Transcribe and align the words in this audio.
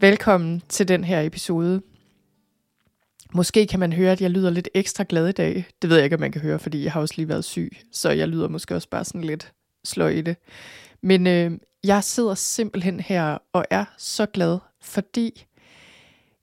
Velkommen 0.00 0.62
til 0.68 0.88
den 0.88 1.04
her 1.04 1.20
episode. 1.20 1.82
Måske 3.34 3.66
kan 3.66 3.80
man 3.80 3.92
høre, 3.92 4.12
at 4.12 4.20
jeg 4.20 4.30
lyder 4.30 4.50
lidt 4.50 4.68
ekstra 4.74 5.04
glad 5.08 5.28
i 5.28 5.32
dag. 5.32 5.66
Det 5.82 5.90
ved 5.90 5.96
jeg 5.96 6.04
ikke, 6.04 6.16
om 6.16 6.20
man 6.20 6.32
kan 6.32 6.40
høre, 6.40 6.58
fordi 6.58 6.84
jeg 6.84 6.92
har 6.92 7.00
også 7.00 7.14
lige 7.16 7.28
været 7.28 7.44
syg. 7.44 7.76
Så 7.92 8.10
jeg 8.10 8.28
lyder 8.28 8.48
måske 8.48 8.74
også 8.74 8.88
bare 8.88 9.04
sådan 9.04 9.24
lidt 9.24 9.52
sløj 9.84 10.08
i 10.08 10.20
det. 10.20 10.36
Men 11.02 11.26
øh, 11.26 11.50
jeg 11.84 12.04
sidder 12.04 12.34
simpelthen 12.34 13.00
her 13.00 13.38
og 13.52 13.64
er 13.70 13.84
så 13.98 14.26
glad, 14.26 14.58
fordi 14.82 15.46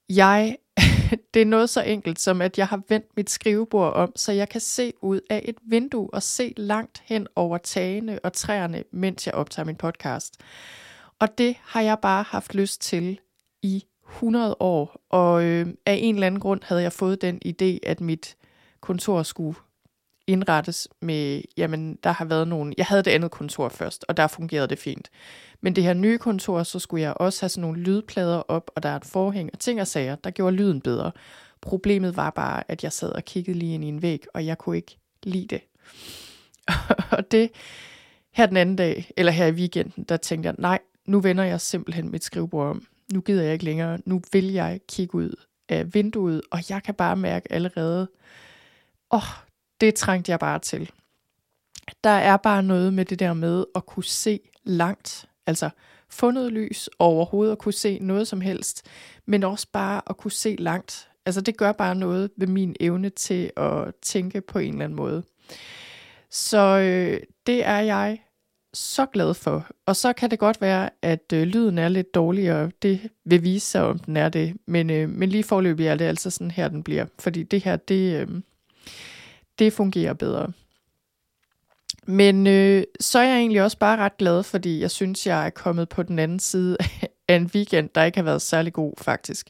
jeg, 0.10 0.58
det 1.34 1.42
er 1.42 1.46
noget 1.46 1.70
så 1.70 1.82
enkelt 1.82 2.20
som, 2.20 2.42
at 2.42 2.58
jeg 2.58 2.68
har 2.68 2.82
vendt 2.90 3.08
mit 3.18 3.30
skrivebord 3.30 3.94
om, 3.94 4.12
så 4.16 4.32
jeg 4.32 4.50
kan 4.50 4.62
se 4.62 4.94
ud 5.02 5.20
af 5.30 5.42
et 5.46 5.56
vindue 5.70 6.10
og 6.14 6.24
se 6.24 6.54
langt 6.58 7.04
hen 7.06 7.28
over 7.36 7.58
tagene 7.58 8.20
og 8.24 8.34
træerne, 8.34 8.84
mens 8.92 9.28
jeg 9.28 9.36
optager 9.36 9.66
min 9.66 9.76
podcast. 9.76 10.38
Og 11.20 11.38
det 11.38 11.56
har 11.62 11.82
jeg 11.82 11.98
bare 12.02 12.24
haft 12.24 12.56
lyst 12.56 12.82
til 12.82 13.20
i 13.64 13.84
100 14.10 14.56
år, 14.60 15.02
og 15.10 15.44
øh, 15.44 15.68
af 15.86 16.00
en 16.02 16.16
eller 16.16 16.28
anden 16.28 16.40
grund 16.40 16.62
havde 16.64 16.82
jeg 16.82 16.94
fået 16.94 17.22
den 17.22 17.42
idé, 17.46 17.78
at 17.84 18.02
mit 18.02 18.36
kontor 18.82 19.24
skulle 19.24 19.58
indrettes 20.28 20.88
med, 21.02 21.42
jamen 21.58 21.98
der 22.04 22.12
har 22.12 22.26
været 22.26 22.48
nogen, 22.48 22.74
jeg 22.78 22.86
havde 22.86 23.04
det 23.04 23.12
andet 23.12 23.32
kontor 23.32 23.70
først, 23.70 24.06
og 24.08 24.18
der 24.18 24.28
fungerede 24.28 24.68
det 24.68 24.80
fint. 24.80 25.10
Men 25.62 25.76
det 25.76 25.84
her 25.84 25.94
nye 25.94 26.18
kontor, 26.18 26.64
så 26.64 26.80
skulle 26.80 27.02
jeg 27.02 27.14
også 27.14 27.42
have 27.42 27.50
sådan 27.50 27.62
nogle 27.62 27.80
lydplader 27.80 28.38
op, 28.38 28.72
og 28.76 28.84
der 28.84 28.90
er 28.90 28.96
et 28.96 29.06
forhæng 29.06 29.50
og 29.54 29.60
ting 29.60 29.82
og 29.82 29.88
sager, 29.88 30.16
der 30.16 30.30
gjorde 30.30 30.56
lyden 30.56 30.82
bedre. 30.82 31.12
Problemet 31.62 32.18
var 32.18 32.30
bare, 32.30 32.64
at 32.68 32.84
jeg 32.84 32.92
sad 32.92 33.12
og 33.12 33.26
kiggede 33.26 33.60
lige 33.60 33.74
ind 33.74 33.86
i 33.86 33.88
en 33.88 34.02
væg, 34.02 34.24
og 34.34 34.46
jeg 34.46 34.58
kunne 34.58 34.76
ikke 34.76 34.98
lide 35.24 35.48
det. 35.48 35.62
og 37.18 37.32
det, 37.32 37.50
her 38.32 38.46
den 38.46 38.58
anden 38.58 38.76
dag, 38.76 39.12
eller 39.18 39.32
her 39.32 39.48
i 39.48 39.52
weekenden, 39.52 40.04
der 40.04 40.18
tænkte 40.18 40.48
jeg, 40.48 40.56
nej, 40.58 40.80
nu 41.06 41.20
vender 41.20 41.44
jeg 41.44 41.62
simpelthen 41.62 42.12
mit 42.12 42.24
skrivebord 42.24 42.70
om 42.70 42.86
nu 43.14 43.22
gider 43.22 43.44
jeg 43.44 43.54
ikke 43.54 43.66
længere, 43.66 44.00
nu 44.06 44.22
vil 44.32 44.52
jeg 44.52 44.80
kigge 44.88 45.16
ud 45.16 45.36
af 45.70 45.94
vinduet, 45.94 46.42
og 46.52 46.60
jeg 46.70 46.84
kan 46.84 46.94
bare 46.94 47.16
mærke 47.16 47.52
allerede, 47.52 48.08
åh, 49.12 49.18
oh, 49.18 49.46
det 49.82 49.96
trængte 49.96 50.32
jeg 50.32 50.40
bare 50.40 50.60
til. 50.60 50.92
Der 52.04 52.10
er 52.10 52.38
bare 52.38 52.64
noget 52.64 52.94
med 52.94 53.06
det 53.06 53.20
der 53.20 53.34
med 53.34 53.66
at 53.76 53.86
kunne 53.86 54.04
se 54.04 54.40
langt, 54.64 55.26
altså 55.48 55.70
få 56.10 56.32
noget 56.32 56.52
lys 56.52 56.90
overhovedet 57.00 57.52
at 57.52 57.58
kunne 57.58 57.74
se 57.74 58.00
noget 58.02 58.28
som 58.28 58.42
helst, 58.42 58.86
men 59.26 59.44
også 59.44 59.68
bare 59.74 60.02
at 60.10 60.18
kunne 60.18 60.32
se 60.32 60.56
langt. 60.60 61.10
Altså 61.26 61.42
det 61.42 61.58
gør 61.58 61.72
bare 61.72 61.96
noget 61.96 62.32
ved 62.38 62.48
min 62.48 62.76
evne 62.80 63.10
til 63.10 63.52
at 63.58 63.96
tænke 64.02 64.42
på 64.42 64.60
en 64.60 64.74
eller 64.74 64.86
anden 64.86 64.96
måde. 64.96 65.24
Så 66.30 66.78
øh, 66.80 67.20
det 67.48 67.66
er 67.66 67.80
jeg 67.80 68.20
så 68.74 69.06
glad 69.06 69.34
for. 69.34 69.68
Og 69.86 69.96
så 69.96 70.14
kan 70.14 70.32
det 70.32 70.40
godt 70.40 70.62
være, 70.62 70.90
at 71.02 71.34
øh, 71.34 71.44
lyden 71.44 71.78
er 71.78 71.88
lidt 71.88 72.14
dårligere. 72.16 72.72
Det 72.82 73.00
vil 73.26 73.44
vise 73.44 73.68
sig, 73.68 73.84
om 73.84 74.00
den 74.00 74.18
er 74.18 74.30
det. 74.30 74.54
Men, 74.68 74.90
øh, 74.90 75.10
men 75.10 75.30
lige 75.30 75.44
forløbig 75.44 75.88
er 75.88 75.96
det 75.96 76.06
altså 76.06 76.30
sådan 76.30 76.52
her, 76.52 76.68
den 76.68 76.84
bliver. 76.84 77.06
Fordi 77.20 77.44
det 77.44 77.64
her, 77.64 77.76
det, 77.76 78.22
øh, 78.22 78.28
det 79.60 79.74
fungerer 79.74 80.14
bedre. 80.14 80.52
Men 82.08 82.48
øh, 82.48 82.84
så 83.00 83.20
er 83.20 83.24
jeg 83.24 83.38
egentlig 83.38 83.64
også 83.64 83.78
bare 83.78 83.98
ret 83.98 84.18
glad, 84.18 84.44
fordi 84.44 84.80
jeg 84.80 84.92
synes, 84.92 85.28
jeg 85.28 85.46
er 85.46 85.50
kommet 85.50 85.90
på 85.90 86.04
den 86.04 86.20
anden 86.20 86.40
side 86.40 86.78
af 87.28 87.36
en 87.36 87.52
weekend, 87.56 87.90
der 87.96 88.04
ikke 88.04 88.18
har 88.18 88.24
været 88.24 88.42
særlig 88.42 88.74
god, 88.74 88.94
faktisk. 88.98 89.50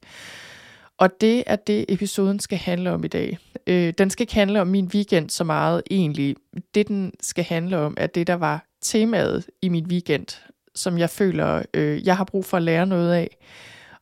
Og 0.98 1.22
det 1.22 1.44
er 1.48 1.56
det, 1.56 1.86
episoden 1.90 2.40
skal 2.40 2.58
handle 2.58 2.92
om 2.92 3.04
i 3.04 3.08
dag. 3.08 3.38
Øh, 3.68 3.94
den 3.98 4.10
skal 4.10 4.24
ikke 4.24 4.34
handle 4.34 4.62
om 4.62 4.68
min 4.68 4.86
weekend 4.94 5.30
så 5.30 5.44
meget 5.44 5.82
egentlig. 5.92 6.36
Det, 6.76 6.88
den 6.88 7.14
skal 7.22 7.44
handle 7.44 7.78
om, 7.78 7.94
er 7.98 8.08
det, 8.08 8.28
der 8.28 8.34
var 8.34 8.66
temaet 8.84 9.46
i 9.62 9.70
min 9.70 9.86
weekend, 9.88 10.28
som 10.76 10.98
jeg 10.98 11.10
føler, 11.10 11.64
øh, 11.74 12.08
jeg 12.08 12.18
har 12.18 12.24
brug 12.24 12.46
for 12.46 12.58
at 12.58 12.64
lære 12.64 12.86
noget 12.86 13.14
af, 13.14 13.38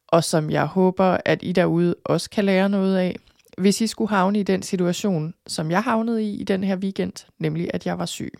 og 0.07 0.23
som 0.23 0.49
jeg 0.49 0.65
håber, 0.65 1.17
at 1.25 1.39
I 1.41 1.51
derude 1.51 1.95
også 2.05 2.29
kan 2.29 2.45
lære 2.45 2.69
noget 2.69 2.97
af. 2.97 3.15
Hvis 3.57 3.81
I 3.81 3.87
skulle 3.87 4.09
havne 4.09 4.39
i 4.39 4.43
den 4.43 4.63
situation, 4.63 5.33
som 5.47 5.71
jeg 5.71 5.83
havnede 5.83 6.23
i 6.23 6.41
i 6.41 6.43
den 6.43 6.63
her 6.63 6.75
weekend, 6.75 7.13
nemlig 7.39 7.69
at 7.73 7.85
jeg 7.85 7.99
var 7.99 8.05
syg, 8.05 8.33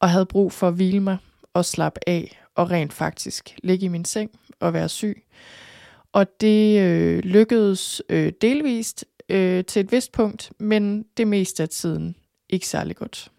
og 0.00 0.10
havde 0.10 0.26
brug 0.26 0.52
for 0.52 0.68
at 0.68 0.74
hvile 0.74 1.00
mig 1.00 1.16
og 1.54 1.64
slappe 1.64 2.00
af, 2.06 2.40
og 2.54 2.70
rent 2.70 2.92
faktisk 2.92 3.56
ligge 3.62 3.86
i 3.86 3.88
min 3.88 4.04
seng 4.04 4.30
og 4.60 4.72
være 4.72 4.88
syg. 4.88 5.24
Og 6.12 6.40
det 6.40 6.80
øh, 6.80 7.18
lykkedes 7.18 8.02
øh, 8.08 8.32
delvist 8.40 9.04
øh, 9.28 9.64
til 9.64 9.80
et 9.80 9.92
vist 9.92 10.12
punkt, 10.12 10.52
men 10.58 11.04
det 11.16 11.26
meste 11.26 11.62
af 11.62 11.68
tiden 11.68 12.16
ikke 12.50 12.68
særlig 12.68 12.96
godt. 12.96 13.30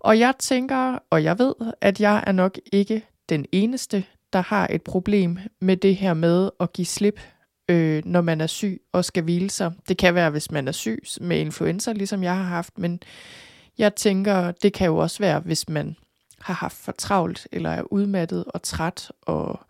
Og 0.00 0.18
jeg 0.18 0.34
tænker, 0.38 0.98
og 1.10 1.24
jeg 1.24 1.38
ved, 1.38 1.54
at 1.80 2.00
jeg 2.00 2.24
er 2.26 2.32
nok 2.32 2.58
ikke 2.72 3.06
den 3.28 3.46
eneste, 3.52 4.04
der 4.32 4.40
har 4.40 4.68
et 4.70 4.82
problem 4.82 5.38
med 5.60 5.76
det 5.76 5.96
her 5.96 6.14
med 6.14 6.50
at 6.60 6.72
give 6.72 6.86
slip, 6.86 7.20
øh, 7.70 8.02
når 8.04 8.20
man 8.20 8.40
er 8.40 8.46
syg 8.46 8.80
og 8.92 9.04
skal 9.04 9.22
hvile 9.22 9.50
sig. 9.50 9.72
Det 9.88 9.98
kan 9.98 10.14
være, 10.14 10.30
hvis 10.30 10.50
man 10.50 10.68
er 10.68 10.72
syg 10.72 11.02
med 11.20 11.38
influenza, 11.38 11.92
ligesom 11.92 12.22
jeg 12.22 12.36
har 12.36 12.42
haft, 12.42 12.78
men 12.78 13.02
jeg 13.78 13.94
tænker, 13.94 14.50
det 14.50 14.72
kan 14.72 14.86
jo 14.86 14.96
også 14.96 15.18
være, 15.18 15.40
hvis 15.40 15.68
man 15.68 15.96
har 16.40 16.54
haft 16.54 16.76
for 16.76 16.92
travlt, 16.92 17.48
eller 17.52 17.70
er 17.70 17.92
udmattet 17.92 18.44
og 18.44 18.62
træt, 18.62 19.12
og 19.22 19.60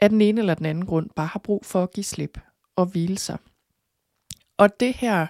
af 0.00 0.08
den 0.08 0.20
ene 0.20 0.40
eller 0.40 0.54
den 0.54 0.66
anden 0.66 0.86
grund 0.86 1.10
bare 1.16 1.26
har 1.26 1.38
brug 1.38 1.64
for 1.64 1.82
at 1.82 1.92
give 1.92 2.04
slip 2.04 2.40
og 2.76 2.86
hvile 2.86 3.18
sig. 3.18 3.38
Og 4.56 4.80
det 4.80 4.94
her, 4.94 5.26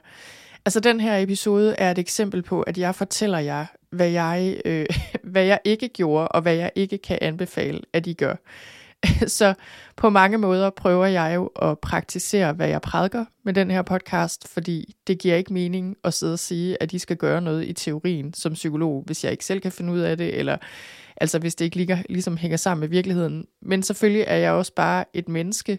altså 0.64 0.80
den 0.80 1.00
her 1.00 1.16
episode 1.16 1.74
er 1.78 1.90
et 1.90 1.98
eksempel 1.98 2.42
på, 2.42 2.62
at 2.62 2.78
jeg 2.78 2.94
fortæller 2.94 3.38
jer, 3.38 3.66
hvad 3.92 4.08
jeg, 4.08 4.60
øh, 4.64 4.86
hvad 5.32 5.44
jeg 5.44 5.58
ikke 5.64 5.88
gjorde, 5.88 6.28
og 6.28 6.42
hvad 6.42 6.54
jeg 6.54 6.70
ikke 6.74 6.98
kan 6.98 7.18
anbefale, 7.20 7.80
at 7.92 8.06
I 8.06 8.12
gør. 8.12 8.34
Så 9.26 9.54
på 9.96 10.10
mange 10.10 10.38
måder 10.38 10.70
prøver 10.70 11.06
jeg 11.06 11.32
jo 11.34 11.46
at 11.46 11.78
praktisere, 11.78 12.52
hvad 12.52 12.68
jeg 12.68 12.82
prædiker 12.82 13.24
med 13.44 13.52
den 13.52 13.70
her 13.70 13.82
podcast, 13.82 14.48
fordi 14.48 14.94
det 15.06 15.18
giver 15.18 15.36
ikke 15.36 15.52
mening 15.52 15.96
at 16.04 16.14
sidde 16.14 16.32
og 16.32 16.38
sige, 16.38 16.82
at 16.82 16.92
I 16.92 16.98
skal 16.98 17.16
gøre 17.16 17.40
noget 17.40 17.68
i 17.68 17.72
teorien 17.72 18.34
som 18.34 18.52
psykolog, 18.52 19.02
hvis 19.06 19.24
jeg 19.24 19.32
ikke 19.32 19.44
selv 19.44 19.60
kan 19.60 19.72
finde 19.72 19.92
ud 19.92 20.00
af 20.00 20.16
det, 20.16 20.38
eller 20.38 20.56
altså 21.16 21.38
hvis 21.38 21.54
det 21.54 21.64
ikke 21.64 21.76
ligger, 21.76 21.98
ligesom 22.08 22.36
hænger 22.36 22.56
sammen 22.56 22.80
med 22.80 22.88
virkeligheden. 22.88 23.46
Men 23.62 23.82
selvfølgelig 23.82 24.24
er 24.28 24.36
jeg 24.36 24.52
også 24.52 24.74
bare 24.74 25.04
et 25.14 25.28
menneske, 25.28 25.78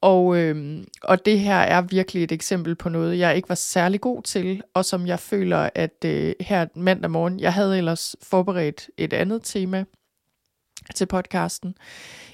og, 0.00 0.36
øh, 0.36 0.84
og 1.02 1.26
det 1.26 1.40
her 1.40 1.56
er 1.56 1.82
virkelig 1.82 2.24
et 2.24 2.32
eksempel 2.32 2.74
på 2.74 2.88
noget, 2.88 3.18
jeg 3.18 3.36
ikke 3.36 3.48
var 3.48 3.54
særlig 3.54 4.00
god 4.00 4.22
til, 4.22 4.62
og 4.74 4.84
som 4.84 5.06
jeg 5.06 5.20
føler, 5.20 5.70
at 5.74 6.04
øh, 6.04 6.34
her 6.40 6.66
mandag 6.74 7.10
morgen, 7.10 7.40
jeg 7.40 7.52
havde 7.52 7.78
ellers 7.78 8.16
forberedt 8.22 8.90
et 8.96 9.12
andet 9.12 9.40
tema 9.44 9.84
til 10.94 11.06
podcasten 11.06 11.74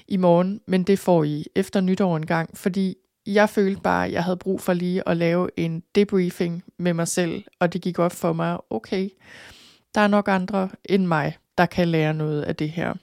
i 0.07 0.17
morgen, 0.17 0.61
men 0.67 0.83
det 0.83 0.99
får 0.99 1.23
I 1.23 1.45
efter 1.55 1.81
nytår 1.81 2.17
en 2.17 2.25
gang, 2.25 2.57
fordi 2.57 2.95
jeg 3.25 3.49
følte 3.49 3.81
bare, 3.81 4.05
at 4.05 4.11
jeg 4.11 4.23
havde 4.23 4.37
brug 4.37 4.61
for 4.61 4.73
lige 4.73 5.09
at 5.09 5.17
lave 5.17 5.49
en 5.57 5.83
debriefing 5.95 6.63
med 6.79 6.93
mig 6.93 7.07
selv, 7.07 7.43
og 7.59 7.73
det 7.73 7.81
gik 7.81 7.99
op 7.99 8.11
for 8.11 8.33
mig, 8.33 8.57
okay, 8.69 9.09
der 9.95 10.01
er 10.01 10.07
nok 10.07 10.27
andre 10.27 10.69
end 10.85 11.05
mig, 11.05 11.37
der 11.57 11.65
kan 11.65 11.87
lære 11.87 12.13
noget 12.13 12.41
af 12.41 12.55
det 12.55 12.69
her. 12.69 12.93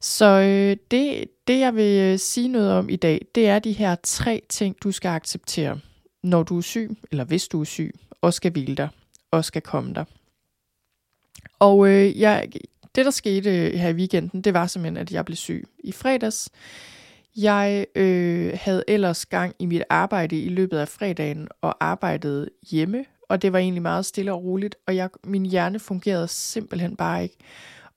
Så 0.00 0.24
øh, 0.24 0.76
det, 0.90 1.24
det, 1.48 1.58
jeg 1.58 1.76
vil 1.76 2.00
øh, 2.00 2.18
sige 2.18 2.48
noget 2.48 2.72
om 2.72 2.88
i 2.88 2.96
dag, 2.96 3.26
det 3.34 3.48
er 3.48 3.58
de 3.58 3.72
her 3.72 3.96
tre 4.02 4.42
ting, 4.48 4.76
du 4.82 4.92
skal 4.92 5.08
acceptere, 5.08 5.80
når 6.22 6.42
du 6.42 6.56
er 6.56 6.62
syg, 6.62 6.90
eller 7.10 7.24
hvis 7.24 7.48
du 7.48 7.60
er 7.60 7.64
syg, 7.64 7.94
og 8.20 8.34
skal 8.34 8.52
hvile 8.52 8.74
dig, 8.74 8.88
og 9.30 9.44
skal 9.44 9.62
komme 9.62 9.94
dig. 9.94 10.04
Og 11.58 11.88
øh, 11.88 12.20
jeg, 12.20 12.48
det, 12.94 13.04
der 13.04 13.10
skete 13.10 13.50
øh, 13.50 13.74
her 13.74 13.88
i 13.88 13.92
weekenden, 13.92 14.42
det 14.42 14.54
var 14.54 14.66
simpelthen, 14.66 14.96
at 14.96 15.12
jeg 15.12 15.24
blev 15.24 15.36
syg 15.36 15.64
i 15.78 15.92
fredags. 15.92 16.50
Jeg 17.36 17.86
øh, 17.94 18.58
havde 18.62 18.84
ellers 18.88 19.26
gang 19.26 19.54
i 19.58 19.66
mit 19.66 19.82
arbejde 19.90 20.42
i 20.42 20.48
løbet 20.48 20.78
af 20.78 20.88
fredagen 20.88 21.48
og 21.60 21.76
arbejdede 21.80 22.48
hjemme, 22.70 23.04
og 23.28 23.42
det 23.42 23.52
var 23.52 23.58
egentlig 23.58 23.82
meget 23.82 24.06
stille 24.06 24.32
og 24.32 24.44
roligt, 24.44 24.76
og 24.86 24.96
jeg, 24.96 25.10
min 25.24 25.46
hjerne 25.46 25.78
fungerede 25.78 26.28
simpelthen 26.28 26.96
bare 26.96 27.22
ikke. 27.22 27.36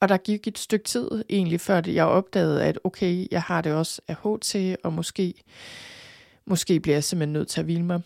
Og 0.02 0.10
der 0.10 0.18
gik 0.18 0.48
et 0.48 0.58
stykke 0.58 0.86
tid 0.86 1.10
egentlig, 1.30 1.62
før 1.62 1.82
jeg 1.88 2.06
opdagede, 2.06 2.64
at 2.64 2.80
okay, 2.84 3.28
jeg 3.32 3.42
har 3.42 3.62
det 3.62 3.74
også 3.74 4.02
af 4.08 4.16
HT, 4.16 4.78
og 4.84 4.94
måske, 4.94 5.34
måske 6.46 6.80
bliver 6.80 6.96
jeg 6.96 7.04
simpelthen 7.04 7.34
nødt 7.34 7.48
til 7.48 7.60
at 7.60 7.66
hvile 7.66 7.84
mig. 7.84 8.02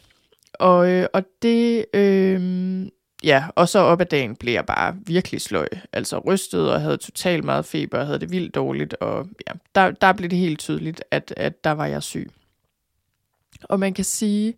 Og, 0.53 0.89
øh, 0.89 1.07
og 1.13 1.23
det, 1.41 1.85
øh, 1.93 2.85
ja, 3.23 3.45
og 3.55 3.69
så 3.69 3.79
op 3.79 4.01
ad 4.01 4.05
dagen 4.05 4.35
blev 4.35 4.53
jeg 4.53 4.65
bare 4.65 4.95
virkelig 5.05 5.41
sløj. 5.41 5.67
Altså 5.93 6.17
rystet 6.19 6.71
og 6.71 6.81
havde 6.81 6.97
totalt 6.97 7.43
meget 7.43 7.65
feber 7.65 7.99
og 7.99 8.05
havde 8.05 8.19
det 8.19 8.31
vildt 8.31 8.55
dårligt. 8.55 8.93
Og 8.93 9.27
ja, 9.47 9.53
der, 9.75 9.91
der 9.91 10.13
blev 10.13 10.29
det 10.29 10.39
helt 10.39 10.59
tydeligt, 10.59 11.03
at, 11.11 11.33
at 11.37 11.63
der 11.63 11.71
var 11.71 11.85
jeg 11.85 12.03
syg. 12.03 12.31
Og 13.63 13.79
man 13.79 13.93
kan 13.93 14.05
sige, 14.05 14.53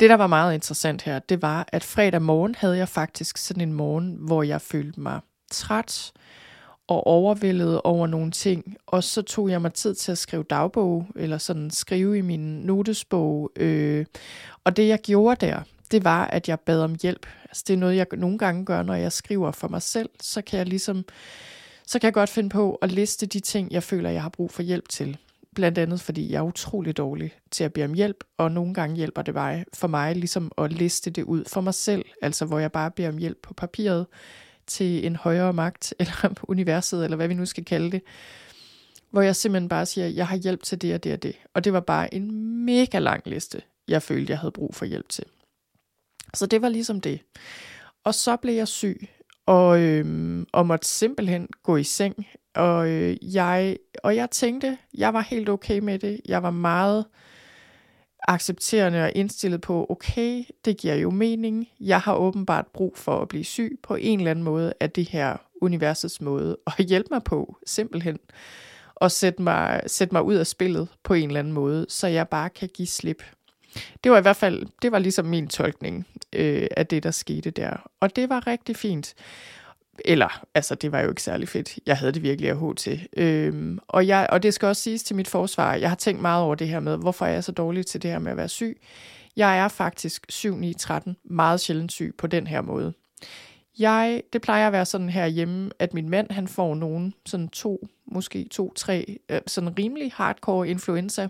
det 0.00 0.10
der 0.10 0.16
var 0.16 0.26
meget 0.26 0.54
interessant 0.54 1.02
her, 1.02 1.18
det 1.18 1.42
var, 1.42 1.68
at 1.72 1.84
fredag 1.84 2.22
morgen 2.22 2.54
havde 2.54 2.76
jeg 2.76 2.88
faktisk 2.88 3.36
sådan 3.36 3.60
en 3.60 3.72
morgen, 3.72 4.16
hvor 4.20 4.42
jeg 4.42 4.60
følte 4.60 5.00
mig 5.00 5.20
træt 5.50 6.12
og 6.88 7.06
overvældet 7.06 7.80
over 7.82 8.06
nogle 8.06 8.30
ting. 8.30 8.76
Og 8.86 9.04
så 9.04 9.22
tog 9.22 9.50
jeg 9.50 9.62
mig 9.62 9.72
tid 9.72 9.94
til 9.94 10.12
at 10.12 10.18
skrive 10.18 10.42
dagbog, 10.42 11.06
eller 11.16 11.38
sådan 11.38 11.70
skrive 11.70 12.18
i 12.18 12.20
min 12.20 12.40
notesbog. 12.40 13.50
Øh, 13.56 14.06
og 14.64 14.76
det 14.76 14.88
jeg 14.88 14.98
gjorde 14.98 15.46
der, 15.46 15.60
det 15.90 16.04
var, 16.04 16.26
at 16.26 16.48
jeg 16.48 16.60
bad 16.60 16.80
om 16.80 16.96
hjælp. 17.02 17.26
Altså, 17.44 17.64
det 17.66 17.74
er 17.74 17.78
noget, 17.78 17.96
jeg 17.96 18.06
nogle 18.12 18.38
gange 18.38 18.64
gør, 18.64 18.82
når 18.82 18.94
jeg 18.94 19.12
skriver 19.12 19.50
for 19.50 19.68
mig 19.68 19.82
selv. 19.82 20.08
Så 20.20 20.42
kan 20.42 20.58
jeg 20.58 20.66
ligesom, 20.66 21.04
så 21.86 21.98
kan 21.98 22.06
jeg 22.06 22.14
godt 22.14 22.30
finde 22.30 22.48
på 22.48 22.74
at 22.74 22.92
liste 22.92 23.26
de 23.26 23.40
ting, 23.40 23.72
jeg 23.72 23.82
føler, 23.82 24.10
jeg 24.10 24.22
har 24.22 24.28
brug 24.28 24.50
for 24.50 24.62
hjælp 24.62 24.88
til. 24.88 25.16
Blandt 25.54 25.78
andet, 25.78 26.00
fordi 26.00 26.32
jeg 26.32 26.38
er 26.38 26.42
utrolig 26.42 26.96
dårlig 26.96 27.32
til 27.50 27.64
at 27.64 27.72
bede 27.72 27.84
om 27.84 27.94
hjælp, 27.94 28.24
og 28.36 28.52
nogle 28.52 28.74
gange 28.74 28.96
hjælper 28.96 29.22
det 29.22 29.34
mig, 29.34 29.64
for 29.74 29.88
mig 29.88 30.16
ligesom 30.16 30.52
at 30.58 30.72
liste 30.72 31.10
det 31.10 31.22
ud 31.22 31.44
for 31.44 31.60
mig 31.60 31.74
selv, 31.74 32.04
altså 32.22 32.44
hvor 32.44 32.58
jeg 32.58 32.72
bare 32.72 32.90
beder 32.90 33.08
om 33.08 33.18
hjælp 33.18 33.38
på 33.42 33.54
papiret 33.54 34.06
til 34.68 35.06
en 35.06 35.16
højere 35.16 35.52
magt, 35.52 35.94
eller 36.00 36.34
universet, 36.42 37.04
eller 37.04 37.16
hvad 37.16 37.28
vi 37.28 37.34
nu 37.34 37.46
skal 37.46 37.64
kalde 37.64 37.90
det, 37.90 38.02
hvor 39.10 39.22
jeg 39.22 39.36
simpelthen 39.36 39.68
bare 39.68 39.86
siger, 39.86 40.06
jeg 40.06 40.26
har 40.26 40.36
hjælp 40.36 40.62
til 40.62 40.82
det 40.82 40.94
og 40.94 41.04
det 41.04 41.12
og 41.12 41.22
det. 41.22 41.36
Og 41.54 41.64
det 41.64 41.72
var 41.72 41.80
bare 41.80 42.14
en 42.14 42.32
mega 42.64 42.98
lang 42.98 43.22
liste, 43.26 43.62
jeg 43.88 44.02
følte, 44.02 44.30
jeg 44.30 44.38
havde 44.38 44.52
brug 44.52 44.74
for 44.74 44.84
hjælp 44.84 45.08
til. 45.08 45.24
Så 46.34 46.46
det 46.46 46.62
var 46.62 46.68
ligesom 46.68 47.00
det. 47.00 47.20
Og 48.04 48.14
så 48.14 48.36
blev 48.36 48.54
jeg 48.54 48.68
syg, 48.68 49.08
og, 49.46 49.80
øhm, 49.80 50.46
og 50.52 50.66
måtte 50.66 50.88
simpelthen 50.88 51.48
gå 51.62 51.76
i 51.76 51.84
seng. 51.84 52.26
Og, 52.54 52.88
øh, 52.88 53.34
jeg, 53.34 53.76
og 54.02 54.16
jeg 54.16 54.30
tænkte, 54.30 54.78
jeg 54.94 55.14
var 55.14 55.20
helt 55.20 55.48
okay 55.48 55.78
med 55.78 55.98
det. 55.98 56.20
Jeg 56.28 56.42
var 56.42 56.50
meget 56.50 57.04
accepterende 58.28 59.02
og 59.02 59.12
indstillet 59.14 59.60
på, 59.60 59.86
okay, 59.88 60.44
det 60.64 60.76
giver 60.76 60.94
jo 60.94 61.10
mening. 61.10 61.68
Jeg 61.80 62.00
har 62.00 62.14
åbenbart 62.14 62.66
brug 62.66 62.96
for 62.96 63.20
at 63.20 63.28
blive 63.28 63.44
syg 63.44 63.78
på 63.82 63.94
en 63.94 64.18
eller 64.18 64.30
anden 64.30 64.44
måde 64.44 64.72
af 64.80 64.90
det 64.90 65.08
her 65.08 65.36
universets 65.60 66.20
måde, 66.20 66.56
at 66.78 66.84
hjælpe 66.86 67.08
mig 67.10 67.22
på, 67.22 67.56
simpelthen. 67.66 68.18
Og 68.94 69.10
sætte 69.10 69.42
mig, 69.42 69.82
sætte 69.86 70.14
mig 70.14 70.22
ud 70.22 70.34
af 70.34 70.46
spillet 70.46 70.88
på 71.02 71.14
en 71.14 71.28
eller 71.28 71.40
anden 71.40 71.52
måde, 71.52 71.86
så 71.88 72.06
jeg 72.06 72.28
bare 72.28 72.50
kan 72.50 72.68
give 72.74 72.88
slip. 72.88 73.22
Det 74.04 74.12
var 74.12 74.18
i 74.18 74.22
hvert 74.22 74.36
fald, 74.36 74.66
det 74.82 74.92
var 74.92 74.98
ligesom 74.98 75.26
min 75.26 75.48
tolkning 75.48 76.06
øh, 76.32 76.66
af 76.76 76.86
det, 76.86 77.02
der 77.02 77.10
skete 77.10 77.50
der. 77.50 77.90
Og 78.00 78.16
det 78.16 78.28
var 78.28 78.46
rigtig 78.46 78.76
fint. 78.76 79.14
Eller, 80.04 80.44
altså, 80.54 80.74
det 80.74 80.92
var 80.92 81.00
jo 81.00 81.08
ikke 81.08 81.22
særlig 81.22 81.48
fedt. 81.48 81.78
Jeg 81.86 81.96
havde 81.96 82.12
det 82.12 82.22
virkelig 82.22 82.50
af 82.50 82.76
til. 82.76 83.08
Øhm, 83.16 83.78
og, 83.88 84.06
jeg, 84.06 84.26
og 84.30 84.42
det 84.42 84.54
skal 84.54 84.66
også 84.66 84.82
siges 84.82 85.02
til 85.02 85.16
mit 85.16 85.28
forsvar, 85.28 85.74
jeg 85.74 85.88
har 85.88 85.96
tænkt 85.96 86.22
meget 86.22 86.44
over 86.44 86.54
det 86.54 86.68
her 86.68 86.80
med, 86.80 86.96
hvorfor 86.96 87.26
er 87.26 87.32
jeg 87.32 87.44
så 87.44 87.52
dårlig 87.52 87.86
til 87.86 88.02
det 88.02 88.10
her 88.10 88.18
med 88.18 88.30
at 88.30 88.36
være 88.36 88.48
syg. 88.48 88.80
Jeg 89.36 89.58
er 89.58 89.68
faktisk 89.68 90.26
7-9-13 90.32 91.12
meget 91.24 91.60
sjældent 91.60 91.92
syg 91.92 92.14
på 92.18 92.26
den 92.26 92.46
her 92.46 92.60
måde. 92.60 92.92
Jeg, 93.78 94.22
det 94.32 94.42
plejer 94.42 94.66
at 94.66 94.72
være 94.72 94.86
sådan 94.86 95.08
her 95.08 95.26
hjemme, 95.26 95.70
at 95.78 95.94
min 95.94 96.08
mand 96.08 96.30
han 96.30 96.48
får 96.48 96.74
nogen, 96.74 97.14
sådan 97.26 97.48
to, 97.48 97.88
måske 98.06 98.48
to, 98.50 98.72
tre, 98.74 99.18
øh, 99.28 99.40
sådan 99.46 99.78
rimelig 99.78 100.12
hardcore 100.14 100.68
influenza 100.68 101.28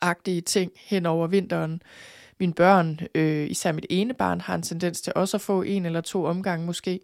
agtige 0.00 0.40
ting 0.40 0.72
hen 0.76 1.06
over 1.06 1.26
vinteren. 1.26 1.82
Mine 2.40 2.52
børn, 2.52 3.00
øh, 3.14 3.50
især 3.50 3.72
mit 3.72 3.86
ene 3.90 4.14
barn, 4.14 4.40
har 4.40 4.54
en 4.54 4.62
tendens 4.62 5.00
til 5.00 5.12
også 5.16 5.36
at 5.36 5.40
få 5.40 5.62
en 5.62 5.86
eller 5.86 6.00
to 6.00 6.24
omgange 6.24 6.66
måske. 6.66 7.00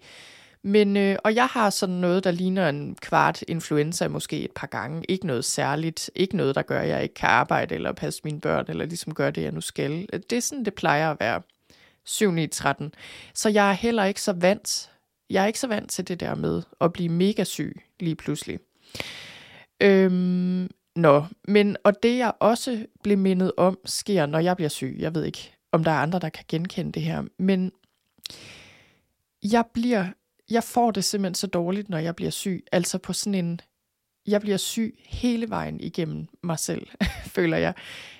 Men, 0.63 0.97
øh, 0.97 1.17
og 1.25 1.35
jeg 1.35 1.47
har 1.47 1.71
sådan 1.71 1.95
noget, 1.95 2.25
der 2.25 2.31
ligner 2.31 2.69
en 2.69 2.97
kvart 3.01 3.43
influenza 3.49 4.09
måske 4.09 4.45
et 4.45 4.51
par 4.51 4.67
gange. 4.67 5.05
Ikke 5.09 5.27
noget 5.27 5.45
særligt. 5.45 6.11
Ikke 6.15 6.37
noget, 6.37 6.55
der 6.55 6.63
gør, 6.63 6.81
at 6.81 6.89
jeg 6.89 7.03
ikke 7.03 7.15
kan 7.15 7.29
arbejde 7.29 7.75
eller 7.75 7.93
passe 7.93 8.21
mine 8.25 8.41
børn, 8.41 8.65
eller 8.69 8.87
ligesom 8.87 9.15
gør 9.15 9.31
det, 9.31 9.43
jeg 9.43 9.53
nu 9.53 9.61
skal. 9.61 10.07
Det 10.13 10.33
er 10.33 10.41
sådan, 10.41 10.65
det 10.65 10.75
plejer 10.75 11.11
at 11.11 11.17
være. 11.21 11.43
7 12.05 12.37
i 12.37 12.47
13. 12.47 12.95
Så 13.35 13.49
jeg 13.49 13.69
er 13.69 13.73
heller 13.73 14.05
ikke 14.05 14.23
så 14.23 14.33
vant. 14.33 14.91
Jeg 15.31 15.43
er 15.43 15.47
ikke 15.47 15.59
så 15.59 15.67
vant 15.67 15.91
til 15.91 16.09
det 16.09 16.21
der 16.21 16.35
med 16.35 16.63
at 16.81 16.93
blive 16.93 17.09
mega 17.09 17.45
syg 17.45 17.83
lige 18.01 18.17
pludselig. 18.17 18.59
Øhm, 19.81 20.71
Nå, 20.97 21.25
men 21.49 21.77
og 21.85 22.03
det 22.03 22.19
jeg 22.19 22.33
også 22.41 22.87
blev 23.03 23.19
mindet 23.19 23.53
om, 23.57 23.79
sker, 23.85 24.27
når 24.27 24.39
jeg 24.39 24.57
bliver 24.57 24.69
syg. 24.69 24.97
Jeg 24.99 25.15
ved 25.15 25.25
ikke, 25.25 25.55
om 25.73 25.85
der 25.85 25.91
er 25.91 25.99
andre, 25.99 26.19
der 26.19 26.29
kan 26.29 26.45
genkende 26.49 26.93
det 26.93 27.03
her, 27.03 27.23
men 27.39 27.73
jeg 29.53 29.65
bliver, 29.75 30.07
jeg 30.51 30.65
får 30.65 30.91
det 30.91 31.05
simpelthen 31.05 31.35
så 31.35 31.47
dårligt, 31.47 31.89
når 31.89 31.99
jeg 31.99 32.17
bliver 32.17 32.31
syg. 32.31 32.65
Altså 32.73 32.99
på 32.99 33.13
sådan 33.13 33.45
en, 33.45 33.61
jeg 34.27 34.41
bliver 34.41 34.57
syg 34.57 34.99
hele 35.07 35.49
vejen 35.49 35.81
igennem 35.81 36.27
mig 36.43 36.59
selv, 36.59 36.87
føler 37.35 37.57
jeg. 37.57 37.75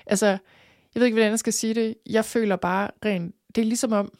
Altså, 0.07 0.27
jeg 0.27 1.01
ved 1.01 1.05
ikke, 1.05 1.15
hvordan 1.15 1.31
jeg 1.31 1.39
skal 1.39 1.53
sige 1.53 1.75
det. 1.75 1.95
Jeg 2.07 2.25
føler 2.25 2.57
bare 2.57 2.91
rent, 3.05 3.35
det 3.55 3.61
er 3.61 3.67
ligesom 3.67 3.93
om, 3.93 4.13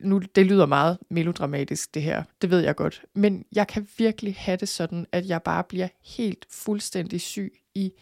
nu 0.00 0.18
det 0.18 0.46
lyder 0.46 0.66
meget 0.66 0.98
melodramatisk 1.10 1.94
det 1.94 2.02
her, 2.02 2.22
det 2.42 2.50
ved 2.50 2.60
jeg 2.60 2.76
godt, 2.76 3.02
men 3.14 3.44
jeg 3.52 3.68
kan 3.68 3.88
virkelig 3.98 4.34
have 4.38 4.56
det 4.56 4.68
sådan, 4.68 5.06
at 5.12 5.28
jeg 5.28 5.42
bare 5.42 5.64
bliver 5.64 5.88
helt 6.04 6.46
fuldstændig 6.50 7.20
syg 7.20 7.59
i 7.74 7.92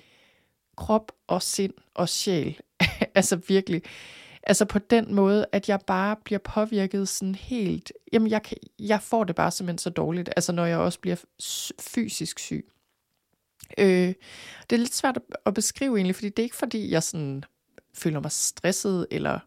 krop 0.77 1.13
og 1.27 1.43
sind 1.43 1.75
og 1.95 2.09
sjæl. 2.09 2.61
altså 3.15 3.37
virkelig. 3.37 3.83
Altså 4.43 4.65
på 4.65 4.79
den 4.79 5.15
måde, 5.15 5.47
at 5.53 5.69
jeg 5.69 5.81
bare 5.87 6.17
bliver 6.25 6.39
påvirket 6.39 7.09
sådan 7.09 7.35
helt, 7.35 7.93
jamen 8.13 8.31
jeg, 8.31 8.43
kan, 8.43 8.57
jeg 8.79 9.03
får 9.03 9.25
det 9.25 9.37
bare 9.37 9.51
simpelthen 9.51 9.79
så 9.79 9.91
dårligt, 9.91 10.31
altså 10.37 10.53
når 10.53 10.67
jeg 10.67 10.79
også 10.79 11.01
bliver 11.01 11.17
fysisk 11.81 12.39
syg. 12.39 12.69
Øh, 13.79 14.15
det 14.71 14.73
er 14.73 14.77
lidt 14.77 14.95
svært 14.95 15.19
at 15.47 15.55
beskrive 15.55 15.97
egentlig, 15.97 16.15
fordi 16.15 16.29
det 16.29 16.39
er 16.39 16.45
ikke 16.45 16.57
fordi, 16.57 16.91
jeg 16.91 17.03
sådan 17.03 17.45
føler 17.95 18.21
mig 18.21 18.33
stresset, 18.33 19.07
eller 19.11 19.39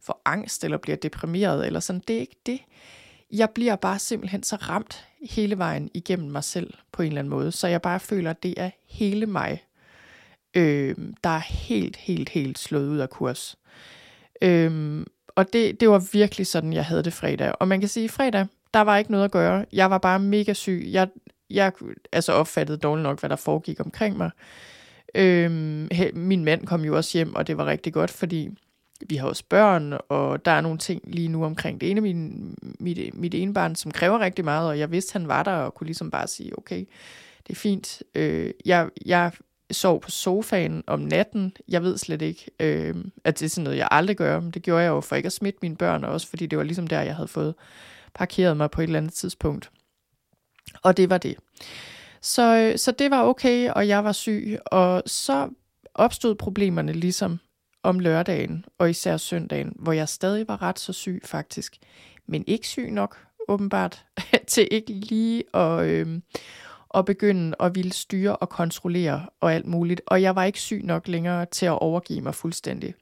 får 0.00 0.22
angst, 0.24 0.64
eller 0.64 0.78
bliver 0.78 0.96
deprimeret, 0.96 1.66
eller 1.66 1.80
sådan, 1.80 2.02
det 2.08 2.16
er 2.16 2.20
ikke 2.20 2.40
det. 2.46 2.60
Jeg 3.32 3.50
bliver 3.50 3.76
bare 3.76 3.98
simpelthen 3.98 4.42
så 4.42 4.56
ramt 4.56 5.06
hele 5.30 5.58
vejen 5.58 5.90
igennem 5.94 6.30
mig 6.30 6.44
selv, 6.44 6.74
på 6.92 7.02
en 7.02 7.08
eller 7.08 7.18
anden 7.18 7.30
måde, 7.30 7.52
så 7.52 7.68
jeg 7.68 7.82
bare 7.82 8.00
føler, 8.00 8.30
at 8.30 8.42
det 8.42 8.54
er 8.56 8.70
hele 8.88 9.26
mig, 9.26 9.64
øh, 10.54 10.96
der 11.24 11.30
er 11.30 11.52
helt, 11.52 11.96
helt, 11.96 12.28
helt 12.28 12.58
slået 12.58 12.88
ud 12.88 12.98
af 12.98 13.10
kurs. 13.10 13.56
Øh, 14.42 15.04
og 15.28 15.52
det, 15.52 15.80
det 15.80 15.88
var 15.88 16.08
virkelig 16.12 16.46
sådan, 16.46 16.72
jeg 16.72 16.84
havde 16.84 17.02
det 17.02 17.12
fredag. 17.12 17.52
Og 17.60 17.68
man 17.68 17.80
kan 17.80 17.88
sige, 17.88 18.04
at 18.04 18.10
fredag, 18.10 18.46
der 18.74 18.80
var 18.80 18.98
ikke 18.98 19.10
noget 19.10 19.24
at 19.24 19.30
gøre. 19.30 19.64
Jeg 19.72 19.90
var 19.90 19.98
bare 19.98 20.18
mega 20.18 20.52
syg. 20.52 20.88
Jeg, 20.90 21.08
jeg 21.50 21.72
altså 22.12 22.32
opfattede 22.32 22.78
dårligt 22.78 23.02
nok, 23.02 23.20
hvad 23.20 23.30
der 23.30 23.36
foregik 23.36 23.80
omkring 23.80 24.16
mig. 24.16 24.30
Øh, 25.14 25.50
min 26.14 26.44
mand 26.44 26.66
kom 26.66 26.84
jo 26.84 26.96
også 26.96 27.18
hjem, 27.18 27.34
og 27.34 27.46
det 27.46 27.56
var 27.56 27.66
rigtig 27.66 27.92
godt, 27.92 28.10
fordi 28.10 28.48
vi 29.08 29.16
har 29.16 29.28
også 29.28 29.44
børn, 29.48 29.98
og 30.08 30.44
der 30.44 30.50
er 30.50 30.60
nogle 30.60 30.78
ting 30.78 31.02
lige 31.04 31.28
nu 31.28 31.44
omkring 31.44 31.80
det 31.80 31.90
ene 31.90 32.00
min, 32.00 32.54
mit, 32.80 33.14
mit 33.14 33.34
ene 33.34 33.54
barn, 33.54 33.74
som 33.74 33.90
kræver 33.90 34.18
rigtig 34.18 34.44
meget, 34.44 34.68
og 34.68 34.78
jeg 34.78 34.90
vidste, 34.90 35.12
han 35.12 35.28
var 35.28 35.42
der, 35.42 35.52
og 35.52 35.74
kunne 35.74 35.86
ligesom 35.86 36.10
bare 36.10 36.26
sige, 36.26 36.58
okay, 36.58 36.84
det 37.46 37.52
er 37.52 37.60
fint. 37.60 38.02
Øh, 38.14 38.50
jeg, 38.64 38.88
jeg 39.06 39.32
sov 39.70 40.00
på 40.00 40.10
sofaen 40.10 40.84
om 40.86 41.00
natten. 41.00 41.52
Jeg 41.68 41.82
ved 41.82 41.98
slet 41.98 42.22
ikke, 42.22 42.50
øh, 42.60 42.94
at 43.24 43.38
det 43.38 43.46
er 43.46 43.50
sådan 43.50 43.64
noget, 43.64 43.78
jeg 43.78 43.88
aldrig 43.90 44.16
gør, 44.16 44.40
men 44.40 44.50
det 44.50 44.62
gjorde 44.62 44.82
jeg 44.82 44.88
jo 44.88 45.00
for 45.00 45.16
ikke 45.16 45.26
at 45.26 45.32
smitte 45.32 45.58
mine 45.62 45.76
børn, 45.76 46.04
også 46.04 46.28
fordi 46.28 46.46
det 46.46 46.58
var 46.58 46.64
ligesom 46.64 46.86
der, 46.86 47.00
jeg 47.00 47.16
havde 47.16 47.28
fået 47.28 47.54
parkeret 48.14 48.56
mig 48.56 48.70
på 48.70 48.80
et 48.80 48.84
eller 48.84 48.98
andet 48.98 49.12
tidspunkt. 49.12 49.70
Og 50.82 50.96
det 50.96 51.10
var 51.10 51.18
det. 51.18 51.36
Så, 52.20 52.56
øh, 52.56 52.78
så 52.78 52.92
det 52.92 53.10
var 53.10 53.22
okay, 53.24 53.70
og 53.70 53.88
jeg 53.88 54.04
var 54.04 54.12
syg, 54.12 54.58
og 54.66 55.02
så 55.06 55.48
opstod 55.94 56.34
problemerne 56.34 56.92
ligesom 56.92 57.38
om 57.82 57.98
lørdagen, 57.98 58.64
og 58.78 58.90
især 58.90 59.16
søndagen, 59.16 59.72
hvor 59.78 59.92
jeg 59.92 60.08
stadig 60.08 60.48
var 60.48 60.62
ret 60.62 60.78
så 60.78 60.92
syg 60.92 61.22
faktisk, 61.24 61.78
men 62.26 62.44
ikke 62.46 62.68
syg 62.68 62.90
nok 62.90 63.16
åbenbart, 63.48 64.04
til 64.46 64.68
ikke 64.70 64.92
lige 64.92 65.56
at, 65.56 65.86
øh, 65.86 66.20
at 66.94 67.04
begynde 67.04 67.56
at 67.60 67.74
ville 67.74 67.92
styre 67.92 68.36
og 68.36 68.48
kontrollere 68.48 69.26
og 69.40 69.54
alt 69.54 69.66
muligt. 69.66 70.00
Og 70.06 70.22
jeg 70.22 70.36
var 70.36 70.44
ikke 70.44 70.60
syg 70.60 70.82
nok 70.84 71.08
længere 71.08 71.46
til 71.46 71.66
at 71.66 71.78
overgive 71.78 72.20
mig 72.20 72.34
fuldstændig. 72.34 72.94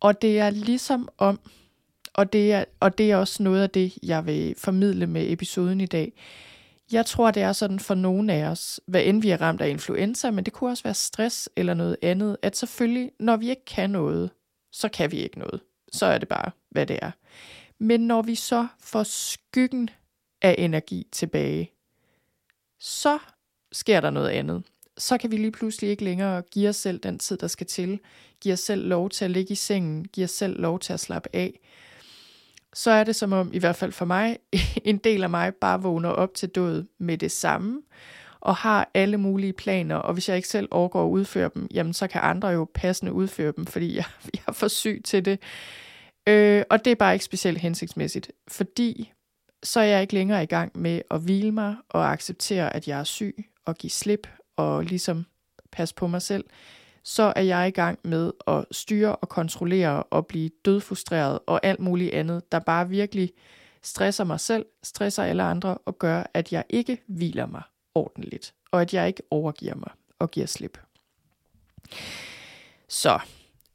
Og 0.00 0.22
det 0.22 0.38
er 0.38 0.50
ligesom 0.50 1.08
om, 1.18 1.40
og 2.14 2.32
det 2.32 2.52
er, 2.52 2.64
og 2.80 2.98
det 2.98 3.10
er 3.10 3.16
også 3.16 3.42
noget 3.42 3.62
af 3.62 3.70
det, 3.70 3.98
jeg 4.02 4.26
vil 4.26 4.54
formidle 4.58 5.06
med 5.06 5.32
episoden 5.32 5.80
i 5.80 5.86
dag. 5.86 6.12
Jeg 6.92 7.06
tror, 7.06 7.30
det 7.30 7.42
er 7.42 7.52
sådan 7.52 7.80
for 7.80 7.94
nogen 7.94 8.30
af 8.30 8.44
os, 8.44 8.80
hvad 8.86 9.04
end 9.04 9.22
vi 9.22 9.30
er 9.30 9.40
ramt 9.40 9.60
af 9.60 9.68
influenza, 9.68 10.30
men 10.30 10.44
det 10.44 10.52
kunne 10.52 10.70
også 10.70 10.82
være 10.82 10.94
stress 10.94 11.48
eller 11.56 11.74
noget 11.74 11.96
andet, 12.02 12.36
at 12.42 12.56
selvfølgelig, 12.56 13.10
når 13.20 13.36
vi 13.36 13.50
ikke 13.50 13.64
kan 13.64 13.90
noget, 13.90 14.30
så 14.72 14.88
kan 14.88 15.12
vi 15.12 15.16
ikke 15.16 15.38
noget. 15.38 15.60
Så 15.92 16.06
er 16.06 16.18
det 16.18 16.28
bare, 16.28 16.50
hvad 16.70 16.86
det 16.86 16.98
er. 17.02 17.10
Men 17.78 18.00
når 18.00 18.22
vi 18.22 18.34
så 18.34 18.66
får 18.80 19.02
skyggen 19.02 19.90
af 20.42 20.54
energi 20.58 21.06
tilbage, 21.12 21.72
så 22.78 23.18
sker 23.72 24.00
der 24.00 24.10
noget 24.10 24.28
andet. 24.28 24.62
Så 24.98 25.18
kan 25.18 25.30
vi 25.30 25.36
lige 25.36 25.52
pludselig 25.52 25.90
ikke 25.90 26.04
længere 26.04 26.42
give 26.42 26.68
os 26.68 26.76
selv 26.76 26.98
den 26.98 27.18
tid, 27.18 27.36
der 27.36 27.46
skal 27.46 27.66
til. 27.66 28.00
Give 28.40 28.52
os 28.52 28.60
selv 28.60 28.88
lov 28.88 29.10
til 29.10 29.24
at 29.24 29.30
ligge 29.30 29.52
i 29.52 29.54
sengen. 29.54 30.08
Give 30.08 30.24
os 30.24 30.30
selv 30.30 30.60
lov 30.60 30.80
til 30.80 30.92
at 30.92 31.00
slappe 31.00 31.28
af 31.32 31.60
så 32.74 32.90
er 32.90 33.04
det 33.04 33.16
som 33.16 33.32
om, 33.32 33.50
i 33.52 33.58
hvert 33.58 33.76
fald 33.76 33.92
for 33.92 34.04
mig, 34.04 34.38
en 34.84 34.98
del 34.98 35.22
af 35.22 35.30
mig 35.30 35.54
bare 35.54 35.82
vågner 35.82 36.08
op 36.08 36.34
til 36.34 36.48
død 36.48 36.84
med 36.98 37.18
det 37.18 37.32
samme, 37.32 37.82
og 38.40 38.56
har 38.56 38.90
alle 38.94 39.16
mulige 39.16 39.52
planer, 39.52 39.96
og 39.96 40.12
hvis 40.12 40.28
jeg 40.28 40.36
ikke 40.36 40.48
selv 40.48 40.68
overgår 40.70 41.04
at 41.04 41.10
udføre 41.10 41.50
dem, 41.54 41.68
jamen 41.74 41.92
så 41.92 42.06
kan 42.06 42.20
andre 42.24 42.48
jo 42.48 42.68
passende 42.74 43.12
udføre 43.12 43.52
dem, 43.56 43.66
fordi 43.66 43.96
jeg, 43.96 44.04
jeg 44.34 44.42
er 44.48 44.52
for 44.52 44.68
syg 44.68 45.00
til 45.04 45.24
det. 45.24 45.40
Øh, 46.28 46.62
og 46.70 46.84
det 46.84 46.90
er 46.90 46.94
bare 46.94 47.12
ikke 47.12 47.24
specielt 47.24 47.58
hensigtsmæssigt, 47.58 48.32
fordi 48.48 49.12
så 49.62 49.80
er 49.80 49.84
jeg 49.84 50.00
ikke 50.02 50.14
længere 50.14 50.42
i 50.42 50.46
gang 50.46 50.72
med 50.74 51.02
at 51.10 51.20
hvile 51.20 51.52
mig 51.52 51.76
og 51.88 52.12
acceptere, 52.12 52.76
at 52.76 52.88
jeg 52.88 53.00
er 53.00 53.04
syg 53.04 53.44
og 53.64 53.76
give 53.76 53.90
slip 53.90 54.28
og 54.56 54.84
ligesom 54.84 55.26
passe 55.72 55.94
på 55.94 56.06
mig 56.06 56.22
selv. 56.22 56.44
Så 57.08 57.32
er 57.36 57.42
jeg 57.42 57.68
i 57.68 57.70
gang 57.70 57.98
med 58.04 58.32
at 58.46 58.64
styre 58.70 59.16
og 59.16 59.28
kontrollere 59.28 60.02
og 60.02 60.26
blive 60.26 60.50
dødfrustreret 60.64 61.38
og 61.46 61.60
alt 61.62 61.80
muligt 61.80 62.14
andet, 62.14 62.52
der 62.52 62.58
bare 62.58 62.88
virkelig 62.88 63.32
stresser 63.82 64.24
mig 64.24 64.40
selv, 64.40 64.66
stresser 64.82 65.22
alle 65.22 65.42
andre 65.42 65.78
og 65.78 65.98
gør, 65.98 66.24
at 66.34 66.52
jeg 66.52 66.64
ikke 66.70 67.02
hviler 67.06 67.46
mig 67.46 67.62
ordentligt, 67.94 68.54
og 68.70 68.80
at 68.80 68.94
jeg 68.94 69.08
ikke 69.08 69.22
overgiver 69.30 69.74
mig 69.74 69.90
og 70.18 70.30
giver 70.30 70.46
slip. 70.46 70.78
Så, 72.88 73.18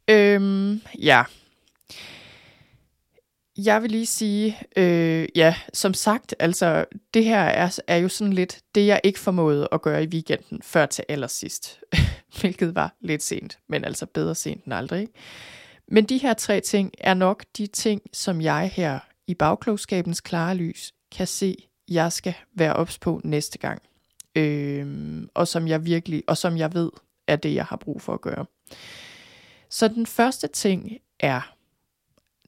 øhm, 0.07 0.81
ja. 0.99 1.23
Jeg 3.65 3.81
vil 3.81 3.91
lige 3.91 4.05
sige, 4.05 4.57
øh, 4.77 5.27
ja, 5.35 5.55
som 5.73 5.93
sagt, 5.93 6.35
altså 6.39 6.85
det 7.13 7.25
her 7.25 7.39
er, 7.39 7.79
er 7.87 7.97
jo 7.97 8.09
sådan 8.09 8.33
lidt 8.33 8.59
det, 8.75 8.87
jeg 8.87 9.01
ikke 9.03 9.19
formåede 9.19 9.67
at 9.71 9.81
gøre 9.81 10.03
i 10.03 10.07
weekenden 10.07 10.61
før 10.61 10.85
til 10.85 11.05
allersidst, 11.09 11.79
hvilket 12.41 12.75
var 12.75 12.95
lidt 13.01 13.23
sent, 13.23 13.59
men 13.69 13.85
altså 13.85 14.05
bedre 14.05 14.35
sent 14.35 14.65
end 14.65 14.73
aldrig. 14.73 15.07
Men 15.87 16.05
de 16.05 16.17
her 16.17 16.33
tre 16.33 16.59
ting 16.59 16.91
er 16.97 17.13
nok 17.13 17.43
de 17.57 17.67
ting, 17.67 18.01
som 18.13 18.41
jeg 18.41 18.71
her 18.73 18.99
i 19.27 19.33
bagklogskabens 19.33 20.21
klare 20.21 20.55
lys 20.55 20.93
kan 21.11 21.27
se, 21.27 21.55
jeg 21.87 22.11
skal 22.11 22.33
være 22.55 22.73
ops 22.73 22.99
på 22.99 23.21
næste 23.23 23.57
gang 23.57 23.81
øh, 24.35 25.21
og 25.33 25.47
som 25.47 25.67
jeg 25.67 25.85
virkelig, 25.85 26.23
og 26.27 26.37
som 26.37 26.57
jeg 26.57 26.73
ved, 26.73 26.91
er 27.27 27.35
det, 27.35 27.55
jeg 27.55 27.65
har 27.65 27.75
brug 27.75 28.01
for 28.01 28.13
at 28.13 28.21
gøre. 28.21 28.45
Så 29.69 29.87
den 29.87 30.05
første 30.05 30.47
ting 30.47 30.91
er, 31.19 31.53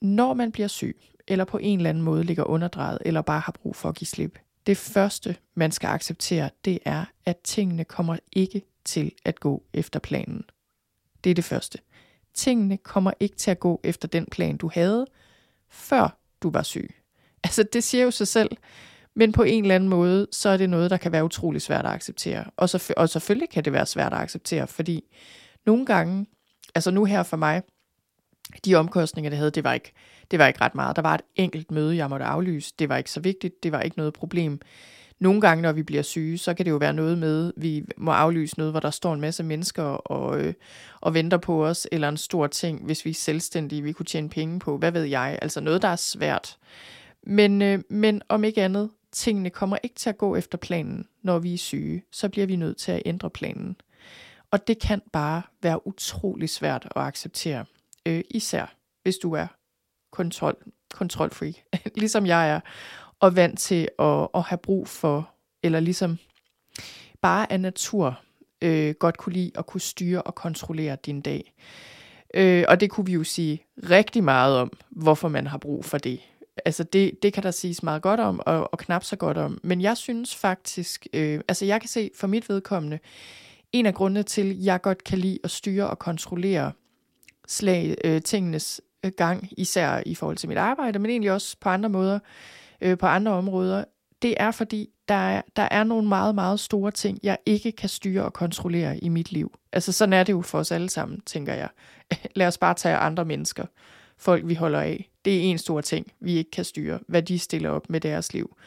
når 0.04 0.34
man 0.34 0.52
bliver 0.52 0.68
syg, 0.68 0.98
eller 1.28 1.46
på 1.46 1.58
en 1.58 1.80
eller 1.80 1.90
anden 1.90 2.04
måde 2.04 2.24
ligger 2.24 2.44
underdrejet, 2.44 2.98
eller 3.06 3.22
bare 3.22 3.40
har 3.40 3.52
brug 3.52 3.76
for 3.76 3.90
at 3.90 3.96
give 3.96 4.08
slip, 4.08 4.40
det 4.68 4.78
første, 4.78 5.36
man 5.56 5.72
skal 5.72 5.88
acceptere, 5.88 6.50
det 6.66 6.80
er, 6.86 7.06
at 7.26 7.38
tingene 7.38 7.84
kommer 7.84 8.18
ikke 8.32 8.62
til 8.86 9.12
at 9.26 9.40
gå 9.40 9.64
efter 9.74 10.00
planen. 10.00 10.44
Det 11.24 11.30
er 11.30 11.34
det 11.34 11.44
første. 11.44 11.80
Tingene 12.34 12.78
kommer 12.78 13.12
ikke 13.20 13.36
til 13.36 13.52
at 13.52 13.60
gå 13.60 13.82
efter 13.84 14.08
den 14.08 14.26
plan, 14.26 14.58
du 14.58 14.70
havde, 14.74 15.08
før 15.70 16.18
du 16.42 16.50
var 16.50 16.64
syg. 16.64 16.96
Altså, 17.46 17.64
det 17.74 17.84
siger 17.84 18.04
jo 18.04 18.12
sig 18.12 18.28
selv. 18.28 18.50
Men 19.16 19.32
på 19.32 19.44
en 19.44 19.64
eller 19.64 19.76
anden 19.76 19.90
måde, 19.90 20.28
så 20.32 20.50
er 20.50 20.58
det 20.58 20.70
noget, 20.70 20.92
der 20.92 20.98
kan 20.98 21.12
være 21.12 21.26
utrolig 21.26 21.62
svært 21.62 21.86
at 21.86 21.92
acceptere. 21.92 22.46
Og, 22.58 22.70
så, 22.70 22.94
og 22.98 23.10
selvfølgelig 23.10 23.50
kan 23.50 23.66
det 23.66 23.74
være 23.74 23.86
svært 23.86 24.14
at 24.14 24.20
acceptere, 24.20 24.68
fordi 24.68 25.04
nogle 25.66 25.86
gange, 25.86 26.26
altså 26.76 26.92
nu 26.92 27.06
her 27.06 27.24
for 27.24 27.38
mig, 27.38 27.62
de 28.66 28.76
omkostninger, 28.76 29.30
det 29.30 29.38
havde, 29.38 29.52
det 29.52 29.64
var, 29.64 29.74
ikke, 29.74 29.94
det 30.32 30.40
var 30.40 30.48
ikke 30.48 30.62
ret 30.62 30.76
meget. 30.76 30.96
Der 30.96 31.02
var 31.02 31.16
et 31.16 31.22
enkelt 31.36 31.72
møde, 31.72 31.98
jeg 31.98 32.10
måtte 32.10 32.26
aflyse. 32.26 32.74
Det 32.80 32.90
var 32.90 32.98
ikke 32.98 33.12
så 33.12 33.20
vigtigt. 33.20 33.64
Det 33.64 33.72
var 33.72 33.82
ikke 33.82 33.98
noget 33.98 34.14
problem. 34.14 34.60
Nogle 35.20 35.42
gange, 35.42 35.62
når 35.62 35.72
vi 35.72 35.84
bliver 35.84 36.02
syge, 36.02 36.38
så 36.38 36.54
kan 36.54 36.66
det 36.66 36.72
jo 36.72 36.78
være 36.78 36.94
noget 36.94 37.18
med, 37.18 37.54
vi 37.58 37.86
må 37.98 38.12
aflyse 38.12 38.58
noget, 38.58 38.74
hvor 38.74 38.80
der 38.80 38.90
står 38.90 39.14
en 39.14 39.22
masse 39.22 39.44
mennesker 39.44 39.84
og, 39.84 40.42
øh, 40.42 40.54
og 41.02 41.14
venter 41.14 41.38
på 41.38 41.66
os, 41.66 41.88
eller 41.92 42.10
en 42.10 42.18
stor 42.18 42.48
ting, 42.48 42.86
hvis 42.86 43.06
vi 43.06 43.10
er 43.10 43.14
selvstændige, 43.14 43.82
vi 43.82 43.92
kunne 43.92 44.06
tjene 44.06 44.30
penge 44.30 44.60
på. 44.60 44.78
Hvad 44.78 44.92
ved 44.92 45.04
jeg? 45.04 45.40
Altså 45.42 45.62
noget, 45.62 45.82
der 45.82 45.88
er 45.88 45.96
svært. 45.96 46.58
Men, 47.24 47.62
øh, 47.62 47.80
men 47.90 48.22
om 48.30 48.44
ikke 48.44 48.64
andet, 48.64 48.90
tingene 49.12 49.50
kommer 49.50 49.78
ikke 49.84 49.96
til 49.96 50.10
at 50.10 50.18
gå 50.18 50.36
efter 50.36 50.58
planen, 50.58 51.06
når 51.22 51.40
vi 51.40 51.54
er 51.54 51.58
syge, 51.58 52.04
så 52.12 52.30
bliver 52.30 52.48
vi 52.48 52.56
nødt 52.56 52.78
til 52.78 52.92
at 52.92 53.02
ændre 53.06 53.30
planen. 53.30 53.76
Og 54.52 54.68
det 54.68 54.80
kan 54.80 55.02
bare 55.14 55.42
være 55.62 55.88
utrolig 55.88 56.50
svært 56.50 56.88
at 56.96 57.02
acceptere, 57.02 57.66
øh, 58.06 58.24
især 58.30 58.76
hvis 59.04 59.16
du 59.16 59.34
er 59.34 59.48
kontrol, 60.12 60.56
kontrolfreak, 60.94 61.54
ligesom 61.96 62.26
jeg 62.26 62.50
er, 62.50 62.60
og 63.20 63.36
vant 63.36 63.60
til 63.60 63.90
at, 64.00 64.28
at 64.36 64.42
have 64.42 64.58
brug 64.58 64.88
for, 64.88 65.30
eller 65.64 65.80
ligesom 65.80 66.18
bare 67.22 67.52
af 67.52 67.60
natur 67.60 68.20
øh, 68.62 68.96
godt 69.00 69.18
kunne 69.18 69.34
lide 69.34 69.52
at 69.56 69.66
kunne 69.66 69.82
styre 69.82 70.22
og 70.22 70.36
kontrollere 70.36 70.98
din 71.06 71.22
dag. 71.22 71.54
Øh, 72.34 72.66
og 72.68 72.80
det 72.80 72.90
kunne 72.90 73.06
vi 73.06 73.14
jo 73.14 73.24
sige 73.24 73.66
rigtig 73.90 74.24
meget 74.24 74.58
om, 74.58 74.72
hvorfor 74.90 75.28
man 75.28 75.48
har 75.48 75.58
brug 75.58 75.86
for 75.86 75.98
det 75.98 76.20
altså 76.66 76.84
det, 76.84 77.24
det 77.24 77.34
kan 77.34 77.44
der 77.44 77.52
siges 77.52 77.84
meget 77.84 78.02
godt 78.02 78.20
om, 78.20 78.42
og, 78.46 78.74
og 78.74 78.80
knap 78.80 79.04
så 79.04 79.16
godt 79.16 79.38
om. 79.38 79.60
Men 79.64 79.82
jeg 79.82 79.98
synes 79.98 80.36
faktisk, 80.36 81.08
øh, 81.14 81.42
altså 81.48 81.66
jeg 81.66 81.82
kan 81.82 81.88
se 81.88 82.12
for 82.16 82.28
mit 82.28 82.50
vedkommende, 82.50 83.00
en 83.72 83.86
af 83.86 83.94
grundene 83.94 84.24
til, 84.24 84.52
at 84.52 84.66
jeg 84.66 84.82
godt 84.82 85.04
kan 85.04 85.20
lide 85.20 85.40
at 85.44 85.52
styre 85.52 85.90
og 85.90 86.00
kontrollere 86.00 86.72
slag, 87.48 87.96
øh, 88.04 88.22
tingenes 88.22 88.82
øh, 89.06 89.12
gang, 89.18 89.50
især 89.58 90.04
i 90.06 90.16
forhold 90.16 90.38
til 90.38 90.50
mit 90.50 90.58
arbejde, 90.58 91.00
men 91.00 91.12
egentlig 91.12 91.32
også 91.32 91.58
på 91.62 91.70
andre 91.70 91.90
måder, 91.90 92.20
øh, 92.82 92.98
på 92.98 93.06
andre 93.06 93.32
områder, 93.32 93.84
det 94.22 94.36
er 94.38 94.52
fordi, 94.52 94.90
der 95.08 95.14
er, 95.16 95.42
der 95.56 95.68
er 95.72 95.84
nogle 95.84 96.08
meget, 96.08 96.36
meget 96.36 96.60
store 96.60 96.92
ting, 96.92 97.20
jeg 97.24 97.38
ikke 97.46 97.72
kan 97.72 97.90
styre 97.90 98.24
og 98.24 98.34
kontrollere 98.34 98.98
i 98.98 99.10
mit 99.10 99.32
liv. 99.32 99.54
Altså 99.72 99.92
sådan 99.92 100.14
er 100.14 100.24
det 100.24 100.34
jo 100.34 100.42
for 100.42 100.60
os 100.60 100.72
alle 100.72 100.90
sammen, 100.90 101.22
tænker 101.26 101.54
jeg. 101.54 101.70
Lad 102.36 102.48
os 102.48 102.58
bare 102.58 102.74
tage 102.74 102.96
andre 102.96 103.26
mennesker 103.26 103.66
folk, 104.24 104.48
vi 104.48 104.54
holder 104.54 104.80
af. 104.80 105.10
Det 105.26 105.38
er 105.38 105.42
en 105.42 105.58
stor 105.58 105.82
ting, 105.82 106.12
vi 106.20 106.34
ikke 106.34 106.52
kan 106.52 106.64
styre, 106.64 107.00
hvad 107.08 107.24
de 107.24 107.40
stiller 107.40 107.70
op 107.70 107.90
med 107.90 108.02
deres 108.02 108.34
liv. 108.34 108.58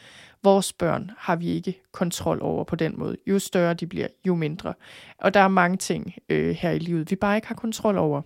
Vores 0.43 0.73
børn 0.73 1.11
har 1.17 1.35
vi 1.35 1.47
ikke 1.47 1.81
kontrol 1.91 2.39
over 2.41 2.63
på 2.63 2.75
den 2.75 2.99
måde. 2.99 3.17
Jo 3.27 3.39
større 3.39 3.73
de 3.73 3.87
bliver, 3.87 4.07
jo 4.27 4.35
mindre. 4.35 4.73
Og 5.17 5.33
der 5.33 5.39
er 5.39 5.47
mange 5.47 5.77
ting 5.77 6.13
øh, 6.29 6.55
her 6.55 6.71
i 6.71 6.79
livet, 6.79 7.11
vi 7.11 7.15
bare 7.15 7.35
ikke 7.35 7.47
har 7.47 7.55
kontrol 7.55 7.97
over. 7.97 8.21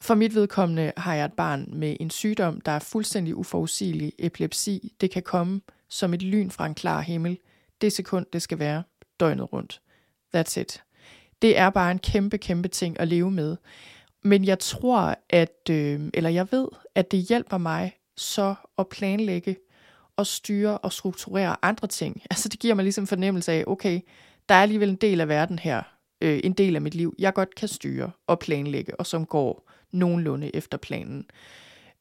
For 0.00 0.14
mit 0.14 0.34
vedkommende 0.34 0.92
har 0.96 1.14
jeg 1.14 1.24
et 1.24 1.32
barn 1.32 1.68
med 1.72 1.96
en 2.00 2.10
sygdom, 2.10 2.60
der 2.60 2.72
er 2.72 2.78
fuldstændig 2.78 3.36
uforudsigelig 3.36 4.12
epilepsi. 4.18 4.92
Det 5.00 5.10
kan 5.10 5.22
komme 5.22 5.60
som 5.88 6.14
et 6.14 6.22
lyn 6.22 6.50
fra 6.50 6.66
en 6.66 6.74
klar 6.74 7.00
himmel. 7.00 7.38
Det 7.80 7.92
sekund, 7.92 8.26
det 8.32 8.42
skal 8.42 8.58
være 8.58 8.82
døgnet 9.20 9.52
rundt. 9.52 9.80
That's 10.36 10.60
it. 10.60 10.82
Det 11.42 11.58
er 11.58 11.70
bare 11.70 11.90
en 11.90 11.98
kæmpe, 11.98 12.38
kæmpe 12.38 12.68
ting 12.68 13.00
at 13.00 13.08
leve 13.08 13.30
med. 13.30 13.56
Men 14.24 14.44
jeg 14.44 14.58
tror, 14.58 15.16
at, 15.30 15.70
øh, 15.70 16.00
eller 16.14 16.30
jeg 16.30 16.46
ved, 16.50 16.68
at 16.94 17.10
det 17.10 17.20
hjælper 17.20 17.58
mig 17.58 17.92
så 18.16 18.54
at 18.78 18.88
planlægge 18.88 19.56
og 20.16 20.26
styre 20.26 20.78
og 20.78 20.92
strukturere 20.92 21.56
andre 21.62 21.88
ting. 21.88 22.22
Altså 22.30 22.48
det 22.48 22.60
giver 22.60 22.74
mig 22.74 22.82
ligesom 22.82 23.06
fornemmelse 23.06 23.52
af, 23.52 23.64
okay, 23.66 24.00
der 24.48 24.54
er 24.54 24.62
alligevel 24.62 24.88
en 24.88 24.96
del 24.96 25.20
af 25.20 25.28
verden 25.28 25.58
her, 25.58 25.82
øh, 26.24 26.40
en 26.44 26.52
del 26.52 26.76
af 26.76 26.82
mit 26.82 26.94
liv, 26.94 27.14
jeg 27.18 27.34
godt 27.34 27.54
kan 27.54 27.68
styre 27.68 28.10
og 28.26 28.38
planlægge, 28.38 29.00
og 29.00 29.06
som 29.06 29.26
går 29.26 29.70
nogenlunde 29.92 30.56
efter 30.56 30.78
planen, 30.78 31.26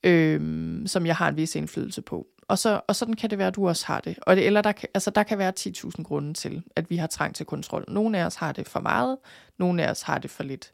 øh, 0.04 0.88
som 0.88 1.06
jeg 1.06 1.16
har 1.16 1.30
en 1.30 1.38
vis 1.38 1.56
indflydelse 1.56 2.02
på. 2.02 2.28
Og, 2.48 2.60
så, 2.60 2.82
og 2.88 2.96
sådan 2.96 3.14
kan 3.14 3.30
det 3.30 3.38
være, 3.38 3.48
at 3.48 3.56
du 3.56 3.68
også 3.68 3.86
har 3.86 4.00
det. 4.00 4.20
Og 4.22 4.36
det 4.36 4.46
eller 4.46 4.62
der, 4.62 4.74
altså, 4.94 5.10
der 5.10 5.24
kan 5.24 5.38
være 5.38 5.54
10.000 5.60 6.04
grunde 6.04 6.34
til, 6.34 6.64
at 6.76 6.90
vi 6.90 6.98
har 6.98 7.08
trang 7.08 7.36
til 7.36 7.46
kontrol. 7.46 7.86
Nogle 7.88 8.20
af 8.20 8.26
os 8.26 8.36
har 8.36 8.52
det 8.52 8.68
for 8.68 8.80
meget, 8.80 9.18
nogle 9.58 9.84
af 9.84 9.90
os 9.90 10.02
har 10.02 10.18
det 10.18 10.32
for 10.32 10.44
lidt. 10.44 10.74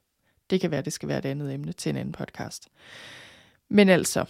Det 0.49 0.61
kan 0.61 0.71
være, 0.71 0.81
det 0.81 0.93
skal 0.93 1.09
være 1.09 1.17
et 1.17 1.25
andet 1.25 1.53
emne 1.53 1.71
til 1.71 1.89
en 1.89 1.95
anden 1.95 2.11
podcast. 2.11 2.67
Men 3.69 3.89
altså, 3.89 4.25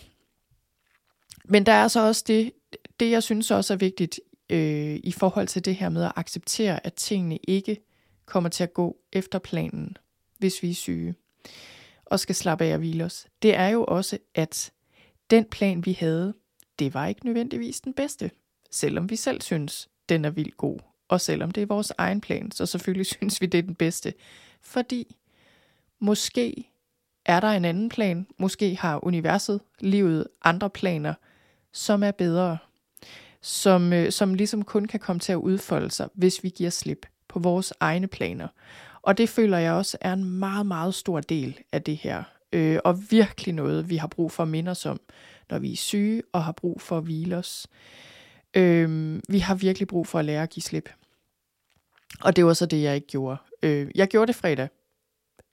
men 1.46 1.66
der 1.66 1.72
er 1.72 1.88
så 1.88 2.08
også 2.08 2.24
det, 2.28 2.52
det 3.00 3.12
jeg 3.12 3.24
synes 3.24 3.52
også 3.52 3.74
er 3.74 3.78
vigtigt 3.78 4.20
øh, 4.50 5.00
i 5.04 5.12
forhold 5.12 5.48
til 5.48 5.66
det 5.66 5.76
her 5.76 5.90
med 5.90 6.04
at 6.04 6.12
acceptere, 6.16 6.86
at 6.86 6.94
tingene 6.94 7.38
ikke 7.38 7.89
kommer 8.30 8.50
til 8.50 8.64
at 8.64 8.74
gå 8.74 8.98
efter 9.14 9.40
planen, 9.40 9.98
hvis 10.38 10.64
vi 10.64 10.70
er 10.70 10.76
syge, 10.76 11.16
og 12.06 12.20
skal 12.20 12.36
slappe 12.36 12.66
af 12.66 12.74
og 12.74 12.80
hvile 12.80 13.06
os. 13.06 13.28
Det 13.42 13.56
er 13.56 13.68
jo 13.68 13.86
også, 13.86 14.18
at 14.36 14.72
den 15.30 15.46
plan, 15.46 15.86
vi 15.86 15.94
havde, 15.94 16.34
det 16.80 16.94
var 16.94 17.08
ikke 17.08 17.26
nødvendigvis 17.26 17.82
den 17.82 17.94
bedste, 17.94 18.32
selvom 18.72 19.10
vi 19.10 19.16
selv 19.16 19.42
synes, 19.42 19.90
den 20.10 20.26
er 20.26 20.30
vildt 20.30 20.58
god, 20.58 20.80
og 21.08 21.22
selvom 21.22 21.52
det 21.52 21.64
er 21.64 21.68
vores 21.68 21.92
egen 21.98 22.22
plan, 22.22 22.52
så 22.52 22.66
selvfølgelig 22.66 23.06
synes 23.18 23.42
vi, 23.42 23.46
det 23.46 23.58
er 23.58 23.64
den 23.64 23.76
bedste, 23.76 24.14
fordi 24.62 25.16
Måske 26.00 26.72
er 27.26 27.40
der 27.40 27.48
en 27.48 27.66
anden 27.66 27.90
plan. 27.90 28.28
Måske 28.38 28.76
har 28.76 29.06
universet, 29.06 29.62
livet, 29.80 30.28
andre 30.44 30.70
planer, 30.70 31.14
som 31.74 32.04
er 32.04 32.12
bedre. 32.12 32.58
Som, 33.42 33.94
øh, 33.94 34.12
som 34.12 34.34
ligesom 34.34 34.64
kun 34.64 34.86
kan 34.86 35.00
komme 35.00 35.20
til 35.20 35.32
at 35.32 35.38
udfolde 35.38 35.92
sig, 35.92 36.10
hvis 36.14 36.44
vi 36.44 36.50
giver 36.50 36.70
slip 36.70 37.06
på 37.30 37.40
vores 37.40 37.74
egne 37.80 38.08
planer. 38.08 38.48
Og 39.02 39.18
det 39.18 39.30
føler 39.30 39.58
jeg 39.58 39.74
også 39.74 39.98
er 40.02 40.14
en 40.14 40.24
meget, 40.24 40.66
meget 40.66 40.96
stor 40.96 41.20
del 41.22 41.60
af 41.72 41.84
det 41.84 41.98
her. 41.98 42.24
Øh, 42.54 42.80
og 42.84 43.12
virkelig 43.12 43.56
noget, 43.56 43.90
vi 43.90 43.98
har 43.98 44.08
brug 44.08 44.32
for 44.32 44.44
at 44.44 44.50
minde 44.50 44.72
os 44.72 44.86
om, 44.86 45.00
når 45.50 45.60
vi 45.60 45.72
er 45.72 45.78
syge 45.78 46.22
og 46.34 46.44
har 46.44 46.52
brug 46.52 46.82
for 46.82 46.98
at 46.98 47.04
hvile 47.04 47.38
os. 47.38 47.68
Øh, 48.54 49.20
vi 49.30 49.40
har 49.40 49.56
virkelig 49.56 49.88
brug 49.88 50.08
for 50.08 50.20
at 50.20 50.26
lære 50.26 50.44
at 50.44 50.50
give 50.50 50.64
slip. 50.64 50.90
Og 52.22 52.36
det 52.36 52.46
var 52.46 52.54
så 52.54 52.66
det, 52.66 52.82
jeg 52.82 52.96
ikke 52.96 53.08
gjorde. 53.08 53.38
Øh, 53.64 53.92
jeg 53.96 54.08
gjorde 54.08 54.28
det 54.28 54.36
fredag, 54.36 54.68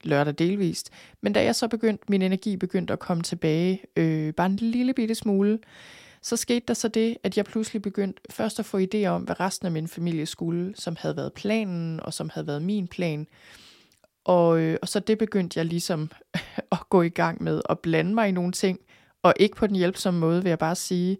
lørdag 0.04 0.34
delvist. 0.38 0.90
Men 1.20 1.32
da 1.32 1.44
jeg 1.44 1.54
så 1.54 1.68
begyndte, 1.68 2.04
min 2.08 2.22
energi 2.22 2.56
begyndte 2.56 2.92
at 2.92 2.98
komme 2.98 3.22
tilbage, 3.22 3.82
øh, 3.96 4.34
bare 4.34 4.46
en 4.46 4.56
lille 4.56 4.94
bitte 4.94 5.14
smule, 5.14 5.58
så 6.26 6.36
skete 6.36 6.64
der 6.68 6.74
så 6.74 6.88
det, 6.88 7.16
at 7.22 7.36
jeg 7.36 7.44
pludselig 7.44 7.82
begyndte 7.82 8.22
først 8.30 8.58
at 8.58 8.64
få 8.64 8.78
idéer 8.78 9.06
om, 9.06 9.22
hvad 9.22 9.40
resten 9.40 9.66
af 9.66 9.72
min 9.72 9.88
familie 9.88 10.26
skulle, 10.26 10.74
som 10.76 10.96
havde 10.98 11.16
været 11.16 11.32
planen, 11.32 12.00
og 12.00 12.14
som 12.14 12.30
havde 12.34 12.46
været 12.46 12.62
min 12.62 12.88
plan. 12.88 13.26
Og, 14.24 14.58
øh, 14.60 14.78
og 14.82 14.88
så 14.88 15.00
det 15.00 15.18
begyndte 15.18 15.58
jeg 15.58 15.66
ligesom 15.66 16.10
at 16.72 16.78
gå 16.90 17.02
i 17.02 17.08
gang 17.08 17.42
med, 17.42 17.62
at 17.68 17.78
blande 17.78 18.14
mig 18.14 18.28
i 18.28 18.32
nogle 18.32 18.52
ting, 18.52 18.78
og 19.22 19.34
ikke 19.36 19.56
på 19.56 19.66
den 19.66 19.76
hjælpsomme 19.76 20.20
måde, 20.20 20.42
vil 20.42 20.48
jeg 20.48 20.58
bare 20.58 20.74
sige. 20.74 21.18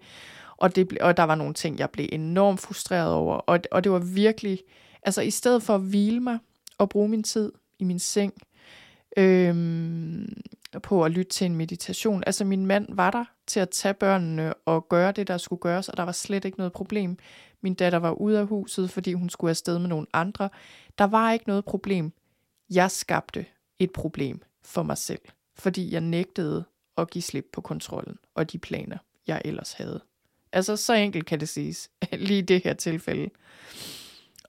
Og, 0.56 0.76
det, 0.76 0.98
og 0.98 1.16
der 1.16 1.22
var 1.22 1.34
nogle 1.34 1.54
ting, 1.54 1.78
jeg 1.78 1.90
blev 1.90 2.08
enormt 2.12 2.60
frustreret 2.60 3.12
over, 3.12 3.34
og, 3.36 3.60
og 3.70 3.84
det 3.84 3.92
var 3.92 3.98
virkelig, 3.98 4.60
altså 5.02 5.22
i 5.22 5.30
stedet 5.30 5.62
for 5.62 5.74
at 5.74 5.80
hvile 5.80 6.20
mig 6.20 6.38
og 6.78 6.88
bruge 6.88 7.08
min 7.08 7.22
tid 7.22 7.52
i 7.78 7.84
min 7.84 7.98
seng, 7.98 8.32
øhm, 9.16 10.42
på 10.82 11.04
at 11.04 11.10
lytte 11.10 11.30
til 11.30 11.44
en 11.44 11.56
meditation. 11.56 12.22
Altså 12.26 12.44
min 12.44 12.66
mand 12.66 12.86
var 12.90 13.10
der 13.10 13.24
til 13.46 13.60
at 13.60 13.70
tage 13.70 13.94
børnene 13.94 14.54
og 14.54 14.88
gøre 14.88 15.12
det, 15.12 15.28
der 15.28 15.38
skulle 15.38 15.60
gøres, 15.60 15.88
og 15.88 15.96
der 15.96 16.02
var 16.02 16.12
slet 16.12 16.44
ikke 16.44 16.58
noget 16.58 16.72
problem. 16.72 17.18
Min 17.60 17.74
datter 17.74 17.98
var 17.98 18.10
ude 18.10 18.38
af 18.38 18.46
huset, 18.46 18.90
fordi 18.90 19.12
hun 19.12 19.28
skulle 19.28 19.50
afsted 19.50 19.78
med 19.78 19.88
nogle 19.88 20.06
andre. 20.12 20.48
Der 20.98 21.04
var 21.04 21.32
ikke 21.32 21.48
noget 21.48 21.64
problem. 21.64 22.12
Jeg 22.70 22.90
skabte 22.90 23.46
et 23.78 23.92
problem 23.92 24.42
for 24.64 24.82
mig 24.82 24.98
selv, 24.98 25.20
fordi 25.54 25.92
jeg 25.92 26.00
nægtede 26.00 26.64
at 26.98 27.10
give 27.10 27.22
slip 27.22 27.46
på 27.52 27.60
kontrollen 27.60 28.18
og 28.34 28.52
de 28.52 28.58
planer, 28.58 28.98
jeg 29.26 29.42
ellers 29.44 29.72
havde. 29.72 30.00
Altså 30.52 30.76
så 30.76 30.94
enkelt 30.94 31.26
kan 31.26 31.40
det 31.40 31.48
siges, 31.48 31.90
lige 32.12 32.38
i 32.38 32.42
det 32.42 32.64
her 32.64 32.74
tilfælde. 32.74 33.30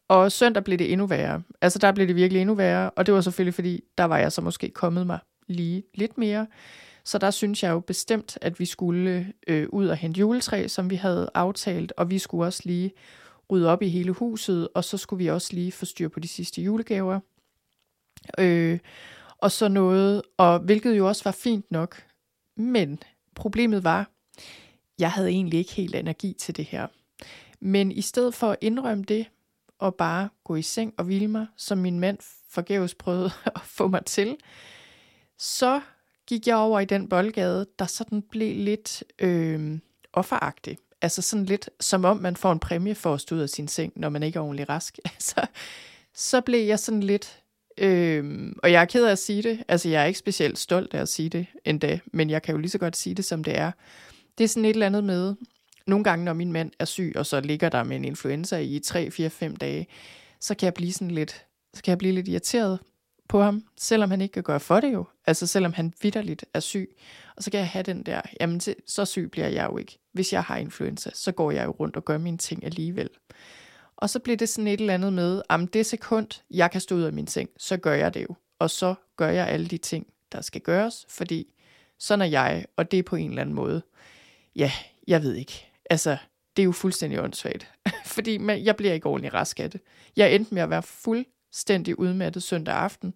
Og 0.08 0.32
søndag 0.32 0.64
blev 0.64 0.78
det 0.78 0.92
endnu 0.92 1.08
værre. 1.08 1.44
Altså 1.62 1.80
der 1.80 1.92
blev 1.92 2.08
det 2.08 2.16
virkelig 2.16 2.42
endnu 2.42 2.56
værre, 2.56 2.90
og 2.90 3.06
det 3.06 3.14
var 3.14 3.22
selvfølgelig 3.22 3.54
fordi, 3.54 3.84
der 3.98 4.04
var 4.04 4.18
jeg 4.18 4.32
så 4.32 4.42
måske 4.42 4.70
kommet 4.70 5.08
mig 5.08 5.20
lige 5.48 5.84
lidt 5.94 6.18
mere. 6.18 6.48
Så 7.04 7.18
der 7.18 7.32
synes 7.32 7.64
jeg 7.64 7.72
jo 7.72 7.80
bestemt, 7.80 8.38
at 8.42 8.60
vi 8.60 8.66
skulle 8.66 9.34
øh, 9.48 9.68
ud 9.70 9.88
og 9.88 9.98
hente 9.98 10.20
juletræ, 10.20 10.68
som 10.68 10.90
vi 10.90 10.96
havde 10.96 11.30
aftalt, 11.34 11.94
og 11.98 12.10
vi 12.10 12.20
skulle 12.20 12.46
også 12.46 12.62
lige 12.66 12.92
rydde 13.52 13.70
op 13.70 13.82
i 13.82 13.88
hele 13.88 14.12
huset, 14.12 14.68
og 14.76 14.84
så 14.84 14.98
skulle 14.98 15.24
vi 15.24 15.30
også 15.30 15.54
lige 15.54 15.72
få 15.72 15.86
styr 15.86 16.08
på 16.08 16.20
de 16.20 16.28
sidste 16.28 16.62
julegaver. 16.62 17.20
Øh, 18.38 18.80
og 19.38 19.52
så 19.52 19.68
noget, 19.68 20.22
og 20.38 20.60
hvilket 20.60 20.98
jo 20.98 21.08
også 21.08 21.24
var 21.24 21.32
fint 21.32 21.72
nok, 21.72 22.04
men 22.56 23.00
problemet 23.36 23.84
var, 23.84 24.12
jeg 25.00 25.12
havde 25.12 25.30
egentlig 25.30 25.60
ikke 25.60 25.74
helt 25.74 25.96
energi 25.96 26.34
til 26.34 26.58
det 26.58 26.66
her. 26.66 26.88
Men 27.60 27.92
i 27.92 28.02
stedet 28.02 28.34
for 28.34 28.52
at 28.52 28.58
indrømme 28.62 29.04
det, 29.04 29.26
og 29.80 29.96
bare 29.96 30.30
gå 30.44 30.56
i 30.56 30.62
seng 30.62 30.94
og 30.98 31.06
hvile 31.06 31.28
mig, 31.28 31.48
som 31.58 31.78
min 31.78 32.00
mand 32.00 32.18
forgæves 32.50 32.96
prøvede 32.96 33.32
at 33.56 33.62
få 33.64 33.88
mig 33.88 34.06
til, 34.06 34.38
så 35.38 35.82
gik 36.28 36.48
jeg 36.48 36.56
over 36.56 36.80
i 36.80 36.86
den 36.86 37.10
boldgade, 37.10 37.68
der 37.80 37.86
sådan 37.86 38.22
blev 38.22 38.56
lidt 38.56 39.04
øh, 39.20 39.80
offeragtig. 40.14 40.78
Altså 41.02 41.22
sådan 41.22 41.46
lidt 41.46 41.70
som 41.80 42.06
om 42.06 42.18
man 42.18 42.36
får 42.36 42.52
en 42.52 42.60
præmie 42.60 42.96
for 42.96 43.14
at 43.14 43.22
stå 43.22 43.36
ud 43.36 43.42
af 43.42 43.50
sin 43.50 43.68
seng, 43.68 43.94
når 43.96 44.10
man 44.10 44.24
ikke 44.24 44.40
er 44.40 44.44
ordentligt 44.44 44.70
rask. 44.70 45.00
Altså, 45.06 45.46
så 46.14 46.42
blev 46.42 46.68
jeg 46.68 46.80
sådan 46.80 47.04
lidt, 47.04 47.40
øh, 47.78 48.52
og 48.64 48.72
jeg 48.72 48.82
er 48.82 48.86
ked 48.86 49.06
af 49.06 49.12
at 49.12 49.20
sige 49.20 49.44
det, 49.44 49.64
altså 49.68 49.90
jeg 49.90 50.02
er 50.02 50.06
ikke 50.06 50.20
specielt 50.20 50.60
stolt 50.60 50.94
af 50.94 51.02
at 51.02 51.10
sige 51.10 51.30
det 51.30 51.46
endda, 51.66 52.00
men 52.06 52.30
jeg 52.30 52.42
kan 52.42 52.56
jo 52.56 52.62
lige 52.62 52.72
så 52.72 52.78
godt 52.78 52.98
sige 52.98 53.16
det, 53.16 53.26
som 53.26 53.44
det 53.44 53.58
er. 53.58 53.72
Det 54.38 54.44
er 54.44 54.48
sådan 54.48 54.66
et 54.66 54.70
eller 54.70 54.86
andet 54.86 55.04
med, 55.04 55.36
nogle 55.88 56.04
gange 56.04 56.26
når 56.26 56.34
min 56.34 56.52
mand 56.52 56.72
er 56.80 56.86
syg, 56.86 57.14
og 57.16 57.26
så 57.26 57.42
ligger 57.42 57.70
der 57.70 57.84
med 57.84 57.96
en 57.96 58.06
influenza 58.06 58.58
i 58.58 58.80
3, 58.80 59.12
4, 59.12 59.30
5 59.30 59.56
dage, 59.56 59.88
så 60.40 60.56
kan 60.56 60.66
jeg 60.66 60.74
blive 60.74 60.94
sådan 60.94 61.12
lidt, 61.12 61.46
så 61.74 61.84
kan 61.84 61.92
jeg 61.92 61.98
blive 61.98 62.14
lidt 62.14 62.28
irriteret 62.28 62.80
på 63.28 63.42
ham, 63.42 63.64
selvom 63.78 64.12
han 64.12 64.22
ikke 64.22 64.34
kan 64.34 64.44
gøre 64.44 64.60
for 64.60 64.80
det 64.80 64.94
jo. 64.94 65.06
Altså 65.28 65.48
selvom 65.48 65.74
han 65.74 65.94
vidderligt 66.02 66.46
er 66.54 66.60
syg. 66.60 66.98
Og 67.36 67.44
så 67.44 67.52
kan 67.52 67.60
jeg 67.60 67.70
have 67.70 67.84
den 67.84 68.04
der, 68.04 68.22
jamen 68.42 68.62
så 68.88 69.06
syg 69.06 69.30
bliver 69.32 69.48
jeg 69.48 69.66
jo 69.72 69.78
ikke. 69.78 70.00
Hvis 70.14 70.34
jeg 70.34 70.44
har 70.44 70.58
influenza, 70.58 71.10
så 71.14 71.32
går 71.32 71.52
jeg 71.52 71.66
jo 71.66 71.72
rundt 71.72 71.96
og 71.96 72.06
gør 72.06 72.18
mine 72.18 72.38
ting 72.38 72.66
alligevel. 72.66 73.10
Og 73.98 74.10
så 74.10 74.20
bliver 74.20 74.38
det 74.38 74.50
sådan 74.50 74.68
et 74.68 74.80
eller 74.80 74.94
andet 74.94 75.14
med, 75.14 75.42
om 75.50 75.68
det 75.68 75.86
sekund, 75.86 76.28
jeg 76.52 76.72
kan 76.72 76.82
stå 76.82 76.96
ud 76.96 77.02
af 77.02 77.14
min 77.14 77.28
seng, 77.28 77.50
så 77.58 77.78
gør 77.78 77.94
jeg 77.94 78.14
det 78.14 78.24
jo. 78.24 78.36
Og 78.60 78.70
så 78.70 78.96
gør 79.16 79.30
jeg 79.30 79.48
alle 79.48 79.68
de 79.68 79.78
ting, 79.78 80.08
der 80.32 80.42
skal 80.42 80.62
gøres, 80.62 81.06
fordi 81.10 81.54
sådan 82.00 82.22
er 82.22 82.26
jeg, 82.26 82.66
og 82.76 82.92
det 82.92 83.00
er 83.00 83.04
på 83.04 83.16
en 83.16 83.30
eller 83.30 83.42
anden 83.42 83.56
måde. 83.56 83.82
Ja, 84.56 84.72
jeg 85.08 85.22
ved 85.22 85.36
ikke. 85.36 85.72
Altså, 85.90 86.18
det 86.56 86.62
er 86.62 86.66
jo 86.66 86.72
fuldstændig 86.72 87.22
åndssvagt. 87.22 87.72
fordi 88.16 88.40
jeg 88.64 88.76
bliver 88.76 88.94
ikke 88.94 89.06
ordentligt 89.06 89.34
rask 89.34 89.60
af 89.60 89.72
det. 89.72 89.82
Jeg 90.16 90.36
endte 90.36 90.54
med 90.54 90.62
at 90.62 90.70
være 90.70 90.84
fuld 90.84 91.26
fuldstændig 91.48 92.00
udmattet 92.00 92.44
søndag 92.44 92.76
aften. 92.76 93.14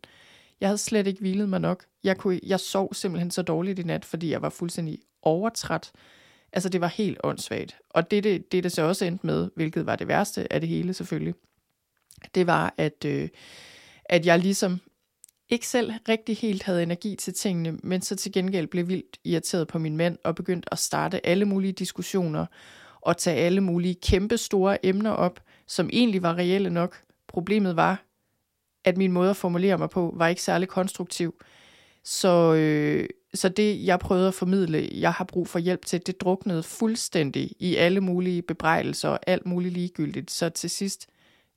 Jeg 0.62 0.70
havde 0.70 0.78
slet 0.78 1.08
ikke 1.08 1.20
hvilet 1.20 1.50
mig 1.50 1.60
nok. 1.60 1.86
Jeg, 2.04 2.17
kunne, 2.17 2.39
jeg 2.44 2.60
sov 2.60 2.94
simpelthen 2.94 3.32
så 3.32 3.41
dårligt 3.41 3.80
i 3.80 3.84
nat, 3.84 4.06
fordi 4.06 4.32
jeg 4.32 4.41
var 4.41 4.50
fuldstændig 4.50 5.00
overtræt. 5.22 5.91
Altså, 6.54 6.70
det 6.70 6.82
var 6.82 6.88
helt 6.88 7.20
åndssvagt. 7.24 7.78
Og 7.89 8.12
det, 8.12 8.24
det, 8.24 8.52
det, 8.52 8.63
det 8.63 8.72
så 8.72 8.82
også 8.82 9.06
endte 9.06 9.26
med, 9.26 9.50
hvilket 9.56 9.86
var 9.86 9.96
det 9.96 10.08
værste 10.08 10.54
af 10.54 10.60
det 10.60 10.70
hele 10.70 10.94
selvfølgelig, 10.94 11.34
det 12.36 12.48
var, 12.48 12.74
at, 12.78 13.06
øh, 13.06 13.30
at 14.06 14.26
jeg 14.26 14.39
ligesom 14.39 14.80
ikke 15.50 15.67
selv 15.67 15.94
rigtig 16.10 16.38
helt 16.38 16.63
havde 16.63 16.84
energi 16.84 17.15
til 17.15 17.34
tingene, 17.34 17.80
men 17.84 18.02
så 18.02 18.15
til 18.15 18.32
gengæld 18.32 18.67
blev 18.67 18.88
vildt 18.88 19.17
irriteret 19.24 19.67
på 19.67 19.80
min 19.80 19.98
mand 19.98 20.17
og 20.24 20.36
begyndte 20.36 20.74
at 20.74 20.80
starte 20.80 21.26
alle 21.26 21.46
mulige 21.46 21.74
diskussioner 21.74 22.46
og 23.02 23.17
tage 23.17 23.38
alle 23.38 23.62
mulige 23.62 23.96
kæmpe 23.96 24.38
store 24.38 24.86
emner 24.86 25.12
op, 25.12 25.39
som 25.67 25.89
egentlig 25.94 26.24
var 26.24 26.38
reelle 26.38 26.70
nok. 26.70 27.04
Problemet 27.28 27.76
var, 27.76 28.04
at 28.84 28.98
min 28.98 29.12
måde 29.12 29.30
at 29.30 29.36
formulere 29.36 29.78
mig 29.78 29.89
på 29.89 30.13
var 30.17 30.28
ikke 30.28 30.41
særlig 30.41 30.67
konstruktiv. 30.67 31.36
Så, 32.04 32.54
øh, 32.54 33.10
så 33.34 33.50
det, 33.50 33.86
jeg 33.86 34.00
prøvede 34.00 34.28
at 34.28 34.34
formidle, 34.34 34.89
jeg 34.94 35.13
har 35.13 35.26
brug 35.26 35.48
for 35.48 35.60
hjælp 35.60 35.86
til, 35.86 36.06
det 36.06 36.22
druknede 36.22 36.63
fuldstændig 36.63 37.52
i 37.60 37.76
alle 37.76 38.02
mulige 38.02 38.41
bebrejdelser 38.41 39.10
og 39.10 39.20
alt 39.28 39.46
muligt 39.46 39.74
ligegyldigt. 39.74 40.32
Så 40.32 40.50
til 40.50 40.70
sidst 40.70 41.08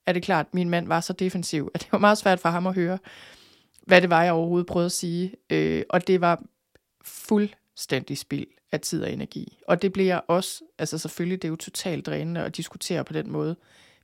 er 0.06 0.12
det 0.12 0.22
klart, 0.22 0.46
at 0.46 0.54
min 0.54 0.70
mand 0.70 0.88
var 0.88 1.00
så 1.00 1.12
defensiv, 1.12 1.70
at 1.74 1.80
det 1.80 1.92
var 1.92 1.98
meget 1.98 2.18
svært 2.18 2.40
for 2.40 2.48
ham 2.48 2.66
at 2.66 2.74
høre, 2.74 2.98
hvad 3.86 4.00
det 4.00 4.10
var, 4.10 4.22
jeg 4.22 4.32
overhovedet 4.32 4.66
prøvede 4.66 4.86
at 4.86 4.92
sige. 4.92 5.34
Øh, 5.50 5.82
og 5.90 6.06
det 6.06 6.20
var 6.20 6.42
fuldstændig 7.04 8.18
spild 8.18 8.46
af 8.72 8.80
tid 8.80 9.02
og 9.02 9.12
energi. 9.12 9.58
Og 9.68 9.82
det 9.82 9.92
bliver 9.92 10.16
også, 10.16 10.62
altså 10.78 10.98
selvfølgelig, 10.98 11.42
det 11.42 11.48
er 11.48 11.50
jo 11.50 11.56
totalt 11.56 12.06
drænende 12.06 12.40
at 12.40 12.56
diskutere 12.56 13.04
på 13.04 13.12
den 13.12 13.30
måde, 13.30 13.56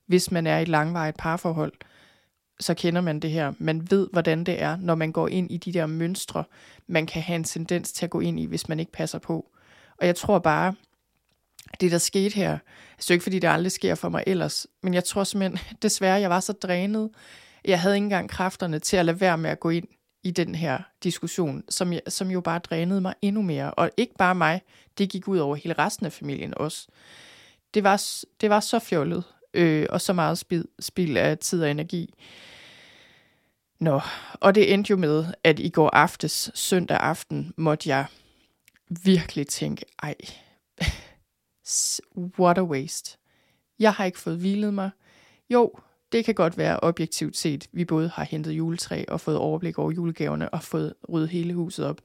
hvis 0.07 0.31
man 0.31 0.47
er 0.47 0.59
i 0.59 0.63
et 0.63 0.69
langvarigt 0.69 1.17
parforhold 1.17 1.73
så 2.61 2.75
kender 2.75 3.01
man 3.01 3.21
det 3.21 3.31
her. 3.31 3.53
Man 3.59 3.91
ved, 3.91 4.09
hvordan 4.13 4.45
det 4.45 4.63
er, 4.63 4.77
når 4.77 4.95
man 4.95 5.13
går 5.13 5.29
ind 5.29 5.51
i 5.51 5.57
de 5.57 5.73
der 5.73 5.87
mønstre, 5.87 6.45
man 6.87 7.07
kan 7.07 7.23
have 7.23 7.37
en 7.37 7.45
tendens 7.45 7.93
til 7.93 8.07
at 8.07 8.11
gå 8.11 8.21
ind 8.21 8.41
i, 8.41 8.45
hvis 8.45 8.69
man 8.69 8.81
ikke 8.81 8.93
passer 8.93 9.19
på. 9.19 9.51
Og 9.99 10.07
jeg 10.07 10.17
tror 10.17 10.39
bare, 10.39 10.75
det 11.81 11.93
der 11.93 11.99
skete 11.99 12.35
her, 12.35 12.59
altså 12.93 13.13
ikke 13.13 13.23
fordi 13.23 13.39
det 13.39 13.49
aldrig 13.49 13.73
sker 13.73 13.95
for 13.95 14.09
mig 14.09 14.25
ellers, 14.27 14.67
men 14.83 14.95
jeg 14.95 15.05
tror 15.05 15.25
simpelthen, 15.25 15.77
desværre, 15.83 16.21
jeg 16.21 16.31
var 16.31 16.41
så 16.41 16.53
drænet, 16.53 17.11
jeg 17.65 17.81
havde 17.81 17.95
ikke 17.95 18.05
engang 18.05 18.31
kræfterne 18.31 18.79
til 18.79 18.97
at 18.97 19.05
lade 19.05 19.21
være 19.21 19.39
med 19.39 19.51
at 19.51 19.61
gå 19.61 19.71
ind 19.71 19.89
i 20.23 20.31
den 20.31 20.55
her 20.55 20.79
diskussion, 21.03 21.63
som, 21.69 21.93
jeg, 21.93 22.01
som 22.09 22.31
jo 22.31 22.41
bare 22.41 22.59
drænede 22.59 23.01
mig 23.01 23.15
endnu 23.23 23.43
mere. 23.43 23.71
Og 23.71 23.91
ikke 23.97 24.15
bare 24.19 24.35
mig, 24.35 24.63
det 24.99 25.11
gik 25.11 25.29
ud 25.29 25.39
over 25.39 25.57
hele 25.57 25.75
resten 25.79 26.07
af 26.07 26.13
familien 26.13 26.55
også. 26.57 26.87
Det 27.75 27.85
var, 27.85 28.03
det 28.41 28.51
var 28.51 28.61
så 28.61 28.79
fjollet, 28.79 29.25
øh, 29.55 29.87
og 29.91 30.01
så 30.01 30.13
meget 30.13 30.39
spild, 30.39 30.65
spild 30.81 31.17
af 31.17 31.39
tid 31.39 31.63
og 31.63 31.71
energi. 31.71 32.15
Nå, 33.81 34.01
og 34.41 34.55
det 34.55 34.73
endte 34.73 34.91
jo 34.91 34.97
med, 34.97 35.25
at 35.45 35.59
i 35.59 35.69
går 35.69 35.91
aftes, 35.93 36.51
søndag 36.55 36.97
aften, 36.97 37.55
måtte 37.57 37.89
jeg 37.89 38.07
virkelig 39.05 39.47
tænke, 39.47 39.85
ej, 40.03 40.15
what 42.39 42.59
a 42.59 42.63
waste. 42.63 43.19
Jeg 43.79 43.93
har 43.93 44.05
ikke 44.05 44.19
fået 44.19 44.39
hvilet 44.39 44.75
mig. 44.75 44.91
Jo, 45.51 45.73
det 46.13 46.25
kan 46.25 46.35
godt 46.35 46.59
være 46.59 46.81
objektivt 46.81 47.37
set, 47.37 47.69
vi 47.73 47.85
både 47.85 48.09
har 48.09 48.25
hentet 48.25 48.53
juletræ 48.53 49.05
og 49.09 49.21
fået 49.21 49.37
overblik 49.37 49.79
over 49.79 49.91
julegaverne 49.91 50.49
og 50.55 50.63
fået 50.63 50.95
ryddet 51.09 51.29
hele 51.29 51.55
huset 51.55 51.87
op. 51.87 52.01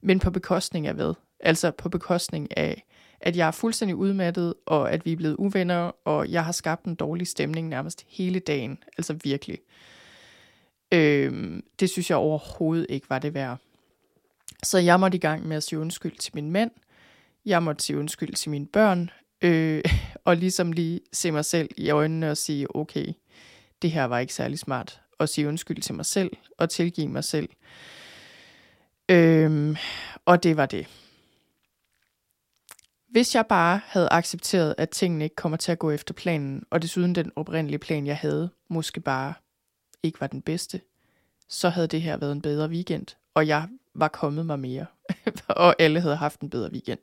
Men 0.00 0.18
på 0.18 0.30
bekostning 0.30 0.86
af 0.86 0.94
hvad? 0.94 1.14
Altså 1.40 1.70
på 1.70 1.88
bekostning 1.88 2.56
af, 2.56 2.84
at 3.20 3.36
jeg 3.36 3.46
er 3.46 3.50
fuldstændig 3.50 3.96
udmattet, 3.96 4.54
og 4.66 4.92
at 4.92 5.04
vi 5.04 5.12
er 5.12 5.16
blevet 5.16 5.36
uvenner, 5.36 5.90
og 6.04 6.30
jeg 6.30 6.44
har 6.44 6.52
skabt 6.52 6.84
en 6.84 6.94
dårlig 6.94 7.26
stemning 7.26 7.68
nærmest 7.68 8.04
hele 8.08 8.38
dagen. 8.38 8.78
Altså 8.98 9.18
virkelig. 9.24 9.58
Øh, 10.94 11.60
det 11.80 11.90
synes 11.90 12.10
jeg 12.10 12.18
overhovedet 12.18 12.86
ikke 12.88 13.10
var 13.10 13.18
det 13.18 13.34
værd. 13.34 13.58
Så 14.62 14.78
jeg 14.78 15.00
måtte 15.00 15.16
i 15.16 15.20
gang 15.20 15.48
med 15.48 15.56
at 15.56 15.62
sige 15.62 15.78
undskyld 15.78 16.16
til 16.16 16.32
min 16.34 16.50
mand. 16.50 16.70
Jeg 17.44 17.62
måtte 17.62 17.84
sige 17.84 17.98
undskyld 17.98 18.34
til 18.34 18.50
mine 18.50 18.66
børn. 18.66 19.10
Øh, 19.42 19.82
og 20.24 20.36
ligesom 20.36 20.72
lige 20.72 21.00
se 21.12 21.30
mig 21.30 21.44
selv 21.44 21.70
i 21.76 21.90
øjnene 21.90 22.30
og 22.30 22.36
sige, 22.36 22.76
okay, 22.76 23.06
det 23.82 23.90
her 23.90 24.04
var 24.04 24.18
ikke 24.18 24.34
særlig 24.34 24.58
smart. 24.58 25.00
Og 25.18 25.28
sige 25.28 25.48
undskyld 25.48 25.82
til 25.82 25.94
mig 25.94 26.06
selv 26.06 26.30
og 26.58 26.70
tilgive 26.70 27.08
mig 27.08 27.24
selv. 27.24 27.48
Øh, 29.08 29.76
og 30.24 30.42
det 30.42 30.56
var 30.56 30.66
det. 30.66 30.86
Hvis 33.08 33.34
jeg 33.34 33.46
bare 33.46 33.80
havde 33.86 34.08
accepteret, 34.10 34.74
at 34.78 34.90
tingene 34.90 35.24
ikke 35.24 35.36
kommer 35.36 35.56
til 35.56 35.72
at 35.72 35.78
gå 35.78 35.90
efter 35.90 36.14
planen, 36.14 36.64
og 36.70 36.82
desuden 36.82 37.14
den 37.14 37.32
oprindelige 37.36 37.78
plan, 37.78 38.06
jeg 38.06 38.16
havde, 38.16 38.50
måske 38.70 39.00
bare 39.00 39.34
ikke 40.04 40.20
var 40.20 40.26
den 40.26 40.42
bedste, 40.42 40.80
så 41.48 41.68
havde 41.68 41.86
det 41.86 42.02
her 42.02 42.16
været 42.16 42.32
en 42.32 42.42
bedre 42.42 42.68
weekend, 42.68 43.06
og 43.34 43.46
jeg 43.46 43.68
var 43.94 44.08
kommet 44.08 44.46
mig 44.46 44.58
mere, 44.58 44.86
og 45.48 45.74
alle 45.78 46.00
havde 46.00 46.16
haft 46.16 46.40
en 46.40 46.50
bedre 46.50 46.72
weekend. 46.72 46.98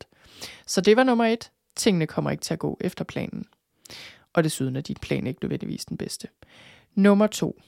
Så 0.66 0.82
det 0.82 0.98
var 0.98 1.04
nummer 1.04 1.26
et. 1.26 1.52
Tingene 1.76 2.08
kommer 2.08 2.32
ikke 2.32 2.42
til 2.42 2.54
at 2.54 2.60
gå 2.60 2.78
efter 2.82 3.04
planen. 3.04 3.46
Og 4.34 4.44
desuden 4.44 4.76
er 4.76 4.82
din 4.82 4.96
plan 5.02 5.28
ikke 5.28 5.44
nødvendigvis 5.44 5.86
den 5.86 5.98
bedste. 5.98 6.28
Nummer 6.96 7.28
to. 7.28 7.62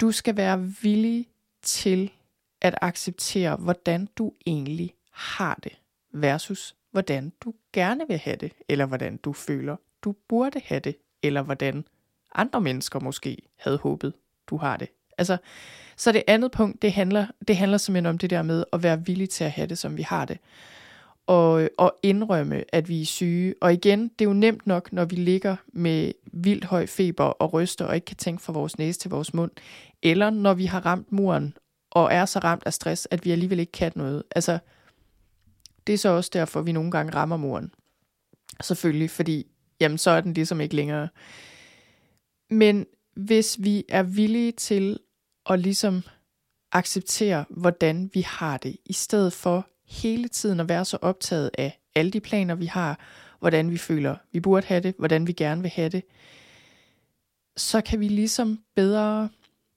Du 0.00 0.12
skal 0.12 0.36
være 0.36 0.62
villig 0.82 1.28
til 1.62 2.12
at 2.60 2.74
acceptere, 2.82 3.56
hvordan 3.56 4.08
du 4.16 4.32
egentlig 4.46 4.94
har 5.10 5.60
det, 5.64 5.72
versus 6.12 6.74
hvordan 6.90 7.32
du 7.40 7.54
gerne 7.72 8.04
vil 8.08 8.18
have 8.18 8.36
det, 8.36 8.52
eller 8.68 8.86
hvordan 8.86 9.16
du 9.16 9.32
føler, 9.32 9.76
du 10.02 10.14
burde 10.28 10.60
have 10.64 10.80
det, 10.80 10.96
eller 11.22 11.42
hvordan 11.42 11.84
andre 12.34 12.60
mennesker 12.60 13.00
måske 13.00 13.38
havde 13.58 13.78
håbet, 13.78 14.12
du 14.46 14.56
har 14.56 14.76
det. 14.76 14.88
Altså, 15.18 15.36
så 15.96 16.12
det 16.12 16.22
andet 16.26 16.50
punkt, 16.50 16.82
det 16.82 16.92
handler, 16.92 17.26
det 17.48 17.56
handler 17.56 17.78
simpelthen 17.78 18.06
om 18.06 18.18
det 18.18 18.30
der 18.30 18.42
med 18.42 18.64
at 18.72 18.82
være 18.82 19.06
villig 19.06 19.30
til 19.30 19.44
at 19.44 19.50
have 19.50 19.66
det, 19.66 19.78
som 19.78 19.96
vi 19.96 20.02
har 20.02 20.24
det. 20.24 20.38
Og, 21.26 21.68
og 21.78 21.96
indrømme, 22.02 22.64
at 22.72 22.88
vi 22.88 23.02
er 23.02 23.06
syge. 23.06 23.54
Og 23.60 23.72
igen, 23.72 24.02
det 24.02 24.24
er 24.24 24.28
jo 24.28 24.32
nemt 24.32 24.66
nok, 24.66 24.92
når 24.92 25.04
vi 25.04 25.16
ligger 25.16 25.56
med 25.72 26.12
vildt 26.32 26.64
høj 26.64 26.86
feber 26.86 27.24
og 27.24 27.52
ryster 27.52 27.84
og 27.84 27.94
ikke 27.94 28.04
kan 28.04 28.16
tænke 28.16 28.42
fra 28.42 28.52
vores 28.52 28.78
næse 28.78 28.98
til 28.98 29.10
vores 29.10 29.34
mund. 29.34 29.50
Eller 30.02 30.30
når 30.30 30.54
vi 30.54 30.64
har 30.64 30.86
ramt 30.86 31.12
muren 31.12 31.56
og 31.90 32.12
er 32.12 32.24
så 32.24 32.38
ramt 32.38 32.62
af 32.66 32.72
stress, 32.72 33.08
at 33.10 33.24
vi 33.24 33.30
alligevel 33.30 33.58
ikke 33.58 33.72
kan 33.72 33.92
noget. 33.94 34.22
Altså, 34.36 34.58
det 35.86 35.92
er 35.92 35.98
så 35.98 36.08
også 36.08 36.30
derfor, 36.32 36.62
vi 36.62 36.72
nogle 36.72 36.90
gange 36.90 37.14
rammer 37.14 37.36
muren. 37.36 37.72
Selvfølgelig, 38.62 39.10
fordi 39.10 39.46
jamen, 39.80 39.98
så 39.98 40.10
er 40.10 40.20
den 40.20 40.34
ligesom 40.34 40.60
ikke 40.60 40.76
længere. 40.76 41.08
Men 42.54 42.86
hvis 43.16 43.56
vi 43.60 43.84
er 43.88 44.02
villige 44.02 44.52
til 44.52 44.98
at 45.50 45.60
ligesom 45.60 46.02
acceptere, 46.72 47.44
hvordan 47.50 48.10
vi 48.14 48.20
har 48.20 48.56
det, 48.56 48.76
i 48.86 48.92
stedet 48.92 49.32
for 49.32 49.68
hele 49.86 50.28
tiden 50.28 50.60
at 50.60 50.68
være 50.68 50.84
så 50.84 50.98
optaget 51.02 51.50
af 51.58 51.80
alle 51.94 52.10
de 52.10 52.20
planer, 52.20 52.54
vi 52.54 52.66
har, 52.66 53.00
hvordan 53.38 53.70
vi 53.70 53.78
føler, 53.78 54.16
vi 54.32 54.40
burde 54.40 54.66
have 54.66 54.80
det, 54.80 54.94
hvordan 54.98 55.26
vi 55.26 55.32
gerne 55.32 55.62
vil 55.62 55.70
have 55.70 55.88
det, 55.88 56.04
så 57.56 57.80
kan 57.80 58.00
vi 58.00 58.08
ligesom 58.08 58.58
bedre 58.76 59.28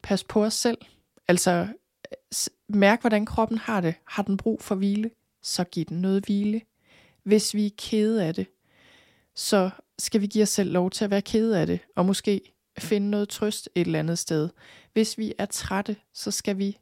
passe 0.04 0.26
på 0.26 0.44
os 0.44 0.54
selv. 0.54 0.78
Altså 1.28 1.68
mærk, 2.70 3.02
hvordan 3.02 3.26
kroppen 3.26 3.58
har 3.58 3.82
det. 3.82 3.96
Har 4.08 4.24
den 4.24 4.38
brug 4.38 4.62
for 4.62 4.76
hvile? 4.76 5.12
Så 5.44 5.64
giv 5.64 5.86
den 5.86 6.02
noget 6.02 6.26
hvile. 6.26 6.62
Hvis 7.24 7.54
vi 7.54 7.66
er 7.66 7.72
kede 7.78 8.26
af 8.26 8.34
det, 8.36 8.48
så 9.36 9.70
skal 10.00 10.22
vi 10.22 10.28
give 10.28 10.42
os 10.42 10.50
selv 10.50 10.72
lov 10.72 10.90
til 10.90 11.06
at 11.06 11.12
være 11.12 11.22
kede 11.22 11.60
af 11.60 11.68
det, 11.68 11.80
og 11.96 12.06
måske 12.06 12.57
finde 12.80 13.10
noget 13.10 13.30
trøst 13.30 13.70
et 13.76 13.86
eller 13.86 14.00
andet 14.00 14.20
sted. 14.20 14.50
Hvis 14.94 15.18
vi 15.18 15.34
er 15.38 15.46
trætte, 15.46 15.96
så 16.14 16.32
skal 16.32 16.58
vi 16.58 16.78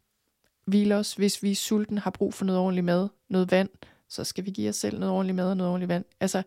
hvile 0.66 0.96
os. 0.96 1.14
Hvis 1.14 1.44
vi 1.44 1.52
er 1.52 1.56
sulten, 1.56 1.98
har 1.98 2.12
brug 2.12 2.34
for 2.34 2.46
noget 2.46 2.62
ordentligt 2.62 2.86
mad, 2.86 3.08
noget 3.30 3.52
vand, 3.52 3.70
så 4.10 4.24
skal 4.24 4.46
vi 4.46 4.52
give 4.52 4.70
os 4.70 4.76
selv 4.76 5.00
noget 5.00 5.16
ordentligt 5.16 5.36
mad 5.36 5.50
og 5.50 5.58
noget 5.58 5.72
ordentligt 5.72 5.90
vand. 5.90 6.06
Altså, 6.20 6.44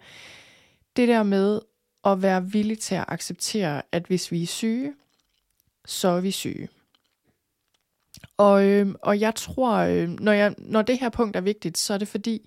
det 0.97 1.09
der 1.09 1.23
med 1.23 1.61
at 2.05 2.23
være 2.23 2.51
villig 2.51 2.79
til 2.79 2.95
at 2.95 3.05
acceptere, 3.09 3.83
at 3.93 4.07
hvis 4.07 4.33
vi 4.33 4.43
er 4.43 4.47
syge, 4.47 4.95
så 5.87 6.09
er 6.09 6.21
vi 6.21 6.31
syge. 6.31 6.69
Og, 8.37 8.65
øh, 8.65 8.95
og 9.03 9.21
jeg 9.21 9.35
tror, 9.35 9.75
øh, 9.75 10.09
når, 10.09 10.33
jeg, 10.33 10.55
når 10.59 10.83
det 10.83 10.99
her 10.99 11.09
punkt 11.09 11.37
er 11.37 11.41
vigtigt, 11.41 11.79
så 11.79 11.95
er 11.95 11.99
det 11.99 12.09
fordi, 12.09 12.47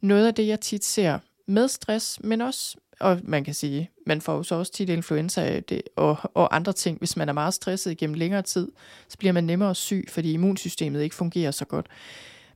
noget 0.00 0.26
af 0.26 0.34
det, 0.34 0.46
jeg 0.46 0.60
tit 0.60 0.84
ser 0.84 1.18
med 1.46 1.68
stress, 1.68 2.20
men 2.20 2.40
også, 2.40 2.76
og 3.00 3.20
man 3.22 3.44
kan 3.44 3.54
sige, 3.54 3.90
man 4.06 4.20
får 4.20 4.36
jo 4.36 4.42
så 4.42 4.54
også 4.54 4.72
tit 4.72 4.88
influenza 4.88 5.60
det, 5.60 5.82
og, 5.96 6.16
og 6.34 6.56
andre 6.56 6.72
ting. 6.72 6.98
Hvis 6.98 7.16
man 7.16 7.28
er 7.28 7.32
meget 7.32 7.54
stresset 7.54 7.90
igennem 7.90 8.14
længere 8.14 8.42
tid, 8.42 8.72
så 9.08 9.18
bliver 9.18 9.32
man 9.32 9.44
nemmere 9.44 9.74
syg, 9.74 10.04
fordi 10.08 10.32
immunsystemet 10.32 11.02
ikke 11.02 11.14
fungerer 11.14 11.50
så 11.50 11.64
godt. 11.64 11.86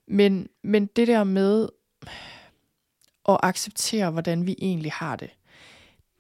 Men, 0.07 0.49
men 0.63 0.87
det 0.87 1.09
der 1.09 1.25
med 1.25 1.69
at 3.29 3.39
acceptere, 3.43 4.11
hvordan 4.11 4.47
vi 4.47 4.55
egentlig 4.59 4.93
har 4.93 5.17
det, 5.17 5.31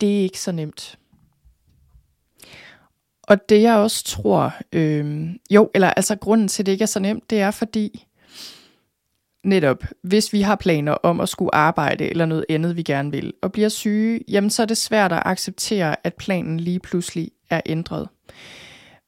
det 0.01 0.19
er 0.19 0.23
ikke 0.23 0.41
så 0.41 0.53
nemt. 0.53 0.99
Og 3.23 3.49
det 3.49 3.63
jeg 3.63 3.77
også 3.77 4.05
tror, 4.05 4.55
øh, 4.73 5.29
jo, 5.51 5.71
eller 5.75 5.91
altså 5.91 6.17
grunden 6.17 6.49
til, 6.49 6.63
at 6.63 6.67
det 6.67 6.73
ikke 6.73 6.83
er 6.83 6.87
så 6.87 7.01
nemt, 7.01 7.31
det 7.31 7.41
er 7.41 7.51
fordi, 7.51 8.07
netop, 9.45 9.85
hvis 10.03 10.33
vi 10.33 10.41
har 10.41 10.57
planer 10.57 10.93
om 10.93 11.21
at 11.21 11.29
skulle 11.29 11.55
arbejde 11.55 12.11
eller 12.11 12.27
noget 12.27 12.45
andet, 12.49 12.77
vi 12.77 12.83
gerne 12.83 13.11
vil, 13.11 13.33
og 13.43 13.53
bliver 13.53 13.69
syge, 13.69 14.21
jamen 14.29 14.51
så 14.51 14.63
er 14.63 14.67
det 14.67 14.77
svært 14.77 15.13
at 15.13 15.23
acceptere, 15.25 16.07
at 16.07 16.15
planen 16.15 16.61
lige 16.61 16.81
pludselig 16.81 17.31
er 17.51 17.61
ændret. 17.67 18.09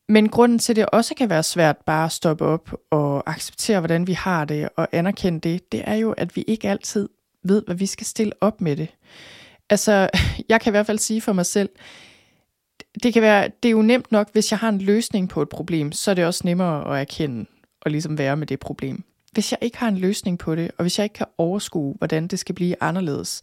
Men 0.09 0.29
grunden 0.29 0.59
til, 0.59 0.73
at 0.73 0.77
det 0.77 0.87
også 0.87 1.14
kan 1.14 1.31
være 1.31 1.43
svært 1.43 1.77
bare 1.77 2.05
at 2.05 2.12
stoppe 2.12 2.45
op 2.45 2.75
og 2.90 3.31
acceptere, 3.31 3.81
hvordan 3.81 4.07
vi 4.07 4.12
har 4.12 4.45
det, 4.45 4.69
og 4.77 4.88
anerkende 4.93 5.40
det, 5.40 5.73
det 5.73 5.83
er 5.85 5.95
jo, 5.95 6.12
at 6.12 6.37
vi 6.37 6.45
ikke 6.47 6.69
altid 6.69 7.09
ved, 7.45 7.62
hvad 7.66 7.75
vi 7.75 7.87
skal 7.87 8.07
stille 8.07 8.33
op 8.40 8.61
med 8.61 8.77
det. 8.77 8.88
Altså, 9.71 10.11
jeg 10.49 10.61
kan 10.61 10.71
i 10.71 10.75
hvert 10.75 10.87
fald 10.87 10.99
sige 10.99 11.21
for 11.21 11.33
mig 11.33 11.47
selv, 11.47 11.69
det 13.03 13.12
kan 13.12 13.23
være, 13.23 13.51
det 13.62 13.69
er 13.69 13.73
jo 13.73 13.83
nemt 13.83 14.12
nok, 14.12 14.33
hvis 14.33 14.51
jeg 14.51 14.59
har 14.59 14.69
en 14.69 14.81
løsning 14.81 15.29
på 15.29 15.43
et 15.43 15.49
problem, 15.49 15.93
så 15.93 16.11
er 16.11 16.14
det 16.14 16.27
også 16.27 16.40
nemmere 16.45 16.95
at 16.95 17.01
erkende 17.01 17.47
og 17.81 17.90
ligesom 17.90 18.19
være 18.19 18.37
med 18.37 18.47
det 18.47 18.61
problem. 18.61 19.05
Hvis 19.33 19.53
jeg 19.53 19.59
ikke 19.62 19.79
har 19.79 19.88
en 19.88 19.99
løsning 19.99 20.38
på 20.38 20.55
det, 20.55 20.71
og 20.79 20.85
hvis 20.85 20.99
jeg 20.99 21.05
ikke 21.05 21.14
kan 21.14 21.27
overskue, 21.38 21.95
hvordan 21.99 22.27
det 22.27 22.38
skal 22.38 22.55
blive 22.55 22.77
anderledes, 22.81 23.43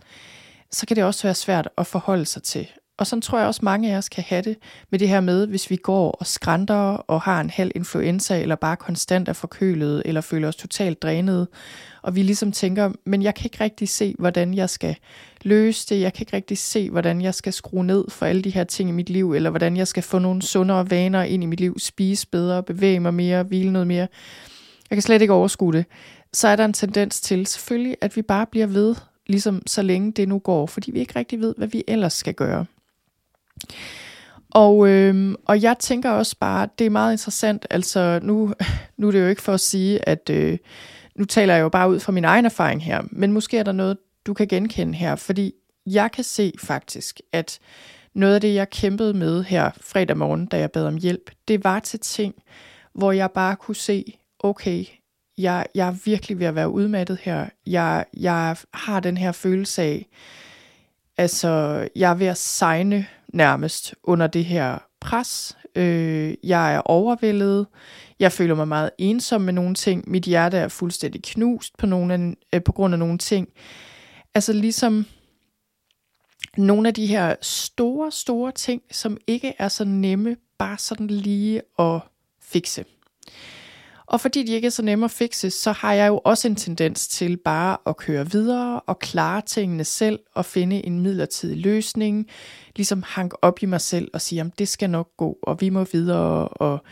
så 0.72 0.86
kan 0.86 0.96
det 0.96 1.04
også 1.04 1.24
være 1.24 1.36
svært 1.36 1.70
at 1.78 1.88
forholde 1.88 2.26
sig 2.26 2.44
til. 2.44 2.68
Og 2.98 3.08
sådan 3.08 3.22
tror 3.22 3.38
jeg 3.38 3.48
også 3.48 3.62
mange 3.64 3.94
af 3.94 3.98
os 3.98 4.10
kan 4.10 4.24
have 4.28 4.42
det 4.42 4.58
med 4.90 5.00
det 5.00 5.10
her 5.10 5.20
med, 5.20 5.48
hvis 5.48 5.70
vi 5.70 5.76
går 5.76 6.12
og 6.12 6.28
skrænter 6.28 6.76
og 6.76 7.22
har 7.22 7.42
en 7.42 7.50
halv 7.50 7.72
influenza, 7.76 8.42
eller 8.42 8.56
bare 8.56 8.76
konstant 8.76 9.30
er 9.30 9.34
forkølet, 9.34 10.02
eller 10.06 10.22
føler 10.22 10.48
os 10.48 10.56
totalt 10.56 11.02
drænet, 11.02 11.48
og 12.02 12.16
vi 12.16 12.24
ligesom 12.24 12.52
tænker, 12.52 12.92
men 13.06 13.22
jeg 13.22 13.36
kan 13.36 13.46
ikke 13.46 13.64
rigtig 13.64 13.90
se, 13.90 14.16
hvordan 14.20 14.54
jeg 14.54 14.70
skal 14.70 14.96
løse 15.44 15.88
det, 15.90 16.02
jeg 16.02 16.14
kan 16.14 16.22
ikke 16.22 16.36
rigtig 16.36 16.58
se, 16.58 16.90
hvordan 16.90 17.22
jeg 17.22 17.36
skal 17.36 17.54
skrue 17.54 17.86
ned 17.86 18.06
for 18.10 18.26
alle 18.26 18.42
de 18.42 18.50
her 18.50 18.64
ting 18.64 18.90
i 18.90 18.94
mit 18.94 19.10
liv, 19.10 19.34
eller 19.34 19.50
hvordan 19.50 19.78
jeg 19.78 19.88
skal 19.88 20.04
få 20.04 20.20
nogle 20.20 20.42
sundere 20.42 20.90
vaner 20.90 21.24
ind 21.24 21.44
i 21.44 21.46
mit 21.46 21.60
liv, 21.60 21.80
spise 21.80 22.28
bedre, 22.28 22.64
bevæge 22.64 23.00
mig 23.00 23.14
mere, 23.14 23.44
hvile 23.44 23.72
noget 23.72 23.88
mere. 23.88 24.08
Jeg 24.90 24.96
kan 24.96 25.02
slet 25.02 25.22
ikke 25.22 25.34
overskue 25.34 25.74
det. 25.74 25.86
Så 26.34 26.48
er 26.48 26.56
der 26.56 26.66
en 26.66 26.74
tendens 26.74 27.22
til 27.22 27.48
selvfølgelig, 27.48 27.98
at 28.02 28.16
vi 28.16 28.22
bare 28.22 28.46
bliver 28.46 28.68
ved, 28.68 28.96
ligesom 29.28 29.62
så 29.68 29.82
længe 29.82 30.12
det 30.12 30.28
nu 30.28 30.40
går, 30.40 30.66
fordi 30.66 30.92
vi 30.92 31.00
ikke 31.00 31.20
rigtig 31.20 31.40
ved, 31.40 31.54
hvad 31.58 31.68
vi 31.68 31.84
ellers 31.88 32.14
skal 32.14 32.34
gøre. 32.34 32.66
Og, 34.52 34.88
øh, 34.90 35.36
og 35.46 35.62
jeg 35.62 35.76
tænker 35.80 36.10
også 36.10 36.36
bare, 36.40 36.70
det 36.80 36.86
er 36.86 36.90
meget 36.90 37.14
interessant, 37.14 37.66
altså 37.70 38.20
nu, 38.24 38.54
nu 38.98 39.08
er 39.08 39.12
det 39.12 39.22
jo 39.22 39.28
ikke 39.28 39.42
for 39.42 39.54
at 39.54 39.60
sige, 39.60 40.10
at 40.10 40.30
øh, 40.30 40.58
nu 41.16 41.26
taler 41.26 41.54
jeg 41.54 41.62
jo 41.62 41.70
bare 41.70 41.90
ud 41.90 42.00
fra 42.00 42.12
min 42.12 42.26
egen 42.26 42.46
erfaring 42.46 42.84
her, 42.84 43.02
men 43.12 43.32
måske 43.32 43.58
er 43.58 43.64
der 43.64 43.72
noget, 43.72 43.98
du 44.26 44.34
kan 44.34 44.48
genkende 44.48 44.94
her, 44.94 45.16
fordi 45.16 45.54
jeg 45.86 46.12
kan 46.12 46.24
se 46.24 46.54
faktisk, 46.60 47.20
at 47.34 47.60
noget 48.14 48.36
af 48.36 48.42
det, 48.42 48.54
jeg 48.54 48.70
kæmpede 48.70 49.14
med 49.14 49.44
her 49.44 49.72
fredag 49.82 50.18
morgen, 50.18 50.46
da 50.46 50.60
jeg 50.60 50.72
bad 50.72 50.86
om 50.86 50.98
hjælp, 50.98 51.32
det 51.48 51.64
var 51.64 51.80
til 51.80 52.00
ting, 52.00 52.36
hvor 52.94 53.12
jeg 53.12 53.32
bare 53.32 53.56
kunne 53.56 53.76
se, 53.76 54.20
okay, 54.40 54.86
jeg, 55.38 55.66
jeg 55.76 55.88
er 55.88 55.96
virkelig 56.06 56.40
ved 56.40 56.48
at 56.48 56.56
være 56.56 56.70
udmattet 56.70 57.20
her. 57.22 57.50
Jeg, 57.66 58.06
jeg 58.18 58.58
har 58.74 59.00
den 59.00 59.18
her 59.18 59.32
følelse 59.32 59.82
af, 59.82 60.08
altså, 61.18 61.50
jeg 61.96 62.12
er 62.12 62.16
ved 62.16 62.28
at 62.28 62.38
sejne 62.38 63.08
nærmest 63.34 63.96
under 64.04 64.28
det 64.28 64.46
her 64.46 64.78
pres. 65.00 65.58
Øh, 65.76 66.34
jeg 66.44 66.76
er 66.76 66.80
overvældet. 66.80 67.68
Jeg 68.20 68.32
føler 68.32 68.56
mig 68.56 68.68
meget 68.68 68.90
ensom 68.98 69.42
med 69.42 69.54
nogle 69.54 69.76
ting. 69.76 70.10
Mit 70.10 70.24
hjerte 70.24 70.58
er 70.58 70.68
fuldstændig 70.68 71.24
knust 71.24 71.78
på, 71.78 71.86
nogle 71.86 72.14
af, 72.14 72.34
øh, 72.54 72.64
på 72.64 72.72
grund 72.72 72.94
af 72.94 73.00
nogle 73.00 73.18
ting. 73.18 73.48
Altså 74.36 74.54
ligesom 74.54 75.06
nogle 76.58 76.88
af 76.88 76.94
de 76.94 77.08
her 77.08 77.36
store, 77.42 78.12
store 78.12 78.52
ting, 78.52 78.82
som 78.92 79.18
ikke 79.28 79.54
er 79.60 79.68
så 79.68 79.84
nemme 79.84 80.36
bare 80.58 80.78
sådan 80.78 81.08
lige 81.08 81.62
at 81.80 82.00
fikse. 82.42 82.86
Og 84.08 84.22
fordi 84.22 84.44
de 84.44 84.54
ikke 84.54 84.66
er 84.66 84.72
så 84.72 84.82
nemme 84.82 85.06
at 85.06 85.12
fikse, 85.12 85.50
så 85.50 85.72
har 85.72 85.94
jeg 85.94 86.08
jo 86.08 86.22
også 86.24 86.48
en 86.48 86.56
tendens 86.56 87.08
til 87.08 87.38
bare 87.38 87.78
at 87.86 87.98
køre 87.98 88.32
videre 88.32 88.80
og 88.80 89.00
klare 89.00 89.42
tingene 89.42 89.84
selv 89.84 90.20
og 90.36 90.46
finde 90.46 90.86
en 90.86 91.00
midlertidig 91.00 91.58
løsning. 91.58 92.28
Ligesom 92.76 93.04
hank 93.08 93.34
op 93.42 93.64
i 93.64 93.66
mig 93.66 93.82
selv 93.82 94.08
og 94.14 94.22
sige, 94.22 94.42
at 94.42 94.60
det 94.60 94.68
skal 94.68 94.90
nok 94.90 95.10
gå, 95.18 95.38
og 95.44 95.62
vi 95.62 95.70
må 95.70 95.84
videre. 95.92 96.48
Og, 96.48 96.84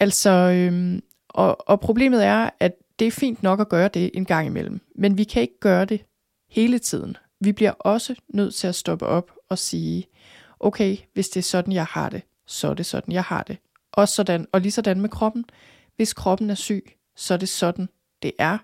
altså, 0.00 0.30
øhm, 0.30 1.02
og, 1.28 1.68
og 1.68 1.80
problemet 1.80 2.24
er, 2.24 2.50
at 2.60 2.72
det 2.98 3.06
er 3.06 3.10
fint 3.10 3.42
nok 3.42 3.60
at 3.60 3.68
gøre 3.68 3.88
det 3.88 4.10
en 4.14 4.24
gang 4.24 4.46
imellem, 4.46 4.80
men 4.94 5.18
vi 5.18 5.24
kan 5.24 5.42
ikke 5.42 5.60
gøre 5.60 5.84
det 5.84 6.04
hele 6.50 6.78
tiden. 6.78 7.16
Vi 7.40 7.52
bliver 7.52 7.70
også 7.70 8.14
nødt 8.28 8.54
til 8.54 8.66
at 8.66 8.74
stoppe 8.74 9.06
op 9.06 9.30
og 9.50 9.58
sige, 9.58 10.06
okay, 10.60 10.96
hvis 11.14 11.28
det 11.28 11.40
er 11.40 11.44
sådan, 11.44 11.72
jeg 11.72 11.84
har 11.84 12.08
det, 12.08 12.22
så 12.46 12.68
er 12.68 12.74
det 12.74 12.86
sådan, 12.86 13.12
jeg 13.12 13.22
har 13.22 13.42
det. 13.42 13.58
Også 13.92 14.14
sådan, 14.14 14.46
og 14.52 14.60
lige 14.60 14.72
sådan 14.72 15.00
med 15.00 15.08
kroppen. 15.08 15.44
Hvis 15.98 16.12
kroppen 16.12 16.50
er 16.50 16.54
syg, 16.54 16.92
så 17.16 17.34
er 17.34 17.38
det 17.38 17.48
sådan, 17.48 17.88
det 18.22 18.32
er. 18.38 18.58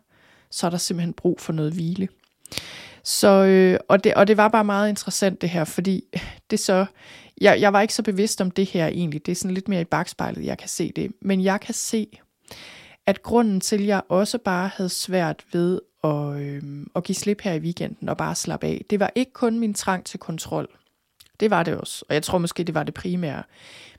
Så 0.51 0.67
er 0.67 0.71
der 0.71 0.79
simpelthen 0.79 1.13
brug 1.13 1.41
for 1.41 1.53
noget 1.53 1.73
hvile. 1.73 2.09
Så, 3.03 3.29
øh, 3.29 3.79
og, 3.89 4.05
det, 4.05 4.15
og 4.15 4.27
det 4.27 4.37
var 4.37 4.49
bare 4.49 4.65
meget 4.65 4.89
interessant 4.89 5.41
det 5.41 5.49
her, 5.49 5.65
fordi 5.65 6.05
det 6.51 6.61
så, 6.61 6.87
jeg, 7.41 7.61
jeg 7.61 7.73
var 7.73 7.81
ikke 7.81 7.95
så 7.95 8.03
bevidst 8.03 8.41
om 8.41 8.51
det 8.51 8.67
her 8.67 8.87
egentlig, 8.87 9.27
det 9.27 9.33
er 9.33 9.37
sådan 9.37 9.55
lidt 9.55 9.69
mere 9.69 9.81
i 9.81 9.85
bagspejlet, 9.85 10.45
jeg 10.45 10.59
kan 10.59 10.69
se 10.69 10.93
det, 10.97 11.13
men 11.21 11.45
jeg 11.45 11.61
kan 11.61 11.75
se, 11.75 12.19
at 13.07 13.23
grunden 13.23 13.61
til, 13.61 13.77
at 13.77 13.87
jeg 13.87 14.03
også 14.09 14.39
bare 14.39 14.71
havde 14.75 14.91
svært 14.91 15.45
ved 15.53 15.81
at, 16.05 16.41
øh, 16.41 16.63
at 16.97 17.05
give 17.05 17.17
slip 17.17 17.41
her 17.41 17.53
i 17.53 17.59
weekenden 17.59 18.09
og 18.09 18.17
bare 18.17 18.35
slappe 18.35 18.67
af, 18.67 18.85
det 18.91 19.01
var 19.01 19.11
ikke 19.15 19.33
kun 19.33 19.59
min 19.59 19.75
trang 19.75 20.05
til 20.05 20.21
kontrol. 20.21 20.69
Det 21.41 21.51
var 21.51 21.63
det 21.63 21.77
også, 21.77 22.05
og 22.09 22.15
jeg 22.15 22.23
tror 22.23 22.39
måske, 22.39 22.65
det 22.65 22.75
var 22.75 22.83
det 22.83 22.95
primære. 22.95 23.43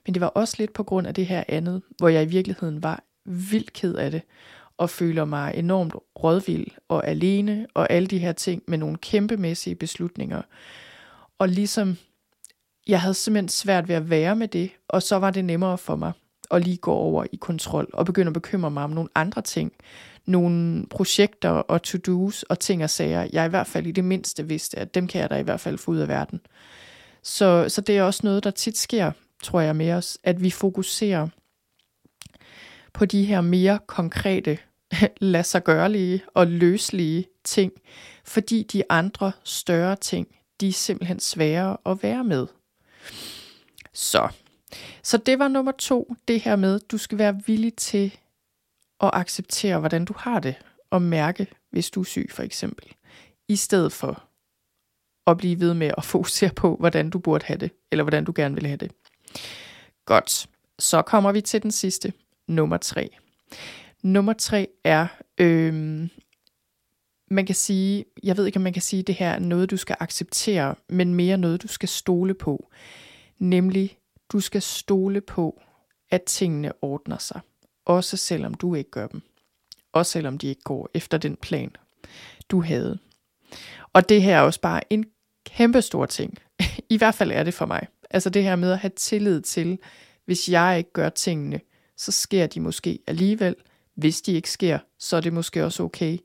Men 0.06 0.14
det 0.14 0.20
var 0.20 0.26
også 0.26 0.54
lidt 0.58 0.72
på 0.72 0.82
grund 0.82 1.06
af 1.06 1.14
det 1.14 1.26
her 1.26 1.44
andet, 1.48 1.82
hvor 1.98 2.08
jeg 2.08 2.22
i 2.22 2.26
virkeligheden 2.26 2.82
var 2.82 3.04
vildt 3.26 3.72
ked 3.72 3.94
af 3.94 4.10
det, 4.10 4.22
og 4.78 4.90
føler 4.90 5.24
mig 5.24 5.54
enormt 5.54 5.94
rådvild 6.22 6.66
og 6.88 7.06
alene, 7.06 7.66
og 7.74 7.90
alle 7.90 8.08
de 8.08 8.18
her 8.18 8.32
ting 8.32 8.62
med 8.68 8.78
nogle 8.78 8.96
kæmpemæssige 8.96 9.74
beslutninger. 9.74 10.42
Og 11.38 11.48
ligesom, 11.48 11.96
jeg 12.86 13.00
havde 13.00 13.14
simpelthen 13.14 13.48
svært 13.48 13.88
ved 13.88 13.94
at 13.94 14.10
være 14.10 14.36
med 14.36 14.48
det, 14.48 14.70
og 14.88 15.02
så 15.02 15.16
var 15.16 15.30
det 15.30 15.44
nemmere 15.44 15.78
for 15.78 15.96
mig 15.96 16.12
at 16.50 16.62
lige 16.62 16.76
gå 16.76 16.92
over 16.92 17.24
i 17.32 17.36
kontrol, 17.36 17.90
og 17.92 18.06
begynde 18.06 18.28
at 18.28 18.32
bekymre 18.32 18.70
mig 18.70 18.84
om 18.84 18.90
nogle 18.90 19.08
andre 19.14 19.42
ting. 19.42 19.72
Nogle 20.26 20.86
projekter 20.86 21.50
og 21.50 21.82
to-dos 21.82 22.42
og 22.42 22.58
ting 22.58 22.84
og 22.84 22.90
sager, 22.90 23.28
jeg 23.32 23.46
i 23.46 23.48
hvert 23.48 23.66
fald 23.66 23.86
i 23.86 23.92
det 23.92 24.04
mindste 24.04 24.48
vidste, 24.48 24.78
at 24.78 24.94
dem 24.94 25.08
kan 25.08 25.20
jeg 25.20 25.30
da 25.30 25.36
i 25.36 25.42
hvert 25.42 25.60
fald 25.60 25.78
få 25.78 25.90
ud 25.90 25.98
af 25.98 26.08
verden. 26.08 26.40
Så, 27.22 27.68
så 27.68 27.80
det 27.80 27.98
er 27.98 28.02
også 28.02 28.20
noget, 28.24 28.44
der 28.44 28.50
tit 28.50 28.78
sker, 28.78 29.12
tror 29.42 29.60
jeg 29.60 29.76
med 29.76 29.92
os, 29.92 30.18
at 30.24 30.42
vi 30.42 30.50
fokuserer 30.50 31.28
på 32.96 33.04
de 33.04 33.24
her 33.24 33.40
mere 33.40 33.78
konkrete, 33.86 34.58
lad 35.20 35.44
sig 35.44 35.64
gørlige 35.64 36.22
og 36.34 36.46
løslige 36.46 37.26
ting, 37.44 37.72
fordi 38.24 38.62
de 38.62 38.82
andre 38.90 39.32
større 39.44 39.96
ting, 39.96 40.28
de 40.60 40.68
er 40.68 40.72
simpelthen 40.72 41.20
sværere 41.20 41.76
at 41.86 42.02
være 42.02 42.24
med. 42.24 42.46
Så. 43.92 44.28
Så 45.02 45.16
det 45.16 45.38
var 45.38 45.48
nummer 45.48 45.72
to, 45.72 46.16
det 46.28 46.40
her 46.40 46.56
med, 46.56 46.80
du 46.80 46.98
skal 46.98 47.18
være 47.18 47.40
villig 47.46 47.74
til 47.74 48.18
at 49.00 49.10
acceptere, 49.12 49.78
hvordan 49.78 50.04
du 50.04 50.14
har 50.18 50.40
det, 50.40 50.54
og 50.90 51.02
mærke, 51.02 51.46
hvis 51.70 51.90
du 51.90 52.00
er 52.00 52.04
syg 52.04 52.28
for 52.30 52.42
eksempel, 52.42 52.92
i 53.48 53.56
stedet 53.56 53.92
for 53.92 54.22
at 55.26 55.36
blive 55.38 55.60
ved 55.60 55.74
med 55.74 55.90
at 55.98 56.04
fokusere 56.04 56.50
på, 56.56 56.76
hvordan 56.76 57.10
du 57.10 57.18
burde 57.18 57.44
have 57.44 57.58
det, 57.58 57.70
eller 57.92 58.02
hvordan 58.04 58.24
du 58.24 58.32
gerne 58.36 58.54
vil 58.54 58.66
have 58.66 58.76
det. 58.76 58.92
Godt, 60.04 60.46
så 60.78 61.02
kommer 61.02 61.32
vi 61.32 61.40
til 61.40 61.62
den 61.62 61.70
sidste, 61.70 62.12
nummer 62.46 62.76
tre. 62.76 63.10
Nummer 64.02 64.32
tre 64.32 64.68
er, 64.84 65.06
øhm, 65.38 66.10
man 67.30 67.46
kan 67.46 67.54
sige, 67.54 68.04
jeg 68.22 68.36
ved 68.36 68.46
ikke, 68.46 68.56
om 68.56 68.62
man 68.62 68.72
kan 68.72 68.82
sige, 68.82 69.00
at 69.00 69.06
det 69.06 69.14
her 69.14 69.30
er 69.30 69.38
noget, 69.38 69.70
du 69.70 69.76
skal 69.76 69.96
acceptere, 70.00 70.74
men 70.88 71.14
mere 71.14 71.38
noget, 71.38 71.62
du 71.62 71.68
skal 71.68 71.88
stole 71.88 72.34
på. 72.34 72.70
Nemlig, 73.38 73.98
du 74.32 74.40
skal 74.40 74.62
stole 74.62 75.20
på, 75.20 75.62
at 76.10 76.22
tingene 76.22 76.72
ordner 76.82 77.18
sig. 77.18 77.40
Også 77.84 78.16
selvom 78.16 78.54
du 78.54 78.74
ikke 78.74 78.90
gør 78.90 79.06
dem. 79.06 79.22
Også 79.92 80.12
selvom 80.12 80.38
de 80.38 80.46
ikke 80.46 80.62
går 80.62 80.90
efter 80.94 81.18
den 81.18 81.36
plan, 81.36 81.76
du 82.48 82.62
havde. 82.62 82.98
Og 83.92 84.08
det 84.08 84.22
her 84.22 84.36
er 84.36 84.40
også 84.40 84.60
bare 84.60 84.92
en 84.92 85.04
kæmpe 85.46 85.82
stor 85.82 86.06
ting. 86.06 86.38
I 86.90 86.96
hvert 86.96 87.14
fald 87.14 87.32
er 87.32 87.42
det 87.42 87.54
for 87.54 87.66
mig. 87.66 87.86
Altså 88.10 88.30
det 88.30 88.42
her 88.42 88.56
med 88.56 88.72
at 88.72 88.78
have 88.78 88.92
tillid 88.96 89.40
til, 89.40 89.78
hvis 90.24 90.48
jeg 90.48 90.78
ikke 90.78 90.92
gør 90.92 91.08
tingene, 91.08 91.60
så 91.96 92.12
sker 92.12 92.46
de 92.46 92.60
måske 92.60 92.98
alligevel. 93.06 93.56
Hvis 93.94 94.22
de 94.22 94.32
ikke 94.32 94.50
sker, 94.50 94.78
så 94.98 95.16
er 95.16 95.20
det 95.20 95.32
måske 95.32 95.64
også 95.64 95.82
okay. 95.82 96.18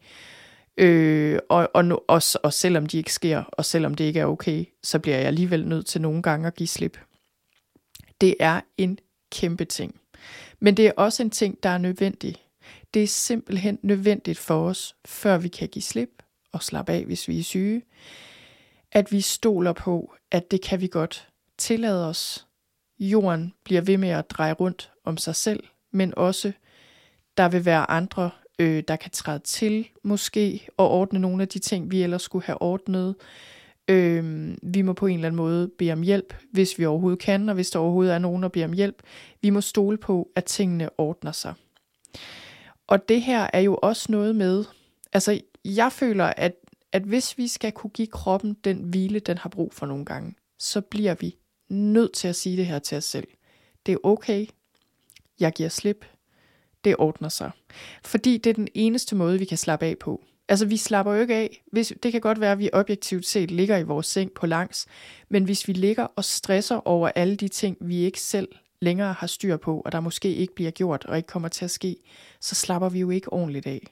Øh, 0.77 1.39
og, 1.49 1.69
og, 1.73 2.03
og, 2.07 2.21
og 2.43 2.53
selvom 2.53 2.85
de 2.85 2.97
ikke 2.97 3.13
sker, 3.13 3.43
og 3.43 3.65
selvom 3.65 3.95
det 3.95 4.03
ikke 4.03 4.19
er 4.19 4.25
okay, 4.25 4.65
så 4.83 4.99
bliver 4.99 5.17
jeg 5.17 5.27
alligevel 5.27 5.67
nødt 5.67 5.85
til 5.85 6.01
nogle 6.01 6.21
gange 6.21 6.47
at 6.47 6.55
give 6.55 6.67
slip. 6.67 6.99
Det 8.21 8.35
er 8.39 8.61
en 8.77 8.99
kæmpe 9.31 9.65
ting. 9.65 9.99
Men 10.59 10.77
det 10.77 10.87
er 10.87 10.91
også 10.97 11.23
en 11.23 11.29
ting, 11.29 11.63
der 11.63 11.69
er 11.69 11.77
nødvendig. 11.77 12.35
Det 12.93 13.03
er 13.03 13.07
simpelthen 13.07 13.79
nødvendigt 13.81 14.37
for 14.37 14.67
os, 14.69 14.95
før 15.05 15.37
vi 15.37 15.47
kan 15.47 15.67
give 15.67 15.83
slip 15.83 16.23
og 16.51 16.63
slappe 16.63 16.91
af, 16.91 17.05
hvis 17.05 17.27
vi 17.27 17.39
er 17.39 17.43
syge, 17.43 17.81
at 18.91 19.11
vi 19.11 19.21
stoler 19.21 19.73
på, 19.73 20.13
at 20.31 20.51
det 20.51 20.61
kan 20.61 20.81
vi 20.81 20.87
godt 20.87 21.27
tillade 21.57 22.07
os. 22.07 22.47
Jorden 22.99 23.53
bliver 23.63 23.81
ved 23.81 23.97
med 23.97 24.09
at 24.09 24.29
dreje 24.29 24.53
rundt 24.53 24.90
om 25.05 25.17
sig 25.17 25.35
selv, 25.35 25.63
men 25.91 26.13
også 26.17 26.51
der 27.37 27.49
vil 27.49 27.65
være 27.65 27.91
andre, 27.91 28.29
øh, 28.59 28.83
der 28.87 28.95
kan 28.95 29.11
træde 29.11 29.39
til 29.39 29.87
måske 30.03 30.67
og 30.77 30.89
ordne 30.89 31.19
nogle 31.19 31.41
af 31.41 31.47
de 31.47 31.59
ting, 31.59 31.91
vi 31.91 32.03
ellers 32.03 32.21
skulle 32.21 32.45
have 32.45 32.61
ordnet. 32.61 33.15
Øh, 33.87 34.55
vi 34.63 34.81
må 34.81 34.93
på 34.93 35.05
en 35.05 35.15
eller 35.15 35.27
anden 35.27 35.37
måde 35.37 35.67
bede 35.77 35.91
om 35.91 36.01
hjælp, 36.01 36.35
hvis 36.51 36.79
vi 36.79 36.85
overhovedet 36.85 37.19
kan, 37.19 37.49
og 37.49 37.55
hvis 37.55 37.69
der 37.69 37.79
overhovedet 37.79 38.13
er 38.13 38.19
nogen, 38.19 38.43
der 38.43 38.49
beder 38.49 38.65
om 38.65 38.73
hjælp. 38.73 39.03
Vi 39.41 39.49
må 39.49 39.61
stole 39.61 39.97
på, 39.97 40.29
at 40.35 40.45
tingene 40.45 40.89
ordner 40.97 41.31
sig. 41.31 41.53
Og 42.87 43.09
det 43.09 43.21
her 43.21 43.49
er 43.53 43.59
jo 43.59 43.79
også 43.81 44.11
noget 44.11 44.35
med, 44.35 44.65
altså 45.13 45.41
jeg 45.65 45.91
føler, 45.91 46.25
at, 46.25 46.53
at 46.91 47.03
hvis 47.03 47.37
vi 47.37 47.47
skal 47.47 47.71
kunne 47.71 47.89
give 47.89 48.07
kroppen 48.07 48.53
den 48.63 48.77
hvile, 48.77 49.19
den 49.19 49.37
har 49.37 49.49
brug 49.49 49.73
for 49.73 49.85
nogle 49.85 50.05
gange, 50.05 50.35
så 50.59 50.81
bliver 50.81 51.15
vi 51.15 51.35
nødt 51.69 52.13
til 52.13 52.27
at 52.27 52.35
sige 52.35 52.57
det 52.57 52.65
her 52.65 52.79
til 52.79 52.97
os 52.97 53.03
selv. 53.03 53.27
Det 53.85 53.91
er 53.91 53.97
okay. 54.03 54.47
Jeg 55.41 55.53
giver 55.53 55.69
slip. 55.69 56.05
Det 56.83 56.95
ordner 56.99 57.29
sig. 57.29 57.51
Fordi 58.05 58.37
det 58.37 58.49
er 58.49 58.53
den 58.53 58.67
eneste 58.73 59.15
måde, 59.15 59.39
vi 59.39 59.45
kan 59.45 59.57
slappe 59.57 59.85
af 59.85 59.97
på. 59.97 60.23
Altså, 60.49 60.65
vi 60.65 60.77
slapper 60.77 61.13
jo 61.13 61.21
ikke 61.21 61.35
af. 61.35 61.63
Hvis, 61.71 61.93
det 62.03 62.11
kan 62.11 62.21
godt 62.21 62.41
være, 62.41 62.51
at 62.51 62.59
vi 62.59 62.69
objektivt 62.73 63.25
set 63.25 63.51
ligger 63.51 63.77
i 63.77 63.83
vores 63.83 64.07
seng 64.07 64.31
på 64.31 64.45
langs, 64.45 64.87
men 65.29 65.43
hvis 65.43 65.67
vi 65.67 65.73
ligger 65.73 66.03
og 66.03 66.25
stresser 66.25 66.87
over 66.87 67.11
alle 67.15 67.35
de 67.35 67.47
ting, 67.47 67.77
vi 67.79 67.97
ikke 67.97 68.21
selv 68.21 68.47
længere 68.81 69.13
har 69.13 69.27
styr 69.27 69.57
på, 69.57 69.81
og 69.85 69.91
der 69.91 69.99
måske 69.99 70.35
ikke 70.35 70.55
bliver 70.55 70.71
gjort 70.71 71.05
og 71.05 71.17
ikke 71.17 71.27
kommer 71.27 71.49
til 71.49 71.65
at 71.65 71.71
ske, 71.71 71.95
så 72.39 72.55
slapper 72.55 72.89
vi 72.89 72.99
jo 72.99 73.09
ikke 73.09 73.33
ordentligt 73.33 73.67
af. 73.67 73.87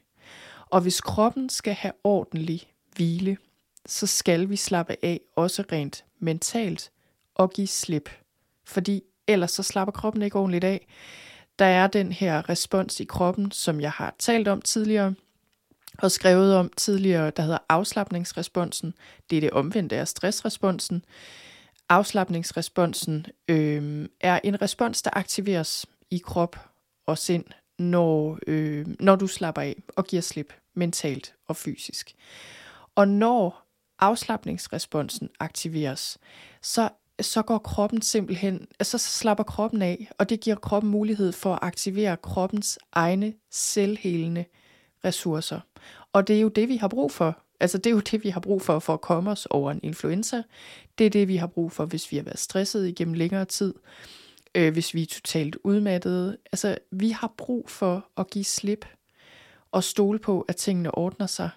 Og 0.70 0.82
hvis 0.82 1.02
kroppen 1.02 1.50
skal 1.50 1.74
have 1.74 1.94
ordentlig 2.04 2.68
hvile, 2.96 3.38
så 3.86 4.08
skal 4.08 4.50
vi 4.50 4.56
slappe 4.56 4.96
af 5.02 5.22
også 5.36 5.64
rent 5.72 6.06
mentalt 6.20 6.92
og 7.36 7.52
give 7.52 7.68
slip. 7.68 8.10
Fordi 8.66 9.02
ellers 9.28 9.52
så 9.52 9.64
slapper 9.64 9.92
kroppen 9.92 10.22
ikke 10.22 10.40
ordentligt 10.40 10.64
af. 10.64 10.88
Der 11.60 11.66
er 11.66 11.88
den 11.88 12.12
her 12.12 12.50
respons 12.50 13.00
i 13.00 13.04
kroppen, 13.04 13.52
som 13.52 13.82
jeg 13.82 13.92
har 13.92 14.16
talt 14.20 14.48
om 14.48 14.62
tidligere, 14.62 15.14
og 15.98 16.12
skrevet 16.12 16.56
om 16.56 16.72
tidligere, 16.78 17.30
der 17.30 17.44
hedder 17.44 17.58
afslappningsresponsen. 17.70 18.94
Det 19.30 19.36
er 19.36 19.42
det 19.42 19.52
omvendte 19.52 19.98
af 19.98 20.08
stressresponsen. 20.08 21.06
Afslappningsresponsen 21.90 23.26
øh, 23.48 24.10
er 24.22 24.40
en 24.44 24.62
respons, 24.62 25.02
der 25.02 25.12
aktiveres 25.14 25.86
i 26.12 26.18
krop 26.18 26.56
og 27.06 27.18
sind, 27.18 27.46
når, 27.80 28.40
øh, 28.48 28.88
når 29.00 29.16
du 29.16 29.28
slapper 29.28 29.62
af 29.62 29.84
og 29.96 30.06
giver 30.06 30.22
slip 30.22 30.54
mentalt 30.76 31.34
og 31.48 31.56
fysisk. 31.56 32.16
Og 32.96 33.08
når 33.08 33.66
afslappningsresponsen 34.00 35.30
aktiveres, 35.40 36.18
så 36.62 36.90
så 37.22 37.42
går 37.42 37.58
kroppen 37.58 38.02
simpelthen, 38.02 38.68
så 38.82 38.98
slapper 38.98 39.44
kroppen 39.44 39.82
af, 39.82 40.12
og 40.18 40.30
det 40.30 40.40
giver 40.40 40.56
kroppen 40.56 40.92
mulighed 40.92 41.32
for 41.32 41.54
at 41.54 41.60
aktivere 41.62 42.18
kroppens 42.18 42.80
egne 42.92 43.34
selvhelende 43.52 44.46
ressourcer. 45.06 45.60
Og 46.14 46.28
det 46.28 46.36
er 46.36 46.42
jo 46.42 46.48
det, 46.48 46.70
vi 46.70 46.78
har 46.78 46.88
brug 46.88 47.12
for. 47.12 47.42
Altså 47.60 47.78
det 47.78 47.86
er 47.86 47.92
jo 47.92 48.00
det, 48.00 48.24
vi 48.24 48.30
har 48.30 48.40
brug 48.40 48.62
for 48.62 48.80
for 48.80 48.94
at 48.94 49.02
komme 49.02 49.32
os 49.32 49.46
over 49.46 49.72
en 49.72 49.80
influenza. 49.84 50.44
Det 50.98 51.06
er 51.06 51.10
det, 51.10 51.28
vi 51.28 51.36
har 51.36 51.48
brug 51.48 51.72
for, 51.72 51.86
hvis 51.86 52.12
vi 52.12 52.18
har 52.18 52.24
været 52.24 52.40
stresset 52.40 52.88
igennem 52.88 53.14
længere 53.14 53.46
tid. 53.46 53.74
Øh, 54.56 54.74
hvis 54.74 54.94
vi 54.94 55.02
er 55.02 55.06
totalt 55.06 55.58
udmattede. 55.64 56.38
Altså 56.52 56.78
vi 56.92 57.10
har 57.10 57.34
brug 57.38 57.70
for 57.70 58.06
at 58.18 58.30
give 58.30 58.46
slip 58.46 58.86
og 59.72 59.84
stole 59.84 60.20
på, 60.20 60.46
at 60.48 60.56
tingene 60.56 60.96
ordner 60.96 61.28
sig. 61.28 61.50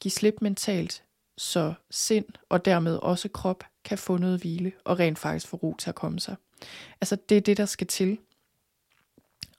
Give 0.00 0.12
slip 0.12 0.34
mentalt, 0.40 1.02
så 1.38 1.74
sind 1.90 2.24
og 2.48 2.64
dermed 2.64 2.96
også 2.96 3.28
krop 3.28 3.64
kan 3.84 3.98
få 3.98 4.16
noget 4.16 4.40
hvile 4.40 4.72
og 4.84 4.98
rent 4.98 5.18
faktisk 5.18 5.48
få 5.48 5.56
ro 5.56 5.76
til 5.78 5.88
at 5.88 5.94
komme 5.94 6.20
sig. 6.20 6.36
Altså 7.00 7.16
det 7.28 7.36
er 7.36 7.40
det, 7.40 7.56
der 7.56 7.66
skal 7.66 7.86
til. 7.86 8.18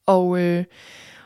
Og, 0.05 0.39
øh, 0.39 0.65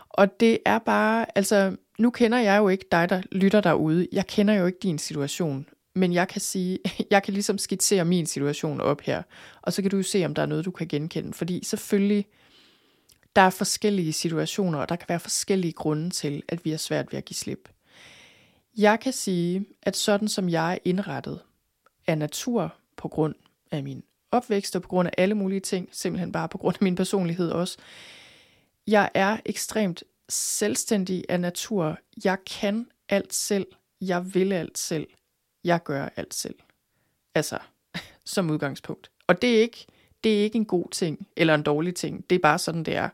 og 0.10 0.40
det 0.40 0.60
er 0.66 0.80
bare, 0.80 1.38
altså 1.38 1.76
nu 2.00 2.10
kender 2.10 2.38
jeg 2.38 2.58
jo 2.58 2.70
ikke 2.70 2.86
dig, 2.92 3.10
der 3.10 3.22
lytter 3.32 3.62
derude. 3.62 4.08
Jeg 4.12 4.28
kender 4.28 4.54
jo 4.54 4.66
ikke 4.66 4.80
din 4.84 4.98
situation. 4.98 5.66
Men 5.96 6.14
jeg 6.14 6.28
kan 6.28 6.42
sige, 6.42 6.80
jeg 7.12 7.24
kan 7.24 7.34
ligesom 7.34 7.58
skitsere 7.58 8.06
min 8.06 8.26
situation 8.26 8.82
op 8.82 9.02
her. 9.02 9.24
Og 9.62 9.74
så 9.74 9.82
kan 9.82 9.92
du 9.92 9.98
jo 9.98 10.04
se, 10.04 10.26
om 10.26 10.36
der 10.36 10.42
er 10.42 10.46
noget, 10.46 10.66
du 10.66 10.72
kan 10.72 10.88
genkende. 10.88 11.34
Fordi 11.34 11.66
selvfølgelig, 11.66 12.26
der 13.36 13.42
er 13.42 13.50
forskellige 13.50 14.14
situationer, 14.14 14.80
og 14.80 14.90
der 14.90 14.96
kan 14.96 15.10
være 15.10 15.20
forskellige 15.20 15.74
grunde 15.74 16.10
til, 16.10 16.44
at 16.48 16.66
vi 16.66 16.70
har 16.70 16.78
svært 16.78 17.12
ved 17.12 17.18
at 17.18 17.26
give 17.26 17.36
slip. 17.36 17.70
Jeg 18.78 19.00
kan 19.00 19.14
sige, 19.14 19.66
at 19.82 19.96
sådan 19.96 20.28
som 20.28 20.50
jeg 20.50 20.74
er 20.74 20.78
indrettet 20.86 21.40
af 22.08 22.18
natur 22.18 22.76
på 23.00 23.08
grund 23.08 23.36
af 23.72 23.84
min 23.84 24.04
opvækst 24.32 24.76
og 24.76 24.82
på 24.82 24.88
grund 24.88 25.08
af 25.08 25.14
alle 25.18 25.36
mulige 25.36 25.60
ting, 25.60 25.90
simpelthen 25.92 26.32
bare 26.32 26.50
på 26.50 26.58
grund 26.58 26.76
af 26.76 26.84
min 26.84 26.96
personlighed 26.96 27.52
også, 27.52 27.78
jeg 28.88 29.10
er 29.14 29.38
ekstremt 29.46 30.04
selvstændig 30.30 31.26
af 31.30 31.40
natur. 31.40 31.98
Jeg 32.24 32.38
kan 32.46 32.88
alt 33.10 33.34
selv. 33.34 33.68
Jeg 34.02 34.34
vil 34.34 34.54
alt 34.54 34.78
selv. 34.78 35.08
Jeg 35.64 35.84
gør 35.84 36.10
alt 36.16 36.34
selv. 36.34 36.56
Altså, 37.36 37.60
som 38.26 38.50
udgangspunkt. 38.50 39.12
Og 39.28 39.42
det 39.42 39.58
er 39.58 39.62
ikke, 39.62 39.86
det 40.24 40.40
er 40.40 40.44
ikke 40.44 40.56
en 40.56 40.66
god 40.66 40.90
ting, 40.90 41.28
eller 41.36 41.56
en 41.56 41.64
dårlig 41.64 41.96
ting. 41.96 42.30
Det 42.30 42.36
er 42.36 42.40
bare 42.40 42.60
sådan, 42.60 42.84
det 42.84 42.96
er. 42.96 43.10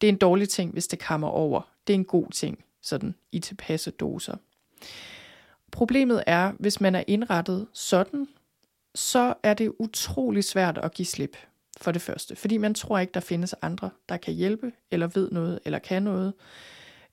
Det 0.00 0.06
er 0.06 0.12
en 0.12 0.18
dårlig 0.18 0.48
ting, 0.48 0.72
hvis 0.72 0.86
det 0.86 0.98
kommer 0.98 1.28
over. 1.28 1.62
Det 1.86 1.92
er 1.92 1.98
en 1.98 2.04
god 2.04 2.30
ting, 2.30 2.64
sådan 2.82 3.14
i 3.32 3.38
tilpasse 3.38 3.90
doser. 3.90 4.36
Problemet 5.70 6.24
er, 6.26 6.52
hvis 6.58 6.80
man 6.80 6.94
er 6.94 7.04
indrettet 7.06 7.66
sådan, 7.72 8.28
så 8.94 9.34
er 9.42 9.54
det 9.54 9.72
utrolig 9.78 10.44
svært 10.44 10.78
at 10.78 10.94
give 10.94 11.06
slip, 11.06 11.36
for 11.80 11.92
det 11.92 12.02
første. 12.02 12.36
Fordi 12.36 12.56
man 12.56 12.74
tror 12.74 12.98
ikke, 12.98 13.12
der 13.12 13.20
findes 13.20 13.54
andre, 13.62 13.90
der 14.08 14.16
kan 14.16 14.34
hjælpe, 14.34 14.72
eller 14.90 15.06
ved 15.06 15.30
noget, 15.30 15.58
eller 15.64 15.78
kan 15.78 16.02
noget. 16.02 16.32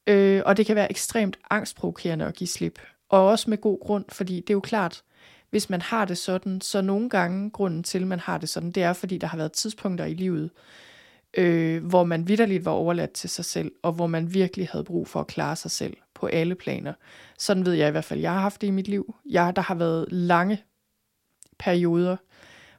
Øh, 0.08 0.42
og 0.46 0.58
det 0.58 0.66
kan 0.66 0.76
være 0.76 0.92
ekstremt 0.92 1.40
angstprovokerende 1.50 2.26
at 2.26 2.34
give 2.36 2.48
slip. 2.48 2.80
Og 3.10 3.28
også 3.28 3.50
med 3.50 3.62
god 3.62 3.80
grund, 3.80 4.06
fordi 4.10 4.36
det 4.36 4.50
er 4.50 4.54
jo 4.54 4.60
klart, 4.60 5.04
hvis 5.50 5.70
man 5.70 5.82
har 5.82 6.06
det 6.06 6.18
sådan, 6.18 6.62
så 6.62 6.82
nogle 6.82 7.10
gange 7.10 7.50
grunden 7.50 7.84
til, 7.84 8.02
at 8.02 8.08
man 8.08 8.20
har 8.20 8.38
det 8.38 8.50
sådan, 8.50 8.72
det 8.72 8.84
er, 8.84 8.94
fordi 8.94 9.18
der 9.18 9.28
har 9.28 9.38
været 9.38 9.52
tidspunkter 9.52 10.06
i 10.06 10.14
livet, 10.14 10.50
øh, 11.38 11.86
hvor 11.86 12.04
man 12.04 12.28
vidderligt 12.28 12.66
var 12.66 12.72
overladt 12.72 13.12
til 13.12 13.30
sig 13.30 13.46
selv, 13.46 13.72
og 13.84 13.94
hvor 13.94 14.08
man 14.08 14.34
virkelig 14.34 14.68
havde 14.72 14.84
brug 14.84 15.08
for 15.08 15.20
at 15.20 15.28
klare 15.28 15.56
sig 15.56 15.72
selv 15.72 15.98
på 16.14 16.26
alle 16.26 16.56
planer. 16.56 16.94
Sådan 17.38 17.66
ved 17.66 17.74
jeg 17.74 17.88
i 17.88 17.92
hvert 17.92 18.06
fald, 18.06 18.20
jeg 18.20 18.34
har 18.34 18.40
haft 18.40 18.62
det 18.62 18.68
i 18.68 18.72
mit 18.72 18.88
liv. 18.88 19.16
Jeg, 19.30 19.56
der 19.56 19.62
har 19.62 19.76
været 19.76 20.06
lange 20.10 20.64
perioder, 21.60 22.18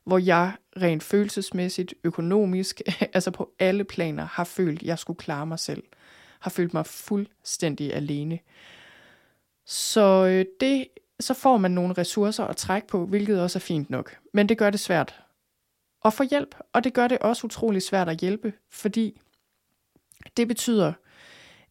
hvor 0.05 0.19
jeg 0.19 0.53
rent 0.77 1.03
følelsesmæssigt, 1.03 1.95
økonomisk, 2.05 2.81
altså 3.15 3.31
på 3.31 3.51
alle 3.59 3.85
planer, 3.85 4.25
har 4.25 4.45
følt, 4.45 4.83
at 4.83 4.87
jeg 4.87 4.99
skulle 4.99 5.19
klare 5.19 5.47
mig 5.47 5.59
selv. 5.59 5.83
Har 6.41 6.51
følt 6.51 6.75
mig 6.75 6.87
fuldstændig 6.87 7.95
alene. 7.95 8.39
Så 9.67 10.27
øh, 10.27 10.45
det, 10.61 10.87
så 11.21 11.35
får 11.35 11.57
man 11.57 11.71
nogle 11.71 11.95
ressourcer 11.99 12.45
at 12.45 12.57
trække 12.57 12.89
på, 12.89 13.07
hvilket 13.07 13.43
også 13.43 13.59
er 13.59 13.61
fint 13.61 13.91
nok. 13.91 14.17
Men 14.35 14.49
det 14.49 14.59
gør 14.59 14.71
det 14.71 14.81
svært 14.81 15.21
at 16.05 16.13
få 16.13 16.23
hjælp, 16.31 16.55
og 16.73 16.85
det 16.85 16.95
gør 16.95 17.09
det 17.09 17.19
også 17.19 17.47
utrolig 17.47 17.83
svært 17.83 18.09
at 18.09 18.21
hjælpe, 18.21 18.53
fordi 18.71 19.21
det 20.37 20.49
betyder, 20.49 20.93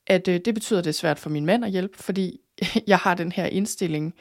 at 0.07 0.27
øh, 0.27 0.39
det 0.45 0.53
betyder, 0.53 0.79
at 0.79 0.85
det 0.85 0.89
er 0.89 0.93
svært 0.93 1.19
for 1.19 1.29
min 1.29 1.45
mand 1.45 1.65
at 1.65 1.71
hjælpe, 1.71 1.97
fordi 1.97 2.39
jeg 2.87 2.97
har 2.97 3.15
den 3.15 3.31
her 3.31 3.45
indstilling. 3.45 4.13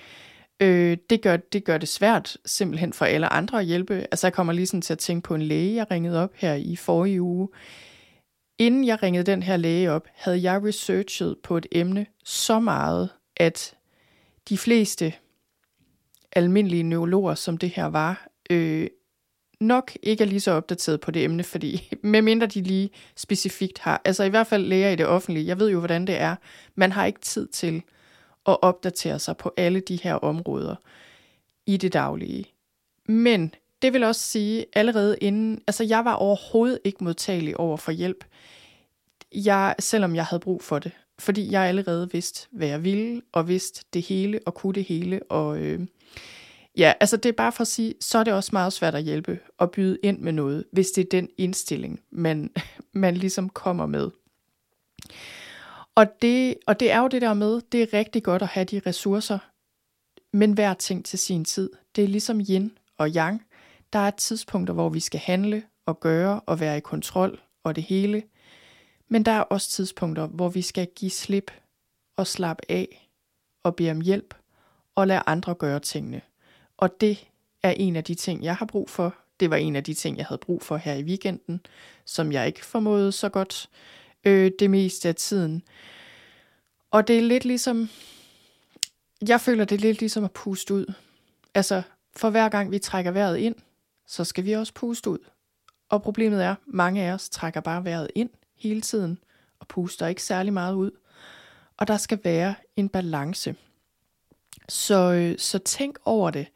Øh, 0.60 0.96
det, 1.10 1.22
gør, 1.22 1.36
det 1.36 1.64
gør 1.64 1.78
det 1.78 1.88
svært 1.88 2.36
simpelthen 2.44 2.92
for 2.92 3.04
alle 3.04 3.32
andre 3.32 3.58
at 3.58 3.66
hjælpe. 3.66 3.94
Altså 3.94 4.26
jeg 4.26 4.32
kommer 4.32 4.52
lige 4.52 4.66
sådan 4.66 4.82
til 4.82 4.92
at 4.92 4.98
tænke 4.98 5.26
på 5.26 5.34
en 5.34 5.42
læge, 5.42 5.74
jeg 5.74 5.90
ringede 5.90 6.22
op 6.22 6.30
her 6.34 6.54
i 6.54 6.76
forrige 6.76 7.22
uge. 7.22 7.48
Inden 8.58 8.84
jeg 8.84 9.02
ringede 9.02 9.24
den 9.24 9.42
her 9.42 9.56
læge 9.56 9.90
op, 9.90 10.08
havde 10.14 10.42
jeg 10.42 10.64
researchet 10.64 11.36
på 11.42 11.56
et 11.56 11.66
emne 11.72 12.06
så 12.24 12.60
meget, 12.60 13.08
at 13.36 13.74
de 14.48 14.58
fleste 14.58 15.12
almindelige 16.32 16.82
neurologer, 16.82 17.34
som 17.34 17.58
det 17.58 17.70
her 17.70 17.84
var, 17.84 18.28
øh, 18.50 18.86
nok 19.60 19.92
ikke 20.02 20.24
er 20.24 20.28
lige 20.28 20.40
så 20.40 20.50
opdateret 20.50 21.00
på 21.00 21.10
det 21.10 21.24
emne, 21.24 21.42
fordi 21.42 21.90
medmindre 22.02 22.46
de 22.46 22.62
lige 22.62 22.90
specifikt 23.16 23.78
har, 23.78 24.02
altså 24.04 24.24
i 24.24 24.28
hvert 24.28 24.46
fald 24.46 24.66
læger 24.66 24.90
i 24.90 24.96
det 24.96 25.06
offentlige, 25.06 25.46
jeg 25.46 25.58
ved 25.58 25.70
jo, 25.70 25.78
hvordan 25.78 26.06
det 26.06 26.20
er, 26.20 26.36
man 26.74 26.92
har 26.92 27.06
ikke 27.06 27.20
tid 27.20 27.48
til 27.48 27.82
og 28.46 28.62
opdatere 28.62 29.18
sig 29.18 29.36
på 29.36 29.52
alle 29.56 29.80
de 29.80 29.96
her 29.96 30.14
områder 30.14 30.74
i 31.66 31.76
det 31.76 31.92
daglige. 31.92 32.44
Men 33.08 33.54
det 33.82 33.92
vil 33.92 34.04
også 34.04 34.20
sige, 34.20 34.66
allerede 34.72 35.16
inden, 35.20 35.62
altså 35.66 35.84
jeg 35.84 36.04
var 36.04 36.14
overhovedet 36.14 36.78
ikke 36.84 37.04
modtagelig 37.04 37.60
over 37.60 37.76
for 37.76 37.92
hjælp, 37.92 38.24
jeg, 39.34 39.74
selvom 39.78 40.14
jeg 40.14 40.24
havde 40.24 40.40
brug 40.40 40.62
for 40.62 40.78
det, 40.78 40.92
fordi 41.18 41.50
jeg 41.50 41.62
allerede 41.62 42.08
vidste, 42.12 42.48
hvad 42.50 42.68
jeg 42.68 42.84
ville, 42.84 43.22
og 43.32 43.48
vidste 43.48 43.84
det 43.94 44.02
hele, 44.02 44.40
og 44.46 44.54
kunne 44.54 44.74
det 44.74 44.84
hele, 44.84 45.20
og 45.30 45.58
øh, 45.58 45.86
Ja, 46.76 46.92
altså 47.00 47.16
det 47.16 47.28
er 47.28 47.32
bare 47.32 47.52
for 47.52 47.60
at 47.60 47.68
sige, 47.68 47.94
så 48.00 48.18
er 48.18 48.24
det 48.24 48.32
også 48.32 48.50
meget 48.52 48.72
svært 48.72 48.94
at 48.94 49.02
hjælpe 49.02 49.38
og 49.58 49.70
byde 49.70 49.98
ind 50.02 50.18
med 50.18 50.32
noget, 50.32 50.64
hvis 50.72 50.90
det 50.90 51.04
er 51.04 51.08
den 51.10 51.28
indstilling, 51.38 52.00
man, 52.10 52.50
man 52.92 53.16
ligesom 53.16 53.48
kommer 53.48 53.86
med. 53.86 54.10
Og 55.96 56.22
det, 56.22 56.56
og 56.66 56.80
det 56.80 56.90
er 56.90 57.00
jo 57.00 57.08
det 57.08 57.22
der 57.22 57.34
med, 57.34 57.60
det 57.72 57.82
er 57.82 57.92
rigtig 57.92 58.22
godt 58.22 58.42
at 58.42 58.48
have 58.48 58.64
de 58.64 58.80
ressourcer, 58.86 59.38
men 60.36 60.52
hver 60.52 60.74
ting 60.74 61.04
til 61.04 61.18
sin 61.18 61.44
tid. 61.44 61.70
Det 61.96 62.04
er 62.04 62.08
ligesom 62.08 62.40
yin 62.40 62.78
og 62.98 63.08
yang. 63.08 63.46
Der 63.92 63.98
er 63.98 64.10
tidspunkter, 64.10 64.74
hvor 64.74 64.88
vi 64.88 65.00
skal 65.00 65.20
handle 65.20 65.62
og 65.86 66.00
gøre 66.00 66.40
og 66.46 66.60
være 66.60 66.76
i 66.76 66.80
kontrol 66.80 67.40
og 67.64 67.76
det 67.76 67.84
hele. 67.84 68.22
Men 69.08 69.22
der 69.24 69.32
er 69.32 69.40
også 69.40 69.70
tidspunkter, 69.70 70.26
hvor 70.26 70.48
vi 70.48 70.62
skal 70.62 70.88
give 70.96 71.10
slip 71.10 71.50
og 72.16 72.26
slappe 72.26 72.62
af 72.68 73.08
og 73.62 73.76
bede 73.76 73.90
om 73.90 74.00
hjælp 74.00 74.34
og 74.94 75.06
lade 75.06 75.22
andre 75.26 75.54
gøre 75.54 75.80
tingene. 75.80 76.20
Og 76.76 77.00
det 77.00 77.28
er 77.62 77.70
en 77.70 77.96
af 77.96 78.04
de 78.04 78.14
ting, 78.14 78.44
jeg 78.44 78.56
har 78.56 78.66
brug 78.66 78.90
for. 78.90 79.14
Det 79.40 79.50
var 79.50 79.56
en 79.56 79.76
af 79.76 79.84
de 79.84 79.94
ting, 79.94 80.16
jeg 80.16 80.26
havde 80.26 80.38
brug 80.38 80.62
for 80.62 80.76
her 80.76 80.94
i 80.94 81.02
weekenden, 81.02 81.60
som 82.04 82.32
jeg 82.32 82.46
ikke 82.46 82.64
formåede 82.64 83.12
så 83.12 83.28
godt 83.28 83.68
øh, 84.26 84.50
det 84.58 84.70
meste 84.70 85.08
af 85.08 85.14
tiden. 85.14 85.62
Og 86.90 87.08
det 87.08 87.18
er 87.18 87.22
lidt 87.22 87.44
ligesom, 87.44 87.88
jeg 89.28 89.40
føler 89.40 89.64
det 89.64 89.74
er 89.74 89.80
lidt 89.80 90.00
ligesom 90.00 90.24
at 90.24 90.32
puste 90.32 90.74
ud. 90.74 90.94
Altså, 91.54 91.82
for 92.16 92.30
hver 92.30 92.48
gang 92.48 92.70
vi 92.70 92.78
trækker 92.78 93.10
vejret 93.10 93.38
ind, 93.38 93.54
så 94.06 94.24
skal 94.24 94.44
vi 94.44 94.52
også 94.52 94.74
puste 94.74 95.10
ud. 95.10 95.18
Og 95.88 96.02
problemet 96.02 96.44
er, 96.44 96.54
mange 96.66 97.02
af 97.02 97.12
os 97.12 97.28
trækker 97.28 97.60
bare 97.60 97.84
vejret 97.84 98.10
ind 98.14 98.30
hele 98.56 98.80
tiden, 98.80 99.18
og 99.60 99.68
puster 99.68 100.06
ikke 100.06 100.22
særlig 100.22 100.52
meget 100.52 100.74
ud. 100.74 100.90
Og 101.76 101.88
der 101.88 101.96
skal 101.96 102.20
være 102.24 102.54
en 102.76 102.88
balance. 102.88 103.54
Så, 104.68 105.12
øh, 105.12 105.38
så 105.38 105.58
tænk 105.58 105.98
over 106.04 106.30
det. 106.30 106.46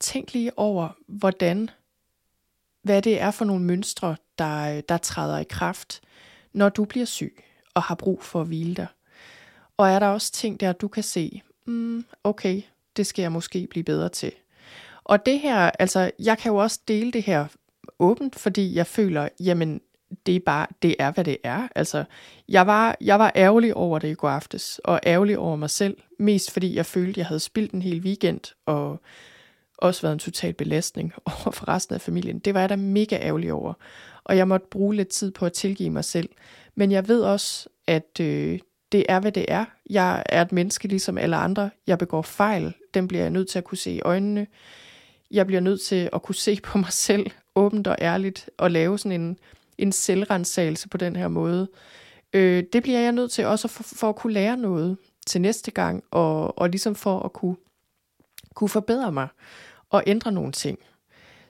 Tænk 0.00 0.32
lige 0.32 0.58
over, 0.58 0.88
hvordan, 1.06 1.70
hvad 2.82 3.02
det 3.02 3.20
er 3.20 3.30
for 3.30 3.44
nogle 3.44 3.64
mønstre, 3.64 4.16
der, 4.38 4.76
øh, 4.76 4.82
der 4.88 4.98
træder 4.98 5.38
i 5.38 5.44
kraft, 5.44 6.00
når 6.52 6.68
du 6.68 6.84
bliver 6.84 7.06
syg 7.06 7.44
og 7.74 7.82
har 7.82 7.94
brug 7.94 8.22
for 8.22 8.40
at 8.40 8.46
hvile 8.46 8.74
dig. 8.74 8.86
Og 9.76 9.88
er 9.88 9.98
der 9.98 10.06
også 10.06 10.32
ting 10.32 10.60
der, 10.60 10.72
du 10.72 10.88
kan 10.88 11.02
se, 11.02 11.42
mm, 11.66 12.04
okay, 12.24 12.62
det 12.96 13.06
skal 13.06 13.22
jeg 13.22 13.32
måske 13.32 13.66
blive 13.70 13.84
bedre 13.84 14.08
til. 14.08 14.32
Og 15.04 15.26
det 15.26 15.40
her, 15.40 15.70
altså, 15.78 16.10
jeg 16.18 16.38
kan 16.38 16.52
jo 16.52 16.56
også 16.56 16.80
dele 16.88 17.12
det 17.12 17.22
her 17.22 17.46
åbent, 17.98 18.38
fordi 18.38 18.74
jeg 18.74 18.86
føler, 18.86 19.28
jamen, 19.40 19.80
det 20.26 20.36
er 20.36 20.40
bare, 20.46 20.66
det 20.82 20.96
er, 20.98 21.10
hvad 21.10 21.24
det 21.24 21.36
er. 21.44 21.68
Altså, 21.74 22.04
jeg 22.48 22.66
var, 22.66 22.96
jeg 23.00 23.18
var 23.18 23.32
ærgerlig 23.36 23.74
over 23.74 23.98
det 23.98 24.08
i 24.08 24.14
går 24.14 24.28
aftes, 24.28 24.80
og 24.84 25.00
ærgerlig 25.06 25.38
over 25.38 25.56
mig 25.56 25.70
selv, 25.70 25.96
mest 26.18 26.50
fordi 26.50 26.74
jeg 26.74 26.86
følte, 26.86 27.20
jeg 27.20 27.26
havde 27.26 27.40
spildt 27.40 27.72
en 27.72 27.82
hel 27.82 28.00
weekend, 28.00 28.40
og 28.66 29.00
også 29.78 30.02
været 30.02 30.12
en 30.12 30.18
total 30.18 30.52
belastning 30.52 31.12
over 31.26 31.50
for 31.50 31.68
resten 31.68 31.94
af 31.94 32.00
familien. 32.00 32.38
Det 32.38 32.54
var 32.54 32.60
jeg 32.60 32.68
da 32.68 32.76
mega 32.76 33.16
ærgerlig 33.16 33.52
over, 33.52 33.74
og 34.28 34.36
jeg 34.36 34.48
måtte 34.48 34.66
bruge 34.70 34.94
lidt 34.94 35.08
tid 35.08 35.30
på 35.30 35.46
at 35.46 35.52
tilgive 35.52 35.90
mig 35.90 36.04
selv. 36.04 36.28
Men 36.74 36.92
jeg 36.92 37.08
ved 37.08 37.20
også, 37.20 37.68
at 37.86 38.20
øh, 38.20 38.58
det 38.92 39.06
er, 39.08 39.20
hvad 39.20 39.32
det 39.32 39.44
er. 39.48 39.64
Jeg 39.90 40.22
er 40.26 40.42
et 40.42 40.52
menneske 40.52 40.88
ligesom 40.88 41.18
alle 41.18 41.36
andre. 41.36 41.70
Jeg 41.86 41.98
begår 41.98 42.22
fejl. 42.22 42.74
Den 42.94 43.08
bliver 43.08 43.22
jeg 43.22 43.30
nødt 43.30 43.48
til 43.48 43.58
at 43.58 43.64
kunne 43.64 43.78
se 43.78 43.90
i 43.90 44.00
øjnene. 44.00 44.46
Jeg 45.30 45.46
bliver 45.46 45.60
nødt 45.60 45.80
til 45.80 46.10
at 46.12 46.22
kunne 46.22 46.34
se 46.34 46.58
på 46.62 46.78
mig 46.78 46.92
selv 46.92 47.30
åbent 47.54 47.86
og 47.86 47.96
ærligt 48.00 48.50
og 48.58 48.70
lave 48.70 48.98
sådan 48.98 49.20
en 49.20 49.38
en 49.78 49.92
selvrensagelse 49.92 50.88
på 50.88 50.96
den 50.96 51.16
her 51.16 51.28
måde. 51.28 51.68
Øh, 52.32 52.64
det 52.72 52.82
bliver 52.82 53.00
jeg 53.00 53.12
nødt 53.12 53.30
til 53.30 53.46
også 53.46 53.68
for, 53.68 53.82
for 53.82 54.08
at 54.08 54.16
kunne 54.16 54.32
lære 54.32 54.56
noget 54.56 54.96
til 55.26 55.40
næste 55.40 55.70
gang, 55.70 56.04
og, 56.10 56.58
og 56.58 56.68
ligesom 56.68 56.94
for 56.94 57.20
at 57.20 57.32
kunne, 57.32 57.56
kunne 58.54 58.68
forbedre 58.68 59.12
mig 59.12 59.28
og 59.90 60.02
ændre 60.06 60.32
nogle 60.32 60.52
ting. 60.52 60.78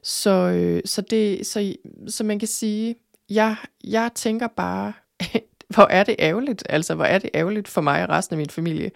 Så, 0.02 0.30
øh, 0.30 0.82
så, 0.84 1.02
det, 1.02 1.46
så, 1.46 1.74
så 2.08 2.24
man 2.24 2.38
kan 2.38 2.48
sige, 2.48 2.96
jeg, 3.30 3.56
jeg 3.84 4.10
tænker 4.14 4.46
bare, 4.46 4.92
hvor 5.74 5.86
er 5.90 6.04
det 6.04 6.16
ærgerligt, 6.18 6.62
altså 6.68 6.94
hvor 6.94 7.04
er 7.04 7.18
det 7.18 7.30
ærgerligt 7.34 7.68
for 7.68 7.80
mig 7.80 8.02
og 8.02 8.08
resten 8.08 8.34
af 8.34 8.38
min 8.38 8.50
familie, 8.50 8.90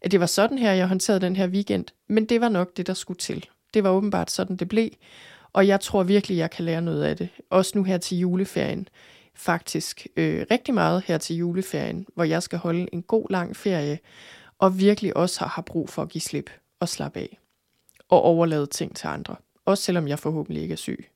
at 0.00 0.10
det 0.10 0.20
var 0.20 0.26
sådan 0.26 0.58
her, 0.58 0.72
jeg 0.72 0.88
håndterede 0.88 1.20
den 1.20 1.36
her 1.36 1.48
weekend, 1.48 1.84
men 2.08 2.24
det 2.24 2.40
var 2.40 2.48
nok 2.48 2.76
det, 2.76 2.86
der 2.86 2.94
skulle 2.94 3.18
til. 3.18 3.46
Det 3.74 3.84
var 3.84 3.90
åbenbart 3.90 4.30
sådan, 4.30 4.56
det 4.56 4.68
blev, 4.68 4.90
og 5.56 5.66
jeg 5.66 5.80
tror 5.80 6.02
virkelig, 6.02 6.36
jeg 6.36 6.50
kan 6.50 6.64
lære 6.64 6.82
noget 6.82 7.04
af 7.04 7.16
det. 7.16 7.28
Også 7.50 7.72
nu 7.74 7.84
her 7.84 7.98
til 7.98 8.18
juleferien. 8.18 8.88
Faktisk 9.34 10.06
øh, 10.16 10.46
rigtig 10.50 10.74
meget 10.74 11.02
her 11.06 11.18
til 11.18 11.36
juleferien, 11.36 12.06
hvor 12.14 12.24
jeg 12.24 12.42
skal 12.42 12.58
holde 12.58 12.88
en 12.92 13.02
god 13.02 13.26
lang 13.30 13.56
ferie, 13.56 13.98
og 14.58 14.80
virkelig 14.80 15.16
også 15.16 15.40
har, 15.40 15.48
har 15.48 15.62
brug 15.62 15.88
for 15.88 16.02
at 16.02 16.08
give 16.08 16.22
slip 16.22 16.50
og 16.80 16.88
slappe 16.88 17.20
af. 17.20 17.38
Og 18.08 18.22
overlade 18.22 18.66
ting 18.66 18.96
til 18.96 19.06
andre. 19.06 19.36
Også 19.66 19.84
selvom 19.84 20.08
jeg 20.08 20.18
forhåbentlig 20.18 20.62
ikke 20.62 20.72
er 20.72 20.76
syg. 20.76 21.08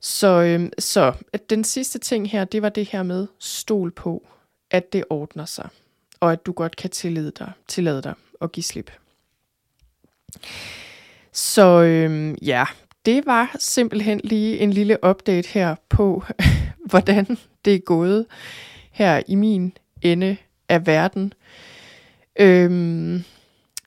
Så, 0.00 0.42
øh, 0.42 0.68
så 0.78 1.12
at 1.32 1.50
den 1.50 1.64
sidste 1.64 1.98
ting 1.98 2.30
her, 2.30 2.44
det 2.44 2.62
var 2.62 2.68
det 2.68 2.86
her 2.86 3.02
med 3.02 3.26
stol 3.38 3.90
på, 3.90 4.26
at 4.70 4.92
det 4.92 5.04
ordner 5.10 5.44
sig. 5.44 5.68
Og 6.20 6.32
at 6.32 6.46
du 6.46 6.52
godt 6.52 6.76
kan 6.76 6.90
tillade 6.90 7.32
dig, 7.38 7.52
tillade 7.68 8.02
dig 8.02 8.14
at 8.40 8.52
give 8.52 8.64
slip. 8.64 8.90
Så 11.32 11.82
øh, 11.82 12.34
ja, 12.42 12.64
det 13.04 13.26
var 13.26 13.56
simpelthen 13.58 14.20
lige 14.24 14.58
en 14.58 14.72
lille 14.72 14.98
update 15.04 15.48
her 15.48 15.74
på, 15.88 16.24
hvordan 16.90 17.38
det 17.64 17.74
er 17.74 17.78
gået 17.78 18.26
her 18.90 19.22
i 19.28 19.34
min 19.34 19.76
ende 20.02 20.36
af 20.68 20.86
verden. 20.86 21.32
Øhm, 22.36 23.24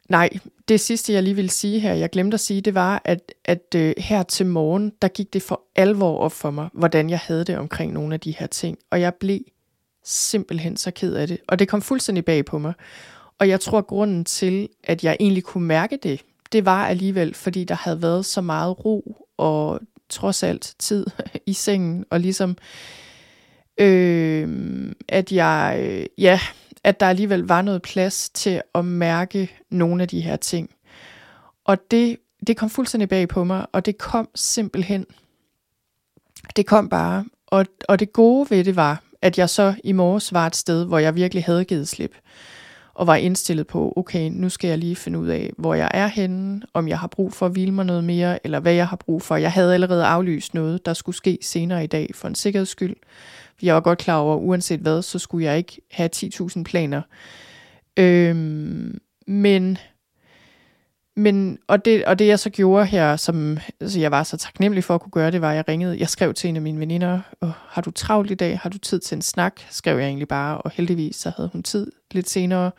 nej, 0.10 0.30
det 0.68 0.80
sidste, 0.80 1.14
jeg 1.14 1.24
lige 1.24 1.36
vil 1.36 1.50
sige 1.50 1.80
her, 1.80 1.94
jeg 1.94 2.10
glemte 2.10 2.36
at 2.36 2.40
sige, 2.40 2.62
det 2.62 2.74
var, 2.76 3.02
at, 3.06 3.32
at 3.46 3.76
øh, 3.76 3.94
her 3.98 4.24
til 4.24 4.46
morgen, 4.46 4.92
der 5.02 5.08
gik 5.08 5.34
det 5.34 5.42
for 5.42 5.62
alvor 5.76 6.18
op 6.18 6.32
for 6.32 6.52
mig, 6.52 6.70
hvordan 6.74 7.10
jeg 7.10 7.20
havde 7.20 7.44
det 7.44 7.58
omkring 7.58 7.94
nogle 7.94 8.14
af 8.14 8.20
de 8.20 8.32
her 8.32 8.48
ting. 8.48 8.78
Og 8.92 9.02
jeg 9.02 9.14
blev 9.14 9.40
simpelthen 10.04 10.78
så 10.78 10.92
ked 10.92 11.14
af 11.14 11.28
det. 11.28 11.38
Og 11.48 11.60
det 11.60 11.68
kom 11.68 11.82
fuldstændig 11.82 12.26
bag 12.26 12.46
på 12.46 12.58
mig. 12.58 12.74
Og 13.40 13.50
jeg 13.50 13.60
tror, 13.60 13.82
grunden 13.82 14.26
til, 14.26 14.70
at 14.84 15.04
jeg 15.04 15.18
egentlig 15.20 15.44
kunne 15.44 15.68
mærke 15.68 15.98
det, 16.04 16.22
det 16.52 16.66
var 16.66 16.88
alligevel, 16.88 17.34
fordi 17.34 17.64
der 17.64 17.76
havde 17.76 18.02
været 18.02 18.26
så 18.26 18.42
meget 18.42 18.86
ro 18.86 19.18
og 19.38 19.80
trods 20.10 20.44
alt 20.44 20.76
tid 20.80 21.06
i 21.46 21.54
sengen, 21.54 22.06
og 22.10 22.20
ligesom, 22.20 22.58
øh, 23.78 24.50
at 25.08 25.32
jeg, 25.32 25.78
øh, 25.80 26.06
ja, 26.18 26.40
at 26.88 27.00
der 27.00 27.10
alligevel 27.10 27.42
var 27.42 27.62
noget 27.62 27.82
plads 27.82 28.30
til 28.30 28.62
at 28.76 28.86
mærke 28.86 29.52
nogle 29.70 30.02
af 30.02 30.08
de 30.08 30.22
her 30.22 30.36
ting. 30.36 30.70
Og 31.66 31.92
det, 31.92 32.18
det 32.48 32.58
kom 32.58 32.70
fuldstændig 32.70 33.10
bag 33.10 33.28
på 33.28 33.44
mig, 33.44 33.66
og 33.72 33.86
det 33.86 33.98
kom 33.98 34.30
simpelthen, 34.36 35.06
det 36.56 36.66
kom 36.66 36.90
bare, 36.90 37.26
og, 37.48 37.66
og 37.90 38.00
det 38.00 38.14
gode 38.14 38.50
ved 38.50 38.64
det 38.64 38.76
var, 38.76 39.04
at 39.22 39.38
jeg 39.38 39.50
så 39.50 39.74
i 39.84 39.92
morges 39.92 40.34
var 40.34 40.48
et 40.48 40.56
sted, 40.56 40.86
hvor 40.86 41.00
jeg 41.00 41.16
virkelig 41.16 41.44
havde 41.44 41.66
givet 41.66 41.88
slip 41.88 42.16
og 42.98 43.08
var 43.08 43.16
indstillet 43.16 43.68
på, 43.68 43.94
okay, 43.96 44.30
nu 44.34 44.50
skal 44.50 44.68
jeg 44.68 44.78
lige 44.78 44.96
finde 44.96 45.20
ud 45.20 45.28
af, 45.28 45.52
hvor 45.58 45.74
jeg 45.74 45.92
er 45.94 46.08
henne, 46.08 46.62
om 46.74 46.88
jeg 46.88 47.00
har 47.00 47.08
brug 47.08 47.34
for 47.34 47.46
at 47.46 47.52
hvile 47.52 47.72
mig 47.72 47.86
noget 47.86 48.04
mere, 48.04 48.46
eller 48.46 48.60
hvad 48.60 48.74
jeg 48.74 48.88
har 48.88 48.96
brug 48.96 49.22
for. 49.22 49.36
Jeg 49.36 49.52
havde 49.52 49.74
allerede 49.74 50.06
aflyst 50.06 50.54
noget, 50.54 50.86
der 50.86 50.94
skulle 50.94 51.16
ske 51.16 51.38
senere 51.42 51.84
i 51.84 51.88
dag 51.88 52.10
for 52.14 52.28
en 52.28 52.36
sikkerheds 52.36 52.70
skyld. 52.70 52.96
Jeg 53.62 53.76
var 53.76 53.82
godt 53.82 54.00
klar 54.00 54.18
over, 54.18 54.36
uanset 54.36 54.80
hvad, 54.80 55.02
så 55.02 55.20
skulle 55.20 55.46
jeg 55.46 55.58
ikke 55.58 55.82
have 55.92 56.10
10.000 56.16 56.64
planer. 56.64 57.02
Øhm, 57.98 59.00
men 59.28 59.78
men, 61.18 61.58
og 61.68 61.86
det, 61.86 62.06
og 62.06 62.20
det 62.20 62.28
jeg 62.28 62.40
så 62.40 62.50
gjorde 62.50 62.86
her, 62.86 63.16
som 63.16 63.58
altså 63.82 64.00
jeg 64.00 64.12
var 64.12 64.24
så 64.24 64.38
taknemmelig 64.38 64.84
for 64.84 64.96
at 64.96 65.02
kunne 65.02 65.12
gøre 65.12 65.32
det, 65.32 65.42
var, 65.42 65.50
at 65.50 65.56
jeg 65.56 65.68
ringede, 65.68 66.00
jeg 66.00 66.10
skrev 66.10 66.34
til 66.34 66.48
en 66.48 66.56
af 66.56 66.62
mine 66.62 66.80
veninder, 66.80 67.20
oh, 67.42 67.50
har 67.68 67.82
du 67.82 67.92
travlt 67.92 68.32
i 68.32 68.36
dag, 68.36 68.60
har 68.60 68.70
du 68.70 68.78
tid 68.78 69.00
til 69.00 69.16
en 69.16 69.22
snak, 69.22 69.62
skrev 69.70 69.98
jeg 69.98 70.08
egentlig 70.08 70.28
bare, 70.28 70.58
og 70.58 70.72
heldigvis 70.72 71.16
så 71.16 71.32
havde 71.38 71.50
hun 71.54 71.64
tid 71.64 71.92
lidt 72.12 72.30
senere, 72.30 72.72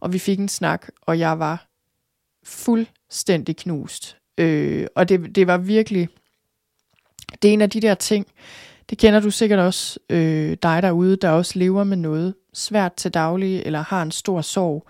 og 0.00 0.12
vi 0.12 0.18
fik 0.18 0.38
en 0.38 0.48
snak, 0.48 0.86
og 1.02 1.18
jeg 1.18 1.38
var 1.38 1.66
fuldstændig 2.44 3.56
knust. 3.56 4.16
Øh, 4.38 4.86
og 4.94 5.08
det, 5.08 5.36
det 5.36 5.46
var 5.46 5.58
virkelig, 5.58 6.08
det 7.42 7.48
er 7.48 7.52
en 7.52 7.62
af 7.62 7.70
de 7.70 7.80
der 7.80 7.94
ting, 7.94 8.26
det 8.90 8.98
kender 8.98 9.20
du 9.20 9.30
sikkert 9.30 9.58
også, 9.58 9.98
øh, 10.10 10.56
dig 10.62 10.82
derude, 10.82 11.16
der 11.16 11.30
også 11.30 11.58
lever 11.58 11.84
med 11.84 11.96
noget 11.96 12.34
svært 12.54 12.94
til 12.94 13.14
daglig, 13.14 13.62
eller 13.66 13.80
har 13.80 14.02
en 14.02 14.10
stor 14.10 14.40
sorg 14.40 14.88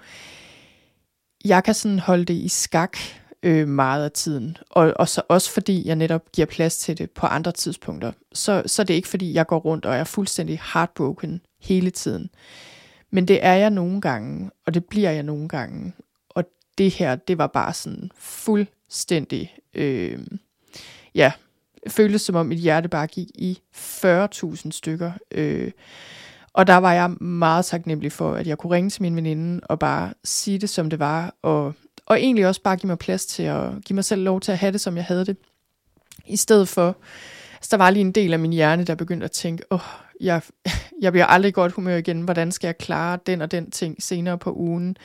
jeg 1.49 1.64
kan 1.64 1.74
sådan 1.74 1.99
holde 1.99 2.24
det 2.24 2.34
i 2.34 2.49
skak 2.49 2.96
øh, 3.42 3.68
meget 3.68 4.05
af 4.05 4.12
tiden. 4.12 4.57
Og, 4.70 4.92
og 4.96 5.09
så 5.09 5.22
også 5.28 5.51
fordi 5.51 5.86
jeg 5.86 5.96
netop 5.96 6.32
giver 6.32 6.46
plads 6.46 6.78
til 6.78 6.99
det 6.99 7.11
på 7.11 7.26
andre 7.26 7.53
tidspunkter. 7.53 8.12
Så, 8.32 8.62
så 8.66 8.84
det 8.84 8.94
er 8.94 8.96
ikke 8.96 9.09
fordi, 9.09 9.34
jeg 9.34 9.46
går 9.46 9.59
rundt 9.59 9.86
og 9.86 9.94
er 9.94 10.05
fuldstændig 10.05 10.61
heartbroken 10.72 11.40
hele 11.61 11.90
tiden. 11.90 12.30
Men 13.11 13.28
det 13.28 13.44
er 13.44 13.55
jeg 13.55 13.70
nogle 13.70 14.01
gange, 14.01 14.51
og 14.66 14.74
det 14.74 14.84
bliver 14.84 15.11
jeg 15.11 15.22
nogle 15.22 15.49
gange. 15.49 15.92
Og 16.28 16.44
det 16.78 16.90
her, 16.90 17.16
det 17.16 17.38
var 17.38 17.46
bare 17.46 17.72
sådan 17.74 18.11
fuldstændig, 18.18 19.57
øh, 19.74 20.18
ja, 21.14 21.32
føltes 21.88 22.22
som 22.22 22.34
om 22.34 22.46
mit 22.46 22.59
hjerte 22.59 22.88
bare 22.88 23.07
gik 23.07 23.28
i 23.34 23.59
40.000 23.76 24.70
stykker. 24.70 25.12
Øh, 25.30 25.70
og 26.53 26.66
der 26.66 26.76
var 26.76 26.92
jeg 26.92 27.11
meget 27.11 27.64
taknemmelig 27.64 28.12
for, 28.12 28.34
at 28.34 28.46
jeg 28.46 28.59
kunne 28.59 28.74
ringe 28.74 28.90
til 28.90 29.03
min 29.03 29.16
veninde 29.16 29.61
og 29.64 29.78
bare 29.78 30.12
sige 30.24 30.59
det, 30.59 30.70
som 30.70 30.90
det 30.90 30.99
var. 30.99 31.34
Og, 31.42 31.74
og 32.07 32.20
egentlig 32.20 32.46
også 32.46 32.62
bare 32.62 32.76
give 32.76 32.88
mig 32.88 32.99
plads 32.99 33.26
til 33.26 33.42
at 33.42 33.70
give 33.84 33.94
mig 33.94 34.05
selv 34.05 34.22
lov 34.22 34.40
til 34.40 34.53
at 34.53 34.59
have 34.59 34.72
det, 34.72 34.80
som 34.80 34.96
jeg 34.96 35.05
havde 35.05 35.26
det. 35.26 35.36
I 36.26 36.36
stedet 36.36 36.68
for, 36.68 36.96
altså 37.55 37.68
der 37.70 37.76
var 37.76 37.90
lige 37.90 38.01
en 38.01 38.12
del 38.12 38.32
af 38.32 38.38
min 38.38 38.53
hjerne, 38.53 38.84
der 38.84 38.94
begyndte 38.94 39.24
at 39.24 39.30
tænke, 39.30 39.64
åh, 39.70 39.76
oh, 39.76 40.09
jeg, 40.20 40.42
jeg 41.03 41.12
bliver 41.12 41.26
aldrig 41.26 41.55
godt 41.55 41.72
humør 41.72 41.96
igen. 41.96 42.22
Hvordan 42.22 42.53
skal 42.53 42.68
jeg 42.68 42.78
klare 42.78 43.18
den 43.26 43.42
og 43.42 43.51
den 43.51 43.70
ting 43.70 44.03
senere 44.03 44.38
på 44.38 44.53
ugen? 44.53 44.96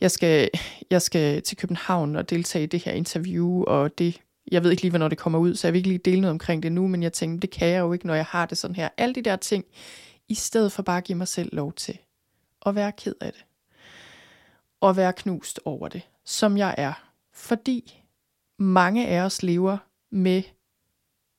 Jeg 0.00 0.10
skal, 0.10 0.48
jeg 0.90 1.02
skal 1.02 1.42
til 1.42 1.56
København 1.56 2.16
og 2.16 2.30
deltage 2.30 2.64
i 2.64 2.66
det 2.66 2.84
her 2.84 2.92
interview, 2.92 3.64
og 3.64 3.98
det, 3.98 4.20
jeg 4.50 4.64
ved 4.64 4.70
ikke 4.70 4.82
lige, 4.82 4.90
hvornår 4.90 5.08
det 5.08 5.18
kommer 5.18 5.38
ud, 5.38 5.54
så 5.54 5.66
jeg 5.66 5.72
vil 5.72 5.78
ikke 5.78 5.88
lige 5.88 6.00
dele 6.04 6.20
noget 6.20 6.30
omkring 6.30 6.62
det 6.62 6.72
nu, 6.72 6.86
men 6.86 7.02
jeg 7.02 7.12
tænkte, 7.12 7.46
det 7.46 7.50
kan 7.50 7.68
jeg 7.68 7.80
jo 7.80 7.92
ikke, 7.92 8.06
når 8.06 8.14
jeg 8.14 8.24
har 8.24 8.46
det 8.46 8.58
sådan 8.58 8.76
her. 8.76 8.88
Alle 8.98 9.14
de 9.14 9.22
der 9.22 9.36
ting, 9.36 9.64
i 10.28 10.34
stedet 10.34 10.72
for 10.72 10.82
bare 10.82 10.98
at 10.98 11.04
give 11.04 11.18
mig 11.18 11.28
selv 11.28 11.54
lov 11.54 11.72
til 11.72 11.98
at 12.66 12.74
være 12.74 12.92
ked 12.92 13.14
af 13.20 13.32
det. 13.32 13.44
Og 14.80 14.96
være 14.96 15.12
knust 15.12 15.60
over 15.64 15.88
det, 15.88 16.02
som 16.24 16.56
jeg 16.56 16.74
er. 16.78 17.12
Fordi 17.32 18.02
mange 18.58 19.08
af 19.08 19.20
os 19.20 19.42
lever 19.42 19.78
med 20.10 20.42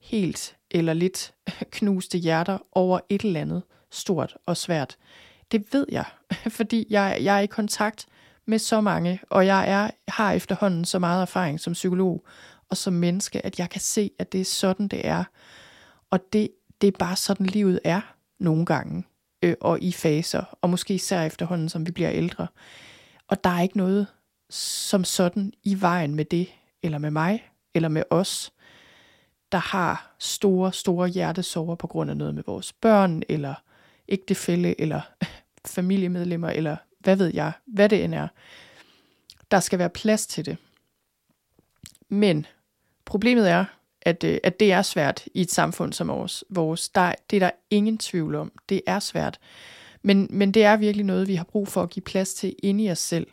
helt 0.02 0.56
eller 0.72 0.94
lidt 0.94 1.34
knuste 1.78 2.18
hjerter 2.18 2.58
over 2.72 3.00
et 3.10 3.22
eller 3.22 3.42
andet 3.42 3.64
stort 3.92 4.38
og 4.46 4.58
svært. 4.58 4.98
Det 5.52 5.74
ved 5.74 5.86
jeg, 5.90 6.06
fordi 6.58 6.88
jeg, 6.90 7.18
jeg 7.22 7.36
er 7.36 7.40
i 7.40 7.46
kontakt 7.46 8.06
med 8.46 8.60
så 8.60 8.82
mange, 8.82 9.20
og 9.30 9.46
jeg 9.46 9.70
er, 9.70 9.90
har 10.08 10.32
efterhånden 10.32 10.86
så 10.86 11.00
meget 11.00 11.22
erfaring 11.22 11.60
som 11.60 11.74
psykolog 11.74 12.26
og 12.70 12.78
som 12.78 12.94
menneske, 12.94 13.46
at 13.46 13.60
jeg 13.60 13.70
kan 13.70 13.82
se, 13.82 14.12
at 14.20 14.32
det 14.32 14.42
er 14.42 14.46
sådan, 14.46 14.88
det 14.88 15.08
er. 15.08 15.24
Og 16.10 16.20
det, 16.34 16.50
det 16.82 16.88
er 16.88 16.98
bare 17.00 17.16
sådan, 17.16 17.46
livet 17.46 17.80
er 17.84 18.02
nogle 18.40 18.66
gange, 18.66 19.04
øh, 19.44 19.56
og 19.62 19.82
i 19.82 19.92
faser, 19.92 20.58
og 20.62 20.70
måske 20.70 20.94
især 20.94 21.24
efterhånden, 21.24 21.70
som 21.70 21.86
vi 21.86 21.92
bliver 21.92 22.12
ældre. 22.12 22.48
Og 23.28 23.44
der 23.44 23.50
er 23.50 23.62
ikke 23.62 23.78
noget 23.78 24.08
som 24.50 25.04
sådan 25.04 25.54
i 25.64 25.82
vejen 25.82 26.16
med 26.16 26.26
det, 26.26 26.48
eller 26.84 26.98
med 26.98 27.12
mig, 27.12 27.50
eller 27.74 27.90
med 27.90 28.04
os, 28.10 28.54
der 29.52 29.58
har 29.58 30.16
store, 30.20 30.74
store 30.74 31.08
hjertesorger 31.08 31.76
på 31.76 31.88
grund 31.88 32.10
af 32.10 32.18
noget 32.18 32.36
med 32.36 32.44
vores 32.46 32.74
børn, 32.74 33.24
eller 33.30 33.54
ægtefælle, 34.10 34.82
eller 34.82 35.02
familiemedlemmer, 35.76 36.50
eller 36.50 36.78
hvad 37.00 37.16
ved 37.16 37.34
jeg, 37.34 37.52
hvad 37.66 37.90
det 37.90 38.04
end 38.04 38.16
er. 38.16 38.28
Der 39.52 39.60
skal 39.60 39.80
være 39.80 39.90
plads 39.90 40.28
til 40.28 40.46
det. 40.46 40.58
Men 42.10 42.46
problemet 43.06 43.50
er, 43.50 43.66
at, 44.06 44.24
øh, 44.24 44.38
at 44.44 44.60
det 44.60 44.72
er 44.72 44.82
svært 44.82 45.24
i 45.34 45.42
et 45.42 45.52
samfund 45.52 45.94
som 45.94 46.08
vores. 46.08 46.44
vores. 46.50 46.90
Der, 46.90 47.14
det 47.30 47.36
er 47.36 47.40
der 47.40 47.52
ingen 47.70 47.98
tvivl 47.98 48.36
om. 48.36 48.52
Det 48.70 48.82
er 48.88 49.00
svært. 49.00 49.40
Men, 50.02 50.28
men 50.30 50.52
det 50.52 50.64
er 50.64 50.78
virkelig 50.78 51.06
noget, 51.06 51.28
vi 51.28 51.36
har 51.36 51.44
brug 51.44 51.68
for 51.68 51.84
at 51.84 51.90
give 51.90 52.04
plads 52.04 52.34
til 52.34 52.56
inde 52.64 52.84
i 52.84 52.92
os 52.92 53.00
selv. 53.00 53.28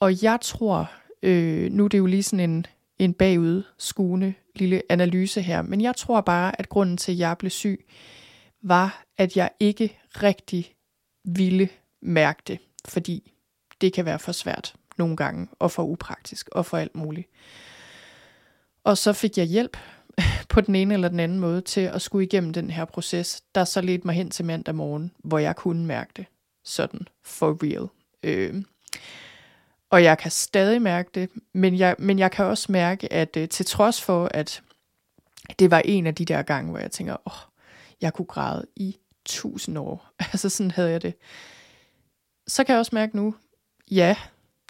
Og 0.00 0.22
jeg 0.22 0.38
tror, 0.42 0.90
øh, 1.22 1.72
nu 1.72 1.84
er 1.84 1.88
det 1.88 1.98
jo 1.98 2.06
lige 2.06 2.22
sådan 2.22 2.50
en, 2.50 2.66
en 2.98 3.14
bagudskuende 3.14 4.34
lille 4.54 4.82
analyse 4.88 5.42
her, 5.42 5.62
men 5.62 5.80
jeg 5.80 5.96
tror 5.96 6.20
bare, 6.20 6.60
at 6.60 6.68
grunden 6.68 6.96
til, 6.96 7.12
at 7.12 7.18
jeg 7.18 7.38
blev 7.38 7.50
syg, 7.50 7.86
var, 8.62 9.04
at 9.18 9.36
jeg 9.36 9.50
ikke 9.60 9.98
rigtig 10.22 10.74
ville 11.24 11.68
mærke 12.02 12.42
det, 12.46 12.58
fordi 12.88 13.32
det 13.80 13.92
kan 13.92 14.04
være 14.04 14.18
for 14.18 14.32
svært 14.32 14.74
nogle 14.96 15.16
gange, 15.16 15.48
og 15.58 15.70
for 15.70 15.82
upraktisk, 15.82 16.48
og 16.52 16.66
for 16.66 16.76
alt 16.76 16.96
muligt. 16.96 17.28
Og 18.84 18.98
så 18.98 19.12
fik 19.12 19.38
jeg 19.38 19.46
hjælp 19.46 19.76
på 20.48 20.60
den 20.60 20.74
ene 20.74 20.94
eller 20.94 21.08
den 21.08 21.20
anden 21.20 21.40
måde 21.40 21.60
til 21.60 21.80
at 21.80 22.02
skulle 22.02 22.24
igennem 22.24 22.52
den 22.52 22.70
her 22.70 22.84
proces, 22.84 23.42
der 23.54 23.64
så 23.64 23.80
ledte 23.80 24.06
mig 24.06 24.14
hen 24.14 24.30
til 24.30 24.44
mandag 24.44 24.74
morgen, 24.74 25.12
hvor 25.18 25.38
jeg 25.38 25.56
kunne 25.56 25.86
mærke 25.86 26.10
det 26.16 26.26
sådan 26.64 27.08
for 27.22 27.58
real. 27.62 27.88
Øh. 28.22 28.62
Og 29.90 30.04
jeg 30.04 30.18
kan 30.18 30.30
stadig 30.30 30.82
mærke 30.82 31.10
det, 31.14 31.30
men 31.52 31.78
jeg, 31.78 31.96
men 31.98 32.18
jeg 32.18 32.30
kan 32.30 32.44
også 32.44 32.72
mærke, 32.72 33.12
at 33.12 33.36
øh, 33.36 33.48
til 33.48 33.66
trods 33.66 34.02
for, 34.02 34.28
at 34.30 34.62
det 35.58 35.70
var 35.70 35.82
en 35.84 36.06
af 36.06 36.14
de 36.14 36.24
der 36.24 36.42
gange, 36.42 36.70
hvor 36.70 36.80
jeg 36.80 36.90
tænker, 36.90 37.12
åh, 37.12 37.32
oh, 37.32 37.48
jeg 38.00 38.12
kunne 38.12 38.26
græde 38.26 38.66
i 38.76 38.96
tusind 39.24 39.78
år. 39.78 40.10
altså 40.32 40.48
sådan 40.48 40.70
havde 40.70 40.90
jeg 40.90 41.02
det. 41.02 41.14
Så 42.46 42.64
kan 42.64 42.72
jeg 42.72 42.78
også 42.78 42.94
mærke 42.94 43.16
nu, 43.16 43.34
ja, 43.90 44.16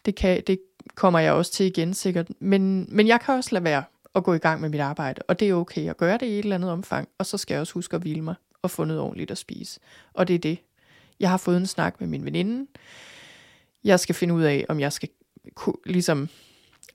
det, 0.05 0.15
kan, 0.15 0.43
det 0.47 0.61
kommer 0.95 1.19
jeg 1.19 1.33
også 1.33 1.53
til 1.53 1.67
igen 1.67 1.95
sikkert, 1.95 2.27
men, 2.39 2.87
men 2.89 3.07
jeg 3.07 3.21
kan 3.21 3.35
også 3.35 3.51
lade 3.53 3.65
være 3.65 3.85
at 4.15 4.25
gå 4.25 4.35
i 4.35 4.39
gang 4.39 4.61
med 4.61 4.69
mit 4.69 4.81
arbejde. 4.81 5.23
Og 5.29 5.41
det 5.41 5.49
er 5.49 5.55
okay 5.55 5.91
at 5.91 5.97
gøre 5.97 6.19
det 6.19 6.27
i 6.27 6.33
et 6.33 6.39
eller 6.39 6.57
andet 6.57 6.71
omfang. 6.71 7.09
Og 7.19 7.27
så 7.27 7.39
skal 7.39 7.55
jeg 7.55 7.61
også 7.61 7.75
huske 7.75 7.97
at 7.97 8.03
hvile 8.03 8.23
mig 8.23 8.35
og 8.63 8.71
få 8.71 8.85
noget 8.85 9.03
ordentligt 9.03 9.31
at 9.31 9.39
spise. 9.39 9.81
Og 10.13 10.29
det 10.29 10.35
er 10.35 10.39
det. 10.39 10.59
Jeg 11.21 11.31
har 11.31 11.37
fået 11.37 11.57
en 11.57 11.67
snak 11.67 12.01
med 12.01 12.09
min 12.09 12.25
veninde. 12.25 12.67
Jeg 13.85 14.01
skal 14.01 14.15
finde 14.15 14.35
ud 14.35 14.43
af, 14.43 14.67
om 14.69 14.81
jeg 14.81 14.93
skal 14.93 15.09
ligesom 15.87 16.29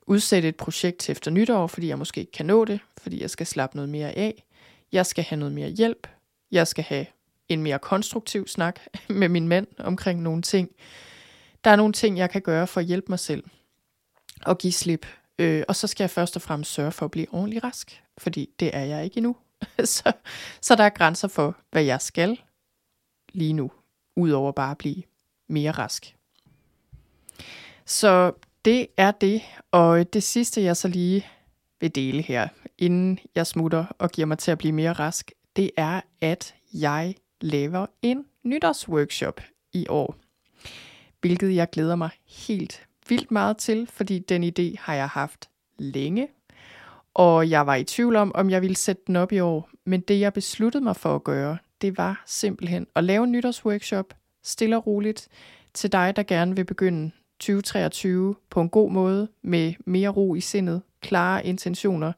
udsætte 0.06 0.48
et 0.48 0.56
projekt 0.56 0.98
til 0.98 1.12
efter 1.12 1.30
nytår, 1.30 1.66
fordi 1.66 1.88
jeg 1.88 1.98
måske 1.98 2.20
ikke 2.20 2.32
kan 2.32 2.46
nå 2.46 2.64
det, 2.64 2.80
fordi 2.98 3.22
jeg 3.22 3.30
skal 3.30 3.46
slappe 3.46 3.76
noget 3.76 3.88
mere 3.88 4.18
af. 4.18 4.44
Jeg 4.92 5.06
skal 5.06 5.24
have 5.24 5.38
noget 5.38 5.54
mere 5.54 5.68
hjælp. 5.68 6.06
Jeg 6.50 6.66
skal 6.66 6.84
have 6.84 7.06
en 7.48 7.62
mere 7.62 7.78
konstruktiv 7.78 8.48
snak 8.48 8.80
med 9.08 9.28
min 9.28 9.48
mand 9.48 9.66
omkring 9.78 10.22
nogle 10.22 10.42
ting. 10.42 10.70
Der 11.64 11.70
er 11.70 11.76
nogle 11.76 11.92
ting, 11.92 12.18
jeg 12.18 12.30
kan 12.30 12.42
gøre 12.42 12.66
for 12.66 12.80
at 12.80 12.86
hjælpe 12.86 13.06
mig 13.08 13.18
selv 13.18 13.44
og 14.46 14.58
give 14.58 14.72
slip 14.72 15.06
Øh, 15.40 15.64
og 15.68 15.76
så 15.76 15.86
skal 15.86 16.04
jeg 16.04 16.10
først 16.10 16.36
og 16.36 16.42
fremmest 16.42 16.72
sørge 16.72 16.92
for 16.92 17.04
at 17.04 17.10
blive 17.10 17.34
ordentlig 17.34 17.64
rask, 17.64 18.02
fordi 18.18 18.50
det 18.60 18.76
er 18.76 18.84
jeg 18.84 19.04
ikke 19.04 19.16
endnu. 19.16 19.36
så, 19.84 20.12
så 20.60 20.74
der 20.74 20.84
er 20.84 20.88
grænser 20.88 21.28
for, 21.28 21.56
hvad 21.70 21.82
jeg 21.82 22.00
skal 22.00 22.40
lige 23.32 23.52
nu, 23.52 23.70
udover 24.16 24.52
bare 24.52 24.70
at 24.70 24.78
blive 24.78 25.02
mere 25.48 25.70
rask. 25.70 26.16
Så 27.84 28.32
det 28.64 28.86
er 28.96 29.10
det. 29.10 29.42
Og 29.70 30.12
det 30.12 30.22
sidste, 30.22 30.62
jeg 30.62 30.76
så 30.76 30.88
lige 30.88 31.26
vil 31.80 31.94
dele 31.94 32.22
her, 32.22 32.48
inden 32.78 33.18
jeg 33.34 33.46
smutter 33.46 33.84
og 33.98 34.10
giver 34.10 34.26
mig 34.26 34.38
til 34.38 34.50
at 34.50 34.58
blive 34.58 34.72
mere 34.72 34.92
rask, 34.92 35.32
det 35.56 35.70
er, 35.76 36.00
at 36.20 36.54
jeg 36.72 37.14
laver 37.40 37.86
en 38.02 38.24
nytårsworkshop 38.44 39.40
i 39.72 39.86
år. 39.88 40.16
Hvilket 41.20 41.54
jeg 41.54 41.70
glæder 41.70 41.96
mig 41.96 42.10
helt 42.26 42.86
vildt 43.10 43.30
meget 43.30 43.56
til, 43.56 43.88
fordi 43.92 44.18
den 44.18 44.44
idé 44.44 44.74
har 44.78 44.94
jeg 44.94 45.08
haft 45.08 45.48
længe. 45.78 46.28
Og 47.14 47.50
jeg 47.50 47.66
var 47.66 47.74
i 47.74 47.84
tvivl 47.84 48.16
om, 48.16 48.32
om 48.34 48.50
jeg 48.50 48.62
ville 48.62 48.76
sætte 48.76 49.02
den 49.06 49.16
op 49.16 49.32
i 49.32 49.40
år. 49.40 49.70
Men 49.84 50.00
det 50.00 50.20
jeg 50.20 50.32
besluttede 50.32 50.84
mig 50.84 50.96
for 50.96 51.14
at 51.14 51.24
gøre, 51.24 51.58
det 51.80 51.98
var 51.98 52.22
simpelthen 52.26 52.86
at 52.94 53.04
lave 53.04 53.24
en 53.24 53.32
nytårsworkshop, 53.32 54.14
stille 54.42 54.76
og 54.76 54.86
roligt, 54.86 55.28
til 55.74 55.92
dig, 55.92 56.16
der 56.16 56.22
gerne 56.22 56.56
vil 56.56 56.64
begynde 56.64 57.10
2023 57.40 58.34
på 58.50 58.60
en 58.60 58.68
god 58.68 58.90
måde, 58.90 59.28
med 59.42 59.74
mere 59.86 60.08
ro 60.08 60.34
i 60.34 60.40
sindet, 60.40 60.82
klare 61.00 61.46
intentioner. 61.46 62.12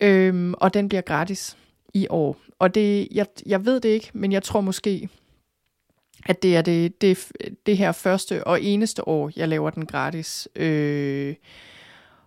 Øhm, 0.00 0.54
og 0.58 0.74
den 0.74 0.88
bliver 0.88 1.02
gratis 1.02 1.56
i 1.94 2.06
år. 2.10 2.36
Og 2.58 2.74
det, 2.74 3.08
jeg, 3.12 3.26
jeg 3.46 3.66
ved 3.66 3.80
det 3.80 3.88
ikke, 3.88 4.10
men 4.12 4.32
jeg 4.32 4.42
tror 4.42 4.60
måske, 4.60 5.08
at 6.26 6.42
det 6.42 6.56
er 6.56 6.62
det, 6.62 7.00
det, 7.00 7.32
det 7.66 7.76
her 7.76 7.92
første 7.92 8.46
og 8.46 8.62
eneste 8.62 9.08
år, 9.08 9.30
jeg 9.36 9.48
laver 9.48 9.70
den 9.70 9.86
gratis. 9.86 10.48
Øh, 10.56 11.34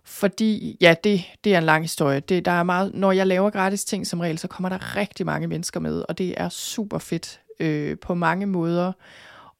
fordi, 0.04 0.76
ja, 0.80 0.94
det, 1.04 1.24
det 1.44 1.54
er 1.54 1.58
en 1.58 1.64
lang 1.64 1.84
historie. 1.84 2.20
Det, 2.20 2.44
der 2.44 2.50
er 2.50 2.62
meget, 2.62 2.94
når 2.94 3.12
jeg 3.12 3.26
laver 3.26 3.50
gratis 3.50 3.84
ting 3.84 4.06
som 4.06 4.20
regel, 4.20 4.38
så 4.38 4.48
kommer 4.48 4.68
der 4.68 4.96
rigtig 4.96 5.26
mange 5.26 5.46
mennesker 5.46 5.80
med, 5.80 6.04
og 6.08 6.18
det 6.18 6.34
er 6.36 6.48
super 6.48 6.98
fedt 6.98 7.40
øh, 7.60 7.98
på 7.98 8.14
mange 8.14 8.46
måder. 8.46 8.92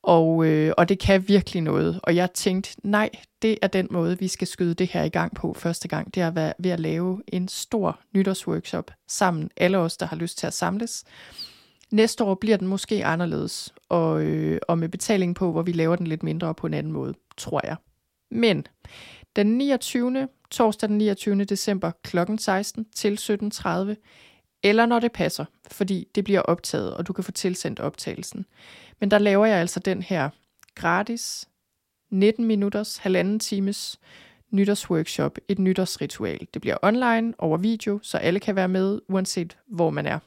Og, 0.03 0.47
øh, 0.47 0.73
og 0.77 0.89
det 0.89 0.99
kan 0.99 1.29
virkelig 1.29 1.63
noget. 1.63 2.01
Og 2.03 2.17
jeg 2.17 2.33
tænkte, 2.33 2.71
nej, 2.83 3.11
det 3.43 3.59
er 3.63 3.67
den 3.67 3.89
måde, 3.91 4.19
vi 4.19 4.29
skal 4.29 4.47
skyde 4.47 4.75
det 4.75 4.87
her 4.87 5.03
i 5.03 5.09
gang 5.09 5.35
på 5.35 5.55
første 5.59 5.89
gang. 5.89 6.15
Det 6.15 6.23
er 6.23 6.53
ved 6.59 6.71
at 6.71 6.81
lave 6.81 7.23
en 7.29 7.49
stor 7.49 8.01
nytårsworkshop 8.15 8.91
sammen, 9.09 9.51
alle 9.57 9.79
os, 9.79 9.97
der 9.97 10.07
har 10.07 10.17
lyst 10.17 10.39
til 10.39 10.47
at 10.47 10.55
samles. 10.55 11.05
Næste 11.93 12.25
år 12.25 12.35
bliver 12.35 12.57
den 12.57 12.67
måske 12.67 13.05
anderledes, 13.05 13.75
og, 13.89 14.23
øh, 14.23 14.61
og 14.69 14.79
med 14.79 14.89
betaling 14.89 15.35
på, 15.35 15.53
hvor 15.53 15.63
vi 15.63 15.73
laver 15.73 15.97
den 15.97 16.07
lidt 16.07 16.23
mindre 16.23 16.55
på 16.55 16.67
en 16.67 16.75
anden 16.75 16.93
måde, 16.93 17.15
tror 17.37 17.61
jeg. 17.65 17.77
Men 18.31 18.67
den 19.37 19.59
29. 19.59 20.29
torsdag 20.51 20.89
den 20.89 20.99
29. 20.99 21.45
december 21.45 21.91
kl. 22.03 22.19
16 22.39 22.87
til 22.95 23.19
17.30, 23.21 23.97
eller 24.63 24.87
når 24.87 25.01
det 25.01 25.13
passer, 25.13 25.45
fordi 25.71 26.09
det 26.15 26.25
bliver 26.25 26.41
optaget, 26.41 26.95
og 26.95 27.07
du 27.07 27.13
kan 27.13 27.25
få 27.25 27.33
tilsendt 27.33 27.81
optagelsen. 27.81 28.47
Men 29.01 29.11
der 29.11 29.19
laver 29.19 29.47
jeg 29.47 29.59
altså 29.59 29.81
den 29.81 30.03
her 30.03 30.31
gratis 30.75 31.49
19 32.11 32.45
minutters, 32.45 32.97
halvanden 32.97 33.39
times 33.39 34.01
nytårsworkshop, 34.51 35.39
et 35.49 35.59
nytårsritual. 35.59 36.47
Det 36.55 36.63
bliver 36.63 36.77
online 36.83 37.35
over 37.39 37.59
video, 37.59 37.99
så 38.03 38.19
alle 38.19 38.41
kan 38.41 38.57
være 38.57 38.69
med, 38.69 39.01
uanset 39.09 39.59
hvor 39.67 39.91
man 39.91 40.07
er. 40.07 40.19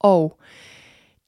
Og 0.00 0.38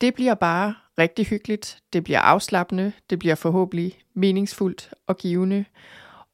det 0.00 0.14
bliver 0.14 0.34
bare 0.34 0.74
rigtig 0.98 1.26
hyggeligt, 1.26 1.78
det 1.92 2.04
bliver 2.04 2.20
afslappende, 2.20 2.92
det 3.10 3.18
bliver 3.18 3.34
forhåbentlig 3.34 3.98
meningsfuldt 4.14 4.90
og 5.06 5.16
givende. 5.16 5.64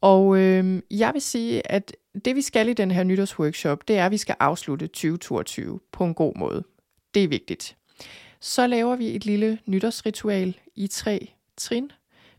Og 0.00 0.38
øh, 0.38 0.82
jeg 0.90 1.14
vil 1.14 1.22
sige, 1.22 1.72
at 1.72 1.92
det 2.24 2.36
vi 2.36 2.42
skal 2.42 2.68
i 2.68 2.72
den 2.72 2.90
her 2.90 3.02
nytårsworkshop, 3.02 3.88
det 3.88 3.98
er, 3.98 4.06
at 4.06 4.12
vi 4.12 4.16
skal 4.16 4.36
afslutte 4.40 4.86
2022 4.86 5.80
på 5.92 6.04
en 6.04 6.14
god 6.14 6.32
måde. 6.36 6.64
Det 7.14 7.24
er 7.24 7.28
vigtigt. 7.28 7.76
Så 8.40 8.66
laver 8.66 8.96
vi 8.96 9.16
et 9.16 9.24
lille 9.24 9.58
nytårsritual 9.66 10.56
i 10.74 10.86
tre 10.86 11.32
trin. 11.56 11.92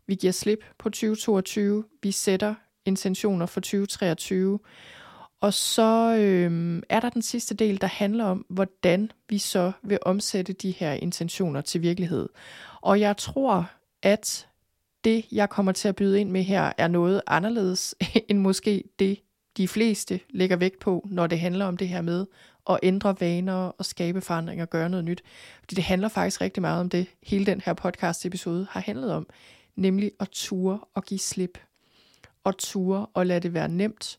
Vi 0.06 0.14
giver 0.14 0.32
slip 0.32 0.64
på 0.78 0.88
2022. 0.88 1.84
Vi 2.02 2.10
sætter 2.10 2.54
intentioner 2.84 3.46
for 3.46 3.60
2023. 3.60 4.58
Og 5.40 5.54
så 5.54 6.16
øh, 6.18 6.82
er 6.88 7.00
der 7.00 7.10
den 7.10 7.22
sidste 7.22 7.54
del, 7.54 7.80
der 7.80 7.86
handler 7.86 8.24
om, 8.24 8.46
hvordan 8.48 9.12
vi 9.28 9.38
så 9.38 9.72
vil 9.82 9.98
omsætte 10.02 10.52
de 10.52 10.70
her 10.70 10.92
intentioner 10.92 11.60
til 11.60 11.82
virkelighed. 11.82 12.28
Og 12.80 13.00
jeg 13.00 13.16
tror, 13.16 13.70
at 14.02 14.48
det, 15.04 15.26
jeg 15.32 15.48
kommer 15.48 15.72
til 15.72 15.88
at 15.88 15.96
byde 15.96 16.20
ind 16.20 16.30
med 16.30 16.42
her, 16.42 16.72
er 16.78 16.88
noget 16.88 17.22
anderledes 17.26 17.94
end 18.28 18.38
måske 18.38 18.84
det, 18.98 19.20
de 19.56 19.68
fleste 19.68 20.20
lægger 20.30 20.56
vægt 20.56 20.78
på, 20.78 21.06
når 21.10 21.26
det 21.26 21.40
handler 21.40 21.66
om 21.66 21.76
det 21.76 21.88
her 21.88 22.00
med 22.00 22.26
at 22.70 22.78
ændre 22.82 23.16
vaner 23.20 23.54
og 23.54 23.84
skabe 23.84 24.20
forandring 24.20 24.62
og 24.62 24.70
gøre 24.70 24.88
noget 24.88 25.04
nyt. 25.04 25.22
Fordi 25.58 25.74
det 25.74 25.84
handler 25.84 26.08
faktisk 26.08 26.40
rigtig 26.40 26.60
meget 26.60 26.80
om 26.80 26.88
det, 26.88 27.06
hele 27.22 27.46
den 27.46 27.60
her 27.64 27.72
podcast 27.72 28.26
episode 28.26 28.66
har 28.70 28.80
handlet 28.80 29.12
om, 29.12 29.26
nemlig 29.76 30.12
at 30.20 30.28
ture 30.32 30.78
og 30.94 31.04
give 31.04 31.20
slip. 31.20 31.58
Og 32.44 32.58
ture 32.58 33.06
og 33.14 33.26
lade 33.26 33.40
det 33.40 33.54
være 33.54 33.68
nemt, 33.68 34.18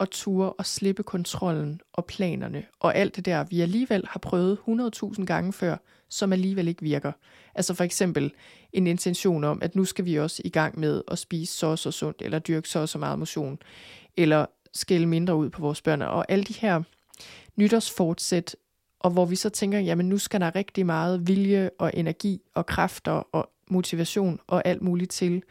og 0.00 0.10
ture 0.10 0.52
og 0.52 0.66
slippe 0.66 1.02
kontrollen 1.02 1.80
og 1.92 2.04
planerne 2.04 2.64
og 2.80 2.96
alt 2.96 3.16
det 3.16 3.24
der, 3.24 3.44
vi 3.44 3.60
alligevel 3.60 4.04
har 4.08 4.18
prøvet 4.18 4.58
100.000 4.68 5.24
gange 5.24 5.52
før, 5.52 5.76
som 6.08 6.32
alligevel 6.32 6.68
ikke 6.68 6.82
virker. 6.82 7.12
Altså 7.54 7.74
for 7.74 7.84
eksempel 7.84 8.32
en 8.72 8.86
intention 8.86 9.44
om, 9.44 9.58
at 9.62 9.76
nu 9.76 9.84
skal 9.84 10.04
vi 10.04 10.18
også 10.18 10.42
i 10.44 10.48
gang 10.48 10.78
med 10.78 11.02
at 11.08 11.18
spise 11.18 11.52
så 11.52 11.66
og 11.66 11.78
så 11.78 11.90
sundt, 11.90 12.22
eller 12.22 12.38
dyrke 12.38 12.68
så 12.68 12.78
og 12.78 12.88
så 12.88 12.98
meget 12.98 13.18
motion, 13.18 13.58
eller 14.16 14.46
skille 14.74 15.06
mindre 15.06 15.36
ud 15.36 15.50
på 15.50 15.60
vores 15.60 15.82
børn, 15.82 16.02
og 16.02 16.26
alle 16.28 16.44
de 16.44 16.52
her 16.52 16.82
nytårsfortsæt, 17.56 18.56
og 19.00 19.10
hvor 19.10 19.24
vi 19.24 19.36
så 19.36 19.48
tænker, 19.48 19.78
jamen 19.78 20.08
nu 20.08 20.18
skal 20.18 20.40
der 20.40 20.54
rigtig 20.54 20.86
meget 20.86 21.28
vilje 21.28 21.70
og 21.78 21.90
energi 21.94 22.40
og 22.54 22.66
kræfter 22.66 23.12
og 23.12 23.50
motivation 23.70 24.40
og 24.46 24.62
alt 24.66 24.82
muligt 24.82 25.10
til. 25.10 25.42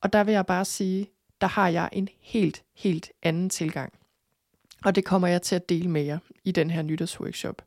Og 0.00 0.12
der 0.12 0.24
vil 0.24 0.32
jeg 0.32 0.46
bare 0.46 0.64
sige, 0.64 1.06
der 1.40 1.46
har 1.46 1.68
jeg 1.68 1.88
en 1.92 2.08
helt, 2.20 2.62
helt 2.76 3.10
anden 3.22 3.50
tilgang. 3.50 3.92
Og 4.84 4.94
det 4.94 5.04
kommer 5.04 5.28
jeg 5.28 5.42
til 5.42 5.54
at 5.54 5.68
dele 5.68 5.90
med 5.90 6.02
jer 6.02 6.18
i 6.44 6.52
den 6.52 6.70
her 6.70 6.82
nytårsworkshop. 6.82 7.62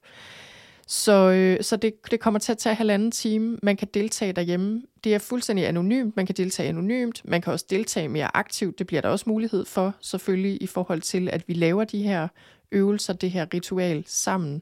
Så, 0.87 1.31
øh, 1.31 1.63
så 1.63 1.75
det, 1.75 1.93
det 2.11 2.19
kommer 2.19 2.39
til 2.39 2.51
at 2.51 2.57
tage 2.57 2.75
halvanden 2.75 3.11
time. 3.11 3.57
Man 3.63 3.77
kan 3.77 3.87
deltage 3.93 4.33
derhjemme. 4.33 4.81
Det 5.03 5.13
er 5.13 5.19
fuldstændig 5.19 5.67
anonymt. 5.67 6.15
Man 6.15 6.25
kan 6.25 6.35
deltage 6.35 6.69
anonymt. 6.69 7.21
Man 7.25 7.41
kan 7.41 7.53
også 7.53 7.65
deltage 7.69 8.07
mere 8.07 8.37
aktivt. 8.37 8.79
Det 8.79 8.87
bliver 8.87 9.01
der 9.01 9.09
også 9.09 9.25
mulighed 9.27 9.65
for, 9.65 9.95
selvfølgelig 10.01 10.63
i 10.63 10.67
forhold 10.67 11.01
til, 11.01 11.29
at 11.29 11.47
vi 11.47 11.53
laver 11.53 11.83
de 11.83 12.03
her 12.03 12.27
øvelser, 12.71 13.13
det 13.13 13.31
her 13.31 13.45
ritual 13.53 14.03
sammen. 14.07 14.61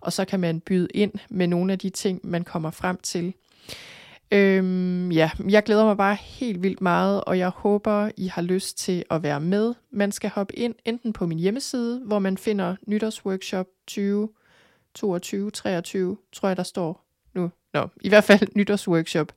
Og 0.00 0.12
så 0.12 0.24
kan 0.24 0.40
man 0.40 0.60
byde 0.60 0.88
ind 0.94 1.12
med 1.28 1.46
nogle 1.46 1.72
af 1.72 1.78
de 1.78 1.90
ting, 1.90 2.20
man 2.24 2.44
kommer 2.44 2.70
frem 2.70 2.96
til. 3.02 3.34
Øhm, 4.30 5.10
ja, 5.10 5.30
jeg 5.48 5.62
glæder 5.62 5.84
mig 5.84 5.96
bare 5.96 6.14
helt 6.14 6.62
vildt 6.62 6.80
meget, 6.80 7.24
og 7.24 7.38
jeg 7.38 7.48
håber, 7.48 8.10
I 8.16 8.26
har 8.26 8.42
lyst 8.42 8.78
til 8.78 9.04
at 9.10 9.22
være 9.22 9.40
med. 9.40 9.74
Man 9.90 10.12
skal 10.12 10.30
hoppe 10.30 10.58
ind 10.58 10.74
enten 10.84 11.12
på 11.12 11.26
min 11.26 11.38
hjemmeside, 11.38 12.00
hvor 12.06 12.18
man 12.18 12.38
finder 12.38 12.76
nytårsworkshop 12.86 13.66
20 13.86 14.28
22, 14.94 15.50
23, 15.50 16.16
tror 16.32 16.48
jeg, 16.48 16.56
der 16.56 16.62
står 16.62 17.06
nu. 17.34 17.50
Nå, 17.74 17.88
i 18.00 18.08
hvert 18.08 18.24
fald 18.24 18.48
nytårsworkshop 18.56 19.32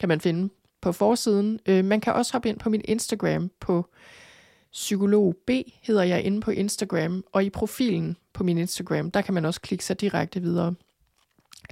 kan 0.00 0.08
man 0.08 0.20
finde 0.20 0.52
på 0.80 0.92
forsiden. 0.92 1.60
Øh, 1.66 1.84
man 1.84 2.00
kan 2.00 2.12
også 2.12 2.32
hoppe 2.32 2.48
ind 2.48 2.58
på 2.58 2.70
min 2.70 2.82
Instagram 2.84 3.50
på 3.60 3.86
psykolog 4.72 5.36
B, 5.46 5.50
hedder 5.82 6.02
jeg 6.02 6.22
inde 6.22 6.40
på 6.40 6.50
Instagram, 6.50 7.24
og 7.32 7.44
i 7.44 7.50
profilen 7.50 8.16
på 8.32 8.44
min 8.44 8.58
Instagram, 8.58 9.10
der 9.10 9.20
kan 9.20 9.34
man 9.34 9.44
også 9.44 9.60
klikke 9.60 9.84
sig 9.84 10.00
direkte 10.00 10.42
videre 10.42 10.74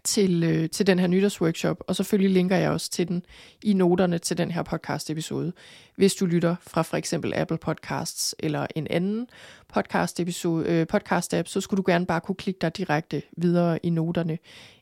til, 0.04 0.44
øh, 0.44 0.70
til 0.70 0.86
den 0.86 0.98
her 0.98 1.06
nytårsworkshop, 1.06 1.76
og 1.86 1.96
selvfølgelig 1.96 2.30
linker 2.30 2.56
jeg 2.56 2.70
også 2.70 2.90
til 2.90 3.08
den 3.08 3.22
i 3.62 3.72
noterne 3.72 4.18
til 4.18 4.38
den 4.38 4.50
her 4.50 4.62
podcast 4.62 5.10
episode. 5.10 5.52
Hvis 5.96 6.14
du 6.14 6.26
lytter 6.26 6.56
fra 6.60 6.82
for 6.82 6.96
eksempel 6.96 7.34
Apple 7.34 7.58
Podcasts 7.58 8.34
eller 8.38 8.66
en 8.74 8.86
anden 8.90 9.26
podcast, 9.68 10.20
episode, 10.20 10.66
øh, 10.68 10.86
podcast 10.86 11.34
app, 11.34 11.48
så 11.48 11.60
skulle 11.60 11.78
du 11.78 11.84
gerne 11.86 12.06
bare 12.06 12.20
kunne 12.20 12.34
klikke 12.34 12.58
dig 12.60 12.76
direkte 12.76 13.22
videre 13.36 13.78
i 13.86 13.90
noterne 13.90 14.38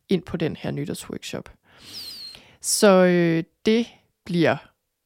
ind 0.08 0.22
på 0.22 0.36
den 0.36 0.56
her 0.56 0.70
nytårsworkshop. 0.70 1.50
Så 2.60 3.04
øh, 3.04 3.44
det 3.66 3.86
bliver 4.24 4.56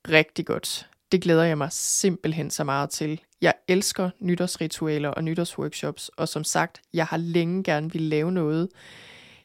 rigtig 0.08 0.46
godt. 0.46 0.88
Det 1.12 1.22
glæder 1.22 1.44
jeg 1.44 1.58
mig 1.58 1.68
simpelthen 1.72 2.50
så 2.50 2.64
meget 2.64 2.90
til. 2.90 3.20
Jeg 3.40 3.54
elsker 3.68 4.10
nytårsritualer 4.20 5.08
og 5.08 5.24
nytårsworkshops, 5.24 6.08
og 6.08 6.28
som 6.28 6.44
sagt, 6.44 6.80
jeg 6.94 7.06
har 7.06 7.16
længe 7.16 7.62
gerne 7.62 7.92
ville 7.92 8.08
lave 8.08 8.32
noget, 8.32 8.68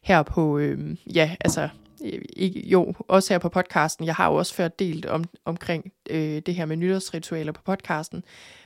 her 0.10 0.24
på, 0.24 0.58
øh, 0.58 0.98
ja, 1.16 1.36
altså, 1.40 1.70
øh, 2.06 2.22
ikke, 2.36 2.70
jo, 2.70 2.94
også 3.08 3.34
her 3.34 3.40
på 3.40 3.50
podcasten. 3.50 4.06
Jeg 4.06 4.16
har 4.16 4.30
jo 4.30 4.36
også 4.36 4.54
før 4.54 4.68
delt 4.68 5.06
om, 5.06 5.24
omkring 5.46 5.92
øh, 6.10 6.42
det 6.46 6.56
her 6.56 6.66
med 6.66 6.76
nytårsritualer 6.76 7.52
på 7.52 7.62
podcasten. 7.62 8.24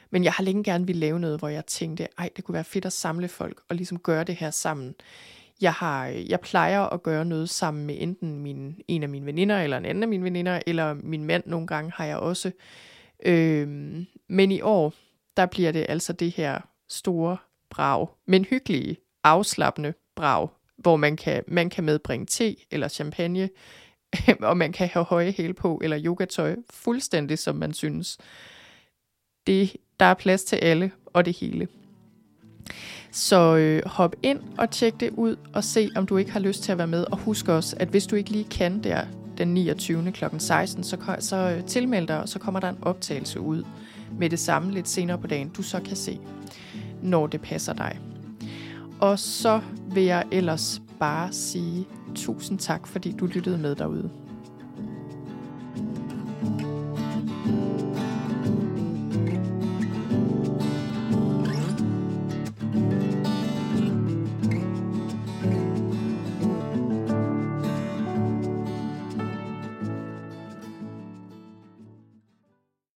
Men 0.10 0.24
jeg 0.24 0.32
har 0.32 0.44
længe 0.44 0.64
gerne 0.64 0.88
ville 0.88 1.00
lave 1.00 1.20
noget, 1.20 1.40
hvor 1.40 1.48
jeg 1.48 1.66
tænkte, 1.66 2.08
ej, 2.18 2.30
det 2.36 2.44
kunne 2.44 2.54
være 2.54 2.64
fedt 2.64 2.86
at 2.86 2.94
samle 2.94 3.28
folk 3.28 3.62
og 3.70 3.76
ligesom 3.76 4.00
gøre 4.00 4.24
det 4.24 4.36
her 4.36 4.52
sammen. 4.52 4.96
Jeg, 5.62 5.74
har, 5.74 6.08
øh, 6.08 6.30
jeg 6.30 6.40
plejer 6.40 6.82
at 6.82 7.04
gøre 7.04 7.26
noget 7.26 7.50
sammen 7.50 7.86
med 7.86 7.96
enten 8.00 8.40
min, 8.40 8.76
en 8.88 9.04
af 9.04 9.10
mine 9.10 9.26
veninder, 9.26 9.62
eller 9.62 9.78
en 9.78 9.86
anden 9.86 10.04
af 10.04 10.10
mine 10.10 10.24
veninder, 10.24 10.60
eller 10.68 10.94
min 10.94 11.24
mand 11.24 11.44
nogle 11.46 11.68
gange 11.68 11.92
har 11.96 12.06
jeg 12.06 12.18
også. 12.18 12.52
Øhm, 13.26 14.06
men 14.30 14.52
i 14.52 14.62
år, 14.62 14.94
der 15.38 15.46
bliver 15.46 15.72
det 15.72 15.86
altså 15.90 16.14
det 16.14 16.32
her 16.32 16.60
store 16.90 17.38
brag, 17.70 18.08
men 18.28 18.46
hyggelige, 18.46 18.98
afslappende 19.24 19.94
brag 20.16 20.48
hvor 20.84 20.96
man 20.96 21.16
kan, 21.16 21.44
man 21.48 21.70
kan 21.70 21.84
medbringe 21.84 22.26
te 22.26 22.56
eller 22.72 22.88
champagne, 22.88 23.50
og 24.42 24.58
man 24.58 24.72
kan 24.72 24.88
have 24.88 25.06
høje 25.06 25.32
hæle 25.32 25.54
på, 25.54 25.80
eller 25.84 26.00
yogatøj, 26.06 26.56
fuldstændig 26.70 27.40
som 27.40 27.56
man 27.56 27.74
synes. 27.74 28.18
Det, 29.48 29.76
der 30.00 30.06
er 30.06 30.14
plads 30.14 30.44
til 30.44 30.56
alle, 30.56 30.92
og 31.06 31.26
det 31.26 31.38
hele. 31.38 31.68
Så 33.12 33.56
øh, 33.56 33.82
hop 33.86 34.16
ind 34.24 34.40
og 34.58 34.72
tjek 34.72 35.00
det 35.00 35.10
ud, 35.10 35.36
og 35.54 35.64
se 35.64 35.90
om 35.96 36.06
du 36.06 36.18
ikke 36.18 36.32
har 36.32 36.40
lyst 36.40 36.64
til 36.64 36.72
at 36.72 36.78
være 36.78 36.88
med. 36.88 37.06
Og 37.12 37.18
husk 37.18 37.48
også, 37.48 37.76
at 37.80 37.88
hvis 37.88 38.08
du 38.08 38.16
ikke 38.16 38.30
lige 38.30 38.50
kan 38.52 38.84
der 38.84 39.06
den 39.38 39.54
29. 39.54 40.12
kl. 40.12 40.26
16, 40.38 40.84
så, 40.84 41.16
så 41.20 41.36
øh, 41.36 41.66
tilmeld 41.66 42.08
dig, 42.08 42.22
og 42.22 42.30
så 42.30 42.40
kommer 42.40 42.60
der 42.60 42.70
en 42.70 42.78
optagelse 42.82 43.40
ud 43.40 43.64
med 44.20 44.30
det 44.30 44.40
samme 44.40 44.72
lidt 44.72 44.90
senere 44.90 45.18
på 45.18 45.28
dagen, 45.28 45.50
du 45.50 45.64
så 45.64 45.80
kan 45.80 45.96
se, 45.96 46.20
når 47.02 47.28
det 47.28 47.42
passer 47.42 47.74
dig. 47.74 48.00
Og 49.04 49.20
så 49.20 49.62
vil 49.94 50.04
jeg 50.04 50.24
ellers 50.32 50.82
bare 51.00 51.34
sige 51.34 51.88
tusind 52.16 52.60
tak, 52.60 52.88
fordi 52.88 53.12
du 53.12 53.26
lyttede 53.26 53.58
med 53.58 53.76
derude. 53.76 54.10